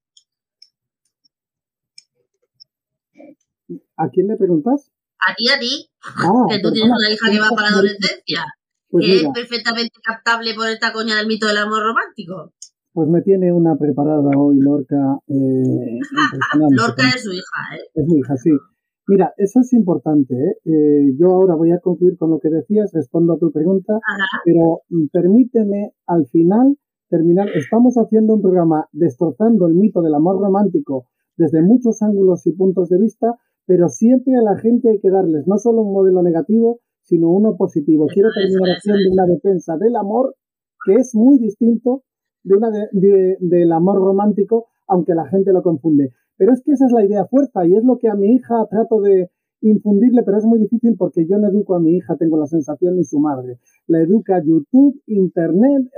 ¿A 3.97 4.09
quién 4.11 4.29
le 4.29 4.37
preguntas? 4.37 4.91
A 5.19 5.35
ti, 5.35 5.49
a 5.49 5.59
ti. 5.59 5.91
Ah, 6.05 6.47
que 6.51 6.59
tú 6.61 6.71
tienes 6.73 6.93
una 6.93 7.11
hija 7.11 7.31
que 7.31 7.41
va 7.41 7.49
para 7.49 7.71
la 7.71 7.77
adolescencia. 7.77 8.45
Pues 8.91 9.07
que 9.07 9.17
es 9.17 9.29
perfectamente 9.35 10.01
captable 10.03 10.55
por 10.55 10.69
esta 10.69 10.93
coña 10.93 11.17
del 11.17 11.27
mito 11.27 11.47
del 11.47 11.57
amor 11.57 11.83
romántico. 11.83 12.53
Pues 12.95 13.09
me 13.09 13.23
tiene 13.23 13.53
una 13.53 13.75
preparada 13.75 14.31
hoy 14.39 14.61
Lorca. 14.61 15.19
Eh, 15.27 15.99
Lorca 16.71 17.03
es 17.13 17.25
su 17.25 17.33
hija, 17.33 17.75
¿eh? 17.75 17.91
Es 17.93 18.07
mi 18.07 18.21
hija, 18.21 18.37
sí. 18.37 18.51
Mira, 19.09 19.35
eso 19.37 19.61
es 19.61 19.73
importante. 19.73 20.33
¿eh? 20.33 20.57
¿eh? 20.65 21.15
yo 21.19 21.35
ahora 21.35 21.57
voy 21.57 21.73
a 21.73 21.81
concluir 21.81 22.17
con 22.17 22.31
lo 22.31 22.39
que 22.39 22.51
decías, 22.51 22.93
respondo 22.93 23.33
a 23.33 23.39
tu 23.39 23.51
pregunta, 23.51 23.99
pero 24.45 24.83
mm, 24.91 25.09
permíteme 25.13 25.91
al 26.07 26.27
final 26.29 26.79
terminar. 27.11 27.49
Estamos 27.57 27.97
haciendo 27.97 28.35
un 28.35 28.43
programa 28.43 28.87
destrozando 28.93 29.67
el 29.67 29.75
mito 29.75 30.01
del 30.01 30.15
amor 30.15 30.41
romántico 30.41 31.09
desde 31.37 31.63
muchos 31.63 32.01
ángulos 32.01 32.47
y 32.47 32.53
puntos 32.53 32.91
de 32.91 32.99
vista, 33.01 33.35
pero 33.67 33.89
siempre 33.89 34.37
a 34.37 34.43
la 34.43 34.57
gente 34.57 34.89
hay 34.89 35.01
que 35.01 35.11
darles 35.11 35.49
no 35.49 35.59
solo 35.59 35.83
un 35.83 35.93
modelo 35.93 36.23
negativo, 36.23 36.79
sino 37.03 37.29
uno 37.29 37.57
positivo. 37.57 38.07
Quiero 38.07 38.29
terminar 38.33 38.77
haciendo 38.77 39.11
una 39.11 39.27
defensa 39.27 39.77
del 39.79 39.97
amor 39.97 40.37
que 40.87 40.95
es 40.95 41.13
muy 41.17 41.39
distinto 41.41 42.05
de 42.45 42.57
una 42.57 42.71
del 43.41 43.73
amor 43.73 43.97
romántico, 43.97 44.67
aunque 44.87 45.15
la 45.15 45.27
gente 45.27 45.53
lo 45.53 45.63
confunde. 45.63 46.13
Pero 46.37 46.53
es 46.53 46.63
que 46.63 46.73
esa 46.73 46.87
es 46.87 46.93
la 46.93 47.05
idea 47.05 47.27
fuerza 47.27 47.67
y 47.67 47.75
es 47.75 47.85
lo 47.85 47.99
que 47.99 48.09
a 48.09 48.15
mi 48.15 48.35
hija 48.35 48.67
trato 48.71 49.01
de 49.01 49.31
infundirle, 49.61 50.23
pero 50.25 50.39
es 50.39 50.45
muy 50.45 50.59
difícil 50.59 50.95
porque 50.99 51.27
yo 51.27 51.39
no 51.39 51.49
educo 51.49 51.75
a 51.75 51.81
mi 51.81 51.97
hija, 51.97 52.17
tengo 52.17 52.39
la 52.39 52.47
sensación, 52.47 52.97
ni 52.97 53.05
su 53.05 53.19
madre. 53.19 53.59
La 53.87 54.01
educa 54.01 54.43
YouTube, 54.45 55.01
Internet, 55.07 55.89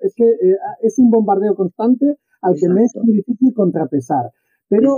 es 0.00 0.14
que 0.14 0.24
eh, 0.24 0.56
es 0.82 0.98
un 0.98 1.10
bombardeo 1.10 1.54
constante 1.54 2.16
al 2.40 2.54
que 2.54 2.68
me 2.68 2.84
es 2.84 2.96
muy 3.02 3.14
difícil 3.14 3.52
contrapesar. 3.54 4.30
Pero 4.68 4.96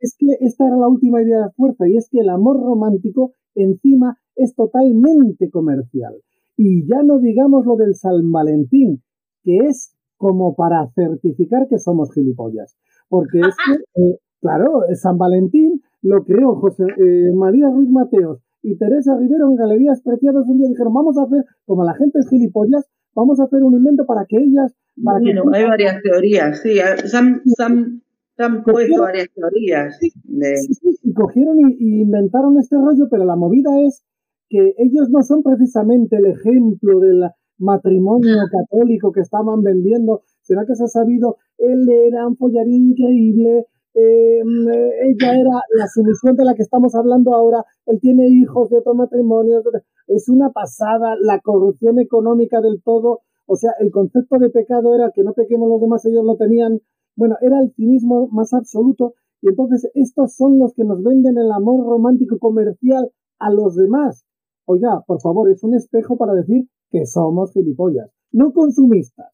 es 0.00 0.16
que 0.18 0.26
esta 0.40 0.66
era 0.66 0.76
la 0.76 0.86
última 0.86 1.22
idea 1.22 1.44
de 1.44 1.50
fuerza 1.56 1.88
y 1.88 1.96
es 1.96 2.08
que 2.10 2.20
el 2.20 2.28
amor 2.28 2.60
romántico 2.60 3.32
encima 3.54 4.18
es 4.36 4.54
totalmente 4.54 5.50
comercial. 5.50 6.14
Y 6.56 6.86
ya 6.86 7.02
no 7.02 7.18
digamos 7.18 7.64
lo 7.66 7.76
del 7.76 7.94
San 7.94 8.30
Valentín, 8.30 9.02
que 9.42 9.58
es 9.58 9.94
como 10.16 10.54
para 10.54 10.88
certificar 10.94 11.68
que 11.68 11.78
somos 11.78 12.12
gilipollas. 12.12 12.76
Porque 13.08 13.40
es 13.40 13.56
que, 13.56 13.72
eh, 14.02 14.18
claro, 14.40 14.82
San 14.94 15.18
Valentín 15.18 15.82
lo 16.02 16.24
creó 16.24 16.56
José 16.56 16.84
eh, 16.84 17.32
María 17.34 17.68
Ruiz 17.70 17.90
Mateos 17.90 18.40
y 18.62 18.76
Teresa 18.76 19.16
Rivero 19.16 19.50
en 19.50 19.56
Galerías 19.56 20.02
Preciados 20.02 20.46
un 20.48 20.58
día 20.58 20.68
dijeron, 20.68 20.94
vamos 20.94 21.18
a 21.18 21.24
hacer, 21.24 21.44
como 21.66 21.84
la 21.84 21.94
gente 21.94 22.18
es 22.18 22.28
gilipollas, 22.28 22.88
vamos 23.14 23.38
a 23.38 23.44
hacer 23.44 23.62
un 23.62 23.74
invento 23.76 24.06
para 24.06 24.24
que 24.26 24.38
ellas... 24.38 24.74
Para 25.02 25.18
bueno, 25.18 25.42
hay 25.52 25.64
varias 25.64 26.02
teorías, 26.02 26.60
sí. 26.60 26.78
Han 26.78 28.64
puesto 28.64 29.02
varias 29.02 29.28
teorías. 29.34 29.98
y 30.00 31.12
cogieron 31.12 31.58
y, 31.78 32.00
inventaron 32.00 32.58
este 32.58 32.76
rollo, 32.76 33.06
pero 33.10 33.24
la 33.24 33.36
movida 33.36 33.70
es 33.82 34.02
que 34.48 34.74
ellos 34.78 35.10
no 35.10 35.22
son 35.22 35.42
precisamente 35.42 36.16
el 36.16 36.26
ejemplo 36.26 37.00
del 37.00 37.24
matrimonio 37.58 38.36
católico 38.50 39.12
que 39.12 39.20
estaban 39.20 39.62
vendiendo. 39.62 40.22
¿Será 40.42 40.64
que 40.66 40.74
se 40.74 40.84
ha 40.84 40.88
sabido? 40.88 41.36
Él 41.58 41.88
era 41.88 42.26
un 42.26 42.36
follarín 42.36 42.90
increíble, 42.90 43.66
em, 43.94 44.68
ella 44.68 45.34
era 45.34 45.60
la 45.76 45.86
sumisión 45.86 46.36
de 46.36 46.44
la 46.44 46.54
que 46.54 46.62
estamos 46.62 46.94
hablando 46.94 47.34
ahora, 47.34 47.64
él 47.86 47.98
tiene 48.00 48.28
hijos 48.28 48.70
de 48.70 48.78
otro 48.78 48.94
matrimonio, 48.94 49.62
es 50.08 50.28
una 50.28 50.50
pasada, 50.50 51.16
la 51.20 51.40
corrupción 51.40 52.00
económica 52.00 52.60
del 52.60 52.82
todo, 52.82 53.20
o 53.46 53.56
sea, 53.56 53.70
el 53.78 53.90
concepto 53.92 54.38
de 54.38 54.50
pecado 54.50 54.94
era 54.94 55.12
que 55.14 55.22
no 55.22 55.32
pequemos 55.32 55.68
los 55.68 55.80
demás, 55.80 56.04
ellos 56.06 56.24
lo 56.24 56.36
tenían 56.36 56.80
bueno, 57.16 57.36
era 57.40 57.60
el 57.60 57.72
cinismo 57.74 58.28
más 58.32 58.52
absoluto 58.52 59.14
y 59.40 59.48
entonces 59.48 59.88
estos 59.94 60.34
son 60.34 60.58
los 60.58 60.74
que 60.74 60.84
nos 60.84 61.02
venden 61.02 61.38
el 61.38 61.52
amor 61.52 61.86
romántico 61.86 62.38
comercial 62.38 63.10
a 63.38 63.50
los 63.50 63.76
demás. 63.76 64.24
Oiga, 64.66 65.04
por 65.06 65.20
favor, 65.20 65.50
es 65.50 65.62
un 65.62 65.74
espejo 65.74 66.16
para 66.16 66.32
decir 66.32 66.68
que 66.94 67.06
somos 67.06 67.52
gilipollas, 67.52 68.08
no 68.30 68.52
consumistas, 68.52 69.26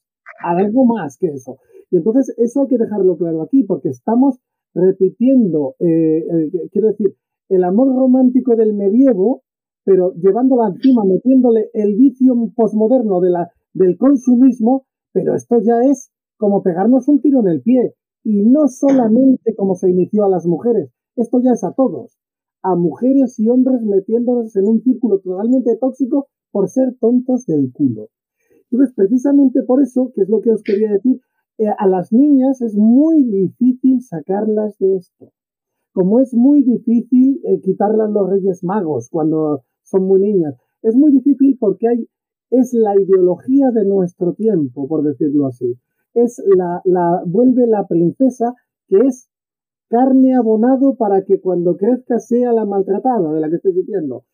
algo 0.42 0.86
más 0.86 1.18
que 1.18 1.26
eso. 1.26 1.58
Y 1.90 1.98
entonces 1.98 2.34
eso 2.38 2.62
hay 2.62 2.68
que 2.68 2.78
dejarlo 2.78 3.18
claro 3.18 3.42
aquí 3.42 3.64
porque 3.64 3.90
estamos 3.90 4.38
repitiendo, 4.72 5.74
eh, 5.78 6.24
quiero 6.72 6.88
decir, 6.88 7.14
el 7.50 7.64
amor 7.64 7.94
romántico 7.94 8.56
del 8.56 8.72
medievo, 8.72 9.42
pero 9.84 10.14
llevándolo 10.14 10.66
encima, 10.68 11.04
metiéndole 11.04 11.68
el 11.74 11.96
vicio 11.96 12.34
posmoderno 12.56 13.20
de 13.20 13.28
la, 13.28 13.50
del 13.74 13.98
consumismo, 13.98 14.86
pero 15.12 15.34
esto 15.34 15.58
ya 15.60 15.82
es 15.82 16.10
como 16.38 16.62
pegarnos 16.62 17.08
un 17.08 17.20
tiro 17.20 17.40
en 17.40 17.48
el 17.48 17.60
pie. 17.60 17.94
Y 18.24 18.42
no 18.46 18.68
solamente 18.68 19.54
como 19.54 19.74
se 19.74 19.90
inició 19.90 20.24
a 20.24 20.30
las 20.30 20.46
mujeres, 20.46 20.90
esto 21.14 21.40
ya 21.42 21.52
es 21.52 21.62
a 21.62 21.74
todos. 21.74 22.16
A 22.62 22.74
mujeres 22.74 23.38
y 23.38 23.50
hombres 23.50 23.82
metiéndonos 23.82 24.56
en 24.56 24.66
un 24.66 24.80
círculo 24.80 25.18
totalmente 25.18 25.76
tóxico 25.76 26.28
por 26.50 26.68
ser 26.68 26.96
tontos 27.00 27.46
del 27.46 27.72
culo. 27.72 28.08
Entonces, 28.70 28.94
precisamente 28.94 29.62
por 29.62 29.82
eso, 29.82 30.12
que 30.14 30.22
es 30.22 30.28
lo 30.28 30.40
que 30.40 30.52
os 30.52 30.62
quería 30.62 30.92
decir, 30.92 31.20
eh, 31.58 31.66
a 31.76 31.86
las 31.86 32.12
niñas 32.12 32.60
es 32.62 32.74
muy 32.76 33.24
difícil 33.24 34.02
sacarlas 34.02 34.78
de 34.78 34.96
esto. 34.96 35.32
Como 35.92 36.20
es 36.20 36.32
muy 36.34 36.62
difícil 36.62 37.40
eh, 37.44 37.60
quitarlas 37.60 38.10
los 38.10 38.30
reyes 38.30 38.62
magos 38.62 39.08
cuando 39.10 39.64
son 39.82 40.04
muy 40.04 40.20
niñas. 40.20 40.54
Es 40.82 40.96
muy 40.96 41.10
difícil 41.12 41.56
porque 41.58 41.88
hay, 41.88 42.08
es 42.50 42.72
la 42.72 42.94
ideología 43.00 43.70
de 43.72 43.84
nuestro 43.84 44.34
tiempo, 44.34 44.86
por 44.86 45.02
decirlo 45.02 45.46
así 45.46 45.76
es 46.14 46.42
la, 46.56 47.22
vuelve 47.26 47.66
la 47.66 47.86
princesa 47.86 48.54
que 48.88 48.98
es 49.06 49.28
carne 49.88 50.36
abonado 50.36 50.96
para 50.96 51.24
que 51.24 51.40
cuando 51.40 51.76
crezca 51.76 52.18
sea 52.18 52.52
la 52.52 52.64
maltratada 52.64 53.32
de 53.32 53.40
la 53.40 53.48
que 53.48 53.56
estoy 53.56 53.72
diciendo. 53.72 54.24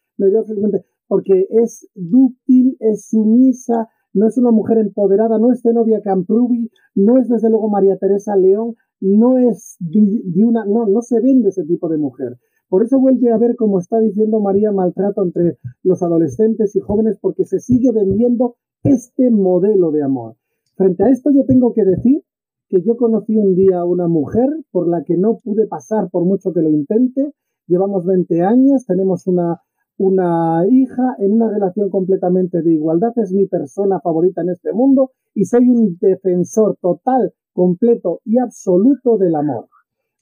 Porque 1.08 1.46
es 1.50 1.88
dúctil, 1.94 2.76
es 2.80 3.08
sumisa, 3.08 3.88
no 4.12 4.26
es 4.26 4.38
una 4.38 4.50
mujer 4.50 4.78
empoderada, 4.78 5.38
no 5.38 5.52
es 5.52 5.64
novia 5.64 6.00
Camprubi, 6.02 6.70
no 6.94 7.18
es 7.18 7.28
desde 7.28 7.50
luego 7.50 7.68
María 7.68 7.98
Teresa 7.98 8.34
León, 8.34 8.74
no 9.00 9.38
es 9.38 9.76
de 9.78 10.44
una, 10.44 10.64
no, 10.64 10.86
no 10.86 11.02
se 11.02 11.20
vende 11.20 11.50
ese 11.50 11.64
tipo 11.64 11.88
de 11.88 11.98
mujer. 11.98 12.38
Por 12.68 12.82
eso 12.82 12.98
vuelve 12.98 13.30
a 13.30 13.38
ver, 13.38 13.54
como 13.56 13.78
está 13.78 13.98
diciendo 14.00 14.40
María, 14.40 14.72
maltrato 14.72 15.22
entre 15.22 15.58
los 15.82 16.02
adolescentes 16.02 16.74
y 16.74 16.80
jóvenes, 16.80 17.18
porque 17.20 17.44
se 17.44 17.60
sigue 17.60 17.92
vendiendo 17.92 18.56
este 18.82 19.30
modelo 19.30 19.92
de 19.92 20.02
amor. 20.02 20.36
Frente 20.76 21.04
a 21.04 21.10
esto 21.10 21.30
yo 21.30 21.44
tengo 21.44 21.72
que 21.72 21.84
decir 21.84 22.22
que 22.68 22.82
yo 22.82 22.96
conocí 22.96 23.36
un 23.36 23.54
día 23.54 23.78
a 23.78 23.84
una 23.84 24.08
mujer 24.08 24.48
por 24.72 24.88
la 24.88 25.04
que 25.04 25.16
no 25.16 25.38
pude 25.38 25.66
pasar 25.68 26.10
por 26.10 26.24
mucho 26.24 26.52
que 26.52 26.62
lo 26.62 26.70
intente. 26.70 27.32
Llevamos 27.68 28.04
20 28.04 28.42
años, 28.42 28.84
tenemos 28.86 29.26
una, 29.26 29.60
una 29.98 30.64
hija 30.68 31.16
en 31.18 31.32
una 31.32 31.48
relación 31.48 31.90
completamente 31.90 32.62
de 32.62 32.74
igualdad. 32.74 33.12
Es 33.16 33.32
mi 33.32 33.46
persona 33.46 34.00
favorita 34.00 34.42
en 34.42 34.50
este 34.50 34.72
mundo 34.72 35.12
y 35.34 35.44
soy 35.44 35.68
un 35.68 35.96
defensor 36.00 36.76
total, 36.80 37.32
completo 37.52 38.20
y 38.24 38.38
absoluto 38.38 39.16
del 39.16 39.34
amor. 39.34 39.68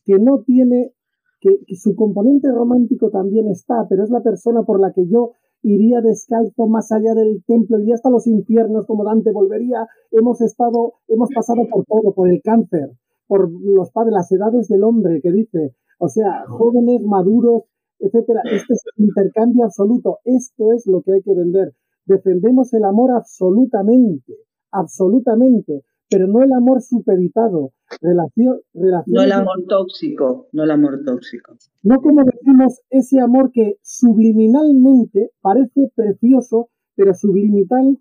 Que 0.04 0.18
no 0.18 0.42
tiene, 0.42 0.92
que, 1.40 1.58
su 1.74 1.96
componente 1.96 2.50
romántico 2.52 3.10
también 3.10 3.48
está, 3.48 3.86
pero 3.88 4.04
es 4.04 4.10
la 4.10 4.22
persona 4.22 4.62
por 4.62 4.80
la 4.80 4.92
que 4.92 5.06
yo 5.08 5.32
iría 5.62 6.02
descalzo 6.02 6.66
más 6.66 6.92
allá 6.92 7.14
del 7.14 7.42
templo, 7.46 7.80
iría 7.80 7.94
hasta 7.94 8.10
los 8.10 8.26
infiernos 8.26 8.86
como 8.86 9.04
Dante 9.04 9.32
volvería. 9.32 9.86
Hemos 10.10 10.40
estado, 10.42 10.94
hemos 11.08 11.30
pasado 11.34 11.62
por 11.70 11.84
todo, 11.86 12.12
por 12.14 12.28
el 12.28 12.42
cáncer, 12.42 12.90
por 13.26 13.50
los 13.50 13.90
padres, 13.90 14.12
las 14.12 14.30
edades 14.30 14.68
del 14.68 14.84
hombre 14.84 15.20
que 15.22 15.32
dice, 15.32 15.74
o 15.98 16.08
sea, 16.08 16.44
jóvenes, 16.46 17.02
maduros, 17.02 17.62
etcétera. 17.98 18.40
Este 18.44 18.74
es 18.74 18.82
el 18.96 19.04
intercambio 19.06 19.64
absoluto. 19.64 20.18
Esto 20.24 20.72
es 20.72 20.86
lo 20.86 21.02
que 21.02 21.14
hay 21.14 21.22
que 21.22 21.34
vender. 21.34 21.74
Defendemos 22.06 22.72
el 22.74 22.84
amor 22.84 23.12
absolutamente, 23.12 24.34
absolutamente 24.70 25.84
pero 26.14 26.28
no 26.28 26.42
el 26.42 26.52
amor 26.52 26.80
supeditado. 26.80 27.72
Relación, 28.00 28.60
no 29.06 29.22
el 29.22 29.32
amor 29.32 29.64
tóxico, 29.68 30.48
no 30.52 30.64
el 30.64 30.70
amor 30.70 31.02
tóxico. 31.04 31.56
No 31.82 32.00
como 32.00 32.22
decimos 32.24 32.80
ese 32.90 33.20
amor 33.20 33.50
que 33.52 33.78
subliminalmente 33.82 35.30
parece 35.40 35.90
precioso, 35.94 36.68
pero 36.96 37.14
subliminal, 37.14 37.98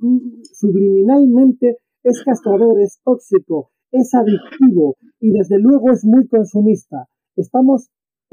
subliminalmente 0.53 1.77
es 2.03 2.23
castrador, 2.23 2.79
es 2.79 2.99
tóxico, 3.03 3.71
es 3.91 4.13
adictivo 4.13 4.95
y 5.19 5.31
desde 5.31 5.59
luego 5.59 5.91
es 5.91 6.05
muy 6.05 6.27
consumista. 6.27 7.07
Estamos 7.35 7.89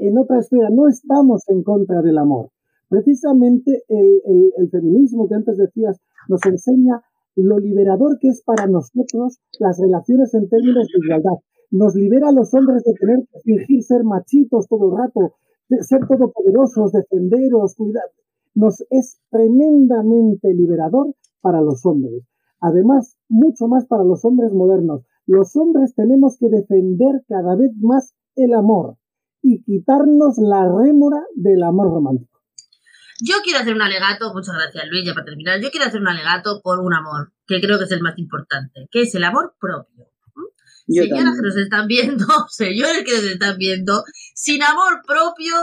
en 0.07 0.17
otra 0.17 0.39
esfera, 0.39 0.69
no 0.69 0.87
estamos 0.87 1.47
en 1.47 1.63
contra 1.63 2.01
del 2.01 2.17
amor, 2.17 2.49
Precisamente 2.91 3.83
el 3.87 4.69
feminismo 4.69 5.25
que 5.29 5.35
antes 5.35 5.55
decías 5.55 5.97
nos 6.27 6.45
enseña 6.45 7.01
lo 7.37 7.57
liberador 7.57 8.17
que 8.19 8.27
es 8.27 8.43
para 8.43 8.67
nosotros 8.67 9.39
las 9.59 9.79
relaciones 9.79 10.33
en 10.33 10.49
términos 10.49 10.87
de 10.87 10.99
igualdad. 11.01 11.39
Nos 11.71 11.95
libera 11.95 12.27
a 12.27 12.31
los 12.33 12.53
hombres 12.53 12.83
de 12.83 12.93
tener 12.95 13.19
que 13.31 13.39
fingir 13.45 13.83
ser 13.83 14.03
machitos 14.03 14.67
todo 14.67 14.91
el 14.91 14.97
rato, 14.97 15.35
de 15.69 15.81
ser 15.83 16.05
todopoderosos, 16.05 16.91
defenderos, 16.91 17.75
cuidar. 17.75 18.11
Nos 18.55 18.83
es 18.89 19.21
tremendamente 19.29 20.53
liberador 20.53 21.15
para 21.39 21.61
los 21.61 21.85
hombres. 21.85 22.25
Además, 22.59 23.15
mucho 23.29 23.69
más 23.69 23.85
para 23.85 24.03
los 24.03 24.25
hombres 24.25 24.51
modernos. 24.51 25.05
Los 25.25 25.55
hombres 25.55 25.95
tenemos 25.95 26.37
que 26.37 26.49
defender 26.49 27.23
cada 27.25 27.55
vez 27.55 27.71
más 27.79 28.13
el 28.35 28.53
amor 28.53 28.97
y 29.41 29.63
quitarnos 29.63 30.35
la 30.37 30.63
rémora 30.63 31.21
del 31.35 31.63
amor 31.63 31.87
romántico. 31.87 32.39
Yo 33.23 33.35
quiero 33.43 33.59
hacer 33.59 33.75
un 33.75 33.81
alegato, 33.81 34.33
muchas 34.33 34.55
gracias 34.55 34.85
Luis, 34.89 35.05
ya 35.05 35.13
para 35.13 35.25
terminar, 35.25 35.61
yo 35.61 35.69
quiero 35.69 35.85
hacer 35.85 36.01
un 36.01 36.07
alegato 36.07 36.61
por 36.63 36.79
un 36.79 36.93
amor, 36.93 37.31
que 37.45 37.61
creo 37.61 37.77
que 37.77 37.85
es 37.85 37.91
el 37.91 38.01
más 38.01 38.17
importante, 38.17 38.87
que 38.91 39.01
es 39.01 39.13
el 39.13 39.23
amor 39.23 39.55
propio. 39.59 40.07
Yo 40.87 41.03
Señoras 41.03 41.23
también. 41.23 41.35
que 41.35 41.47
nos 41.47 41.57
están 41.57 41.87
viendo, 41.87 42.25
señores 42.49 43.03
que 43.05 43.13
nos 43.13 43.23
están 43.23 43.57
viendo, 43.57 44.03
sin 44.33 44.63
amor 44.63 45.01
propio 45.05 45.53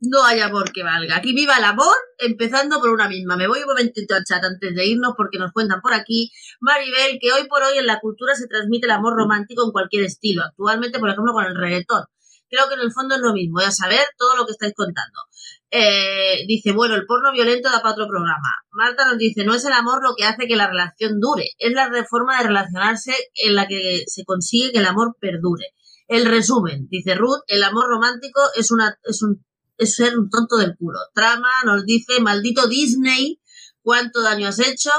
no 0.00 0.24
hay 0.24 0.40
amor 0.40 0.72
que 0.72 0.82
valga. 0.82 1.16
Aquí 1.16 1.32
viva 1.32 1.56
el 1.56 1.64
amor, 1.64 1.94
empezando 2.18 2.78
por 2.80 2.90
una 2.90 3.08
misma. 3.08 3.36
Me 3.36 3.46
voy 3.46 3.60
un 3.60 3.68
momentito 3.68 4.14
al 4.14 4.24
chat 4.24 4.44
antes 4.44 4.74
de 4.74 4.86
irnos 4.86 5.14
porque 5.16 5.38
nos 5.38 5.52
cuentan 5.52 5.80
por 5.80 5.94
aquí, 5.94 6.30
Maribel, 6.60 7.18
que 7.20 7.32
hoy 7.32 7.48
por 7.48 7.62
hoy 7.62 7.78
en 7.78 7.86
la 7.86 8.00
cultura 8.00 8.34
se 8.34 8.46
transmite 8.46 8.86
el 8.86 8.92
amor 8.92 9.14
romántico 9.16 9.64
en 9.64 9.72
cualquier 9.72 10.04
estilo. 10.04 10.42
Actualmente, 10.42 10.98
por 10.98 11.08
ejemplo, 11.10 11.32
con 11.32 11.44
el 11.46 11.56
reggaetón. 11.56 12.04
Creo 12.48 12.68
que 12.68 12.74
en 12.74 12.80
el 12.80 12.92
fondo 12.92 13.14
es 13.16 13.20
lo 13.20 13.32
mismo. 13.32 13.54
Voy 13.58 13.64
a 13.64 13.70
saber 13.70 14.00
todo 14.18 14.36
lo 14.36 14.46
que 14.46 14.52
estáis 14.52 14.72
contando. 14.74 15.20
Eh, 15.70 16.44
dice, 16.46 16.72
bueno, 16.72 16.94
el 16.94 17.04
porno 17.06 17.32
violento 17.32 17.68
da 17.70 17.80
para 17.82 17.94
otro 17.94 18.06
programa. 18.06 18.48
Marta 18.70 19.06
nos 19.06 19.18
dice, 19.18 19.44
no 19.44 19.54
es 19.54 19.64
el 19.64 19.72
amor 19.72 20.02
lo 20.02 20.14
que 20.14 20.24
hace 20.24 20.46
que 20.46 20.54
la 20.56 20.68
relación 20.68 21.18
dure, 21.20 21.48
es 21.58 21.72
la 21.72 21.88
reforma 21.88 22.38
de 22.38 22.44
relacionarse 22.48 23.12
en 23.34 23.54
la 23.56 23.66
que 23.66 24.04
se 24.06 24.24
consigue 24.24 24.70
que 24.72 24.78
el 24.78 24.86
amor 24.86 25.16
perdure. 25.20 25.66
El 26.06 26.26
resumen, 26.26 26.86
dice 26.90 27.14
Ruth, 27.14 27.40
el 27.48 27.62
amor 27.62 27.86
romántico 27.88 28.40
es 28.54 28.70
una, 28.70 28.96
es 29.04 29.22
un, 29.22 29.44
es 29.78 29.96
ser 29.96 30.16
un 30.18 30.28
tonto 30.30 30.56
del 30.58 30.76
culo. 30.76 30.98
Trama 31.14 31.48
nos 31.64 31.84
dice, 31.86 32.20
maldito 32.20 32.68
Disney, 32.68 33.40
cuánto 33.82 34.22
daño 34.22 34.48
has 34.48 34.60
hecho. 34.60 34.90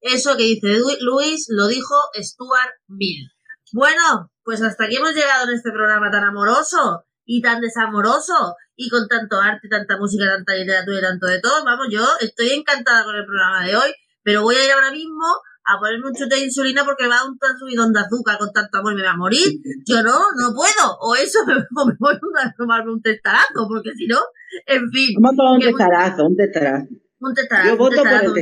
Eso 0.00 0.36
que 0.36 0.44
dice 0.44 0.78
Lu- 0.78 0.96
Luis 1.00 1.46
lo 1.48 1.66
dijo 1.66 1.94
Stuart 2.14 2.74
Mill. 2.88 3.30
Bueno, 3.72 4.30
pues 4.44 4.62
hasta 4.62 4.84
aquí 4.84 4.96
hemos 4.96 5.14
llegado 5.14 5.48
en 5.48 5.54
este 5.54 5.70
programa 5.70 6.10
tan 6.10 6.24
amoroso 6.24 7.04
y 7.24 7.40
tan 7.40 7.60
desamoroso 7.60 8.56
y 8.74 8.88
con 8.88 9.06
tanto 9.08 9.40
arte, 9.40 9.68
tanta 9.68 9.96
música, 9.98 10.24
tanta 10.26 10.54
literatura 10.54 10.98
y 10.98 11.02
tanto 11.02 11.26
de 11.26 11.40
todo. 11.40 11.64
Vamos, 11.64 11.86
yo 11.90 12.02
estoy 12.20 12.50
encantada 12.50 13.04
con 13.04 13.14
el 13.14 13.24
programa 13.24 13.64
de 13.64 13.76
hoy, 13.76 13.92
pero 14.22 14.42
voy 14.42 14.56
a 14.56 14.64
ir 14.64 14.72
ahora 14.72 14.90
mismo 14.90 15.24
a 15.64 15.78
ponerme 15.78 16.08
un 16.08 16.14
chute 16.14 16.34
de 16.34 16.44
insulina 16.44 16.84
porque 16.84 17.04
me 17.04 17.10
va 17.10 17.18
a 17.18 17.26
un 17.26 17.38
tan 17.38 17.56
subidón 17.58 17.92
de 17.92 18.00
azúcar 18.00 18.38
con 18.38 18.52
tanto 18.52 18.78
amor 18.78 18.94
y 18.94 18.96
me 18.96 19.02
va 19.02 19.12
a 19.12 19.16
morir. 19.16 19.46
Yo 19.86 20.02
no, 20.02 20.18
no 20.36 20.54
puedo. 20.54 20.98
O 21.00 21.14
eso, 21.14 21.40
o 21.76 21.86
me 21.86 21.94
voy 21.98 22.14
a 22.42 22.54
tomarme 22.56 22.92
un 22.92 23.02
testarazo, 23.02 23.68
porque 23.68 23.92
si 23.94 24.06
no, 24.06 24.18
en 24.66 24.90
fin. 24.90 25.14
Vamos 25.20 25.34
a 25.34 25.36
tomar 25.36 25.54
un 25.54 25.60
testarazo, 25.60 26.26
un 26.26 26.36
testarazo. 26.36 26.88
Un 27.20 27.34
Yo 27.66 27.72
un 27.72 27.78
voto 27.78 27.96
por 28.02 28.24
el. 28.24 28.34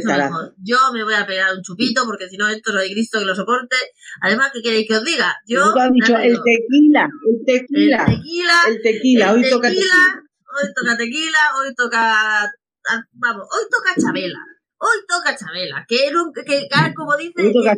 Yo 0.62 0.76
me 0.92 1.02
voy 1.02 1.14
a 1.14 1.26
pegar 1.26 1.52
un 1.54 1.62
chupito 1.62 2.04
porque 2.04 2.28
si 2.28 2.36
no 2.36 2.48
esto 2.48 2.72
no 2.72 2.78
hay 2.80 2.92
Cristo 2.92 3.18
que 3.18 3.24
lo 3.24 3.34
soporte. 3.34 3.76
Además, 4.22 4.50
¿qué 4.54 4.62
queréis 4.62 4.86
que 4.88 4.96
os 4.96 5.04
diga? 5.04 5.34
Yo 5.46 5.64
has 5.80 5.90
dicho 5.92 6.12
el 6.26 6.36
tequila, 6.44 7.08
el 7.26 7.44
tequila, 7.44 8.62
el 8.68 8.82
tequila, 8.82 9.32
hoy 9.32 9.42
toca 9.50 9.68
tequila, 9.68 10.22
hoy 10.54 10.68
toca 10.76 10.96
tequila, 10.96 11.38
hoy 11.58 11.74
toca, 11.74 12.44
ah, 12.44 13.02
vamos, 13.12 13.46
hoy 13.50 13.64
toca 13.70 14.00
Chabela, 14.00 14.38
hoy 14.78 14.98
toca 15.08 15.36
Chabela, 15.36 15.84
que, 15.88 16.06
era 16.06 16.22
un- 16.22 16.32
que, 16.32 16.44
que, 16.44 16.68
ah, 16.72 16.92
como 16.94 17.16
dice, 17.16 17.32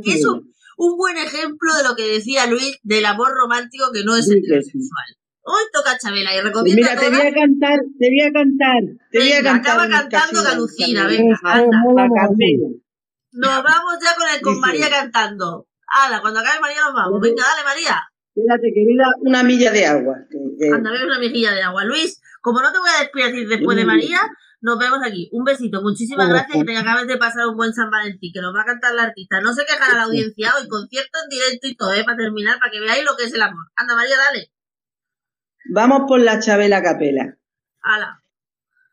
que, 0.05 0.13
es 0.13 0.27
un, 0.27 0.53
un 0.77 0.97
buen 0.99 1.17
ejemplo 1.17 1.75
de 1.77 1.83
lo 1.89 1.97
que 1.97 2.07
decía 2.13 2.47
Luis 2.47 2.79
del 2.83 3.07
amor 3.07 3.31
romántico 3.35 3.91
que 3.93 4.05
no 4.05 4.15
es 4.17 4.27
heterosexual. 4.31 5.09
Hoy 5.43 5.63
toca 5.73 5.97
Chabela 5.99 6.35
y 6.35 6.41
recomiendo 6.41 6.83
mira, 6.83 6.93
a 6.93 7.01
te 7.01 7.09
voy 7.09 7.21
a 7.27 7.33
cantar, 7.33 7.79
te 7.99 8.09
voy 8.09 8.21
a 8.21 8.33
cantar, 8.33 8.83
te 9.11 9.19
voy 9.19 9.33
a 9.33 9.37
Venga, 9.37 9.53
cantar. 9.53 9.73
acaba 9.73 9.89
cantando 9.89 10.43
Galucina, 10.43 11.07
venga, 11.07 11.39
anda. 11.43 11.79
Nos 13.33 13.63
vamos 13.63 13.95
ya 14.05 14.15
con, 14.17 14.29
el, 14.35 14.41
con 14.43 14.61
María 14.61 14.91
cantando. 14.91 15.67
Hala, 15.87 16.21
cuando 16.21 16.41
acabe 16.41 16.61
María 16.61 16.81
nos 16.85 16.95
vamos. 16.95 17.21
Venga, 17.21 17.43
dale 17.43 17.65
María. 17.65 18.03
Espérate, 18.35 18.73
que 18.75 18.85
beba 18.87 19.11
una 19.21 19.43
milla 19.43 19.71
de 19.73 19.87
agua. 19.87 20.15
que- 20.31 20.71
Anda, 20.73 20.91
bebe 20.91 21.05
una 21.07 21.19
mejilla 21.19 21.53
de 21.53 21.63
agua. 21.63 21.85
Luis, 21.85 22.21
como 22.43 22.61
no 22.61 22.71
te 22.73 22.79
voy 22.79 22.91
a 22.97 23.01
despedir 23.01 23.49
después 23.49 23.77
de 23.77 23.85
María, 23.85 24.21
nos 24.61 24.79
vemos 24.79 24.99
aquí. 25.05 25.29
Un 25.33 25.45
besito, 25.45 25.81
muchísimas 25.83 26.29
gracias 26.29 26.57
y 26.57 26.61
que 26.61 26.73
te 26.73 26.77
acabes 26.77 27.07
de 27.07 27.17
pasar 27.17 27.47
un 27.47 27.57
buen 27.57 27.73
San 27.73 27.91
Valentín, 27.91 28.31
que 28.33 28.41
nos 28.41 28.55
va 28.55 28.63
a 28.63 28.67
cantar 28.67 28.95
la 28.95 29.05
artista. 29.05 29.41
No 29.41 29.53
se 29.55 29.65
quejará 29.65 29.97
la 29.97 30.03
audiencia 30.05 30.53
hoy, 30.61 30.69
concierto 30.69 31.19
en 31.25 31.29
directo 31.31 31.67
y 31.67 31.77
todo, 31.77 31.93
¿eh? 31.95 32.05
Para 32.05 32.19
terminar, 32.19 32.59
para 32.59 32.71
que 32.71 32.81
veáis 32.81 33.05
lo 33.05 33.17
que 33.17 33.25
es 33.25 33.33
el 33.35 33.43
amor. 33.43 33.67
Anda, 33.77 33.95
María, 33.97 34.17
dale. 34.17 34.53
Vamos 35.69 36.03
por 36.09 36.21
la 36.21 36.41
Chabela 36.41 36.83
Capela. 36.83 37.37
Hala. 37.83 38.23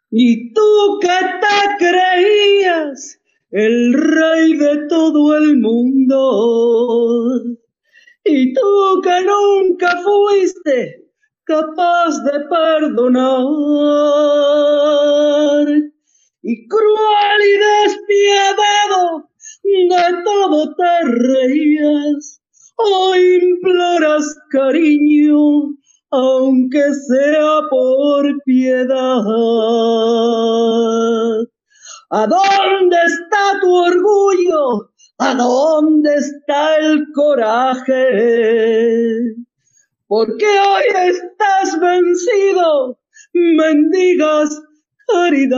Y 0.10 0.54
tú 0.54 1.00
que 1.02 1.08
te 1.08 1.78
creías 1.78 3.20
el 3.52 3.94
rey 3.94 4.58
de 4.58 4.88
todo 4.88 5.38
el 5.38 5.58
mundo. 5.58 7.44
Y 8.24 8.54
tú 8.54 9.02
que 9.02 9.22
nunca 9.24 9.98
fuiste 10.02 11.06
capaz 11.44 12.24
de 12.24 12.40
perdonar. 12.50 13.28
Y 16.42 16.68
cruel 16.68 17.42
y 17.44 17.58
despiadado 17.86 19.28
de 19.64 20.24
todo 20.24 20.76
te 20.76 21.06
reías. 21.06 22.42
Hoy 22.76 23.40
imploras 23.42 24.36
cariño, 24.50 25.74
aunque 26.12 26.94
sea 26.94 27.62
por 27.70 28.26
piedad. 28.46 29.24
¿A 32.10 32.26
dónde 32.26 32.98
está 33.06 33.60
tu 33.62 33.74
orgullo? 33.74 34.92
¿A 35.20 35.34
dónde 35.36 36.16
está 36.16 36.78
el 36.78 37.04
coraje? 37.14 38.00
Porque 40.08 40.46
hoy 40.46 40.84
estás 41.10 41.80
vencido, 41.80 42.98
mendigas 43.34 44.62
caridad. 45.08 45.58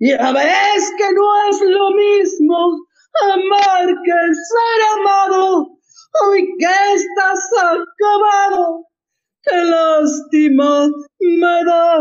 Ya 0.00 0.32
ves 0.32 0.92
que 0.96 1.12
no 1.12 1.48
es 1.50 1.60
lo 1.62 1.90
mismo 1.90 2.86
amar 3.34 3.86
que 3.86 4.34
ser 4.34 4.80
amado. 5.00 5.77
Hoy 6.24 6.40
que 6.58 6.74
estás 6.94 7.50
acabado, 7.62 8.84
qué 9.42 9.56
lástima 9.64 10.88
me 11.20 11.64
da. 11.64 11.98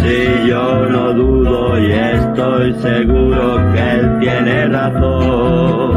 Si 0.00 0.18
yo 0.48 0.86
no 0.86 1.12
dudo 1.12 1.78
y 1.78 1.92
estoy 1.92 2.74
seguro 2.74 3.72
que 3.72 3.80
él 3.94 4.18
tiene 4.20 4.66
razón, 4.68 5.92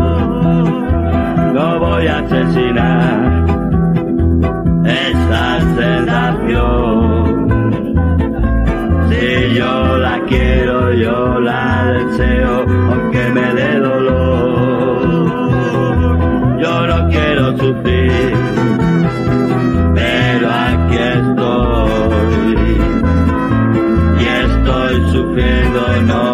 no 1.54 1.80
voy 1.80 2.08
a 2.08 2.20
asesinar 2.20 2.95
Si 9.10 9.56
yo 9.56 9.98
la 9.98 10.22
quiero, 10.28 10.94
yo 10.94 11.40
la 11.40 11.86
deseo, 11.94 12.66
aunque 12.92 13.30
me 13.32 13.54
dé 13.56 13.80
dolor. 13.80 15.00
Yo 16.62 16.88
no 16.88 17.10
quiero 17.10 17.58
sufrir, 17.58 18.34
pero 19.96 20.50
aquí 20.52 20.98
estoy. 21.20 22.78
Y 24.20 24.24
estoy 24.46 24.96
sufriendo, 25.12 25.82
no 26.06 26.25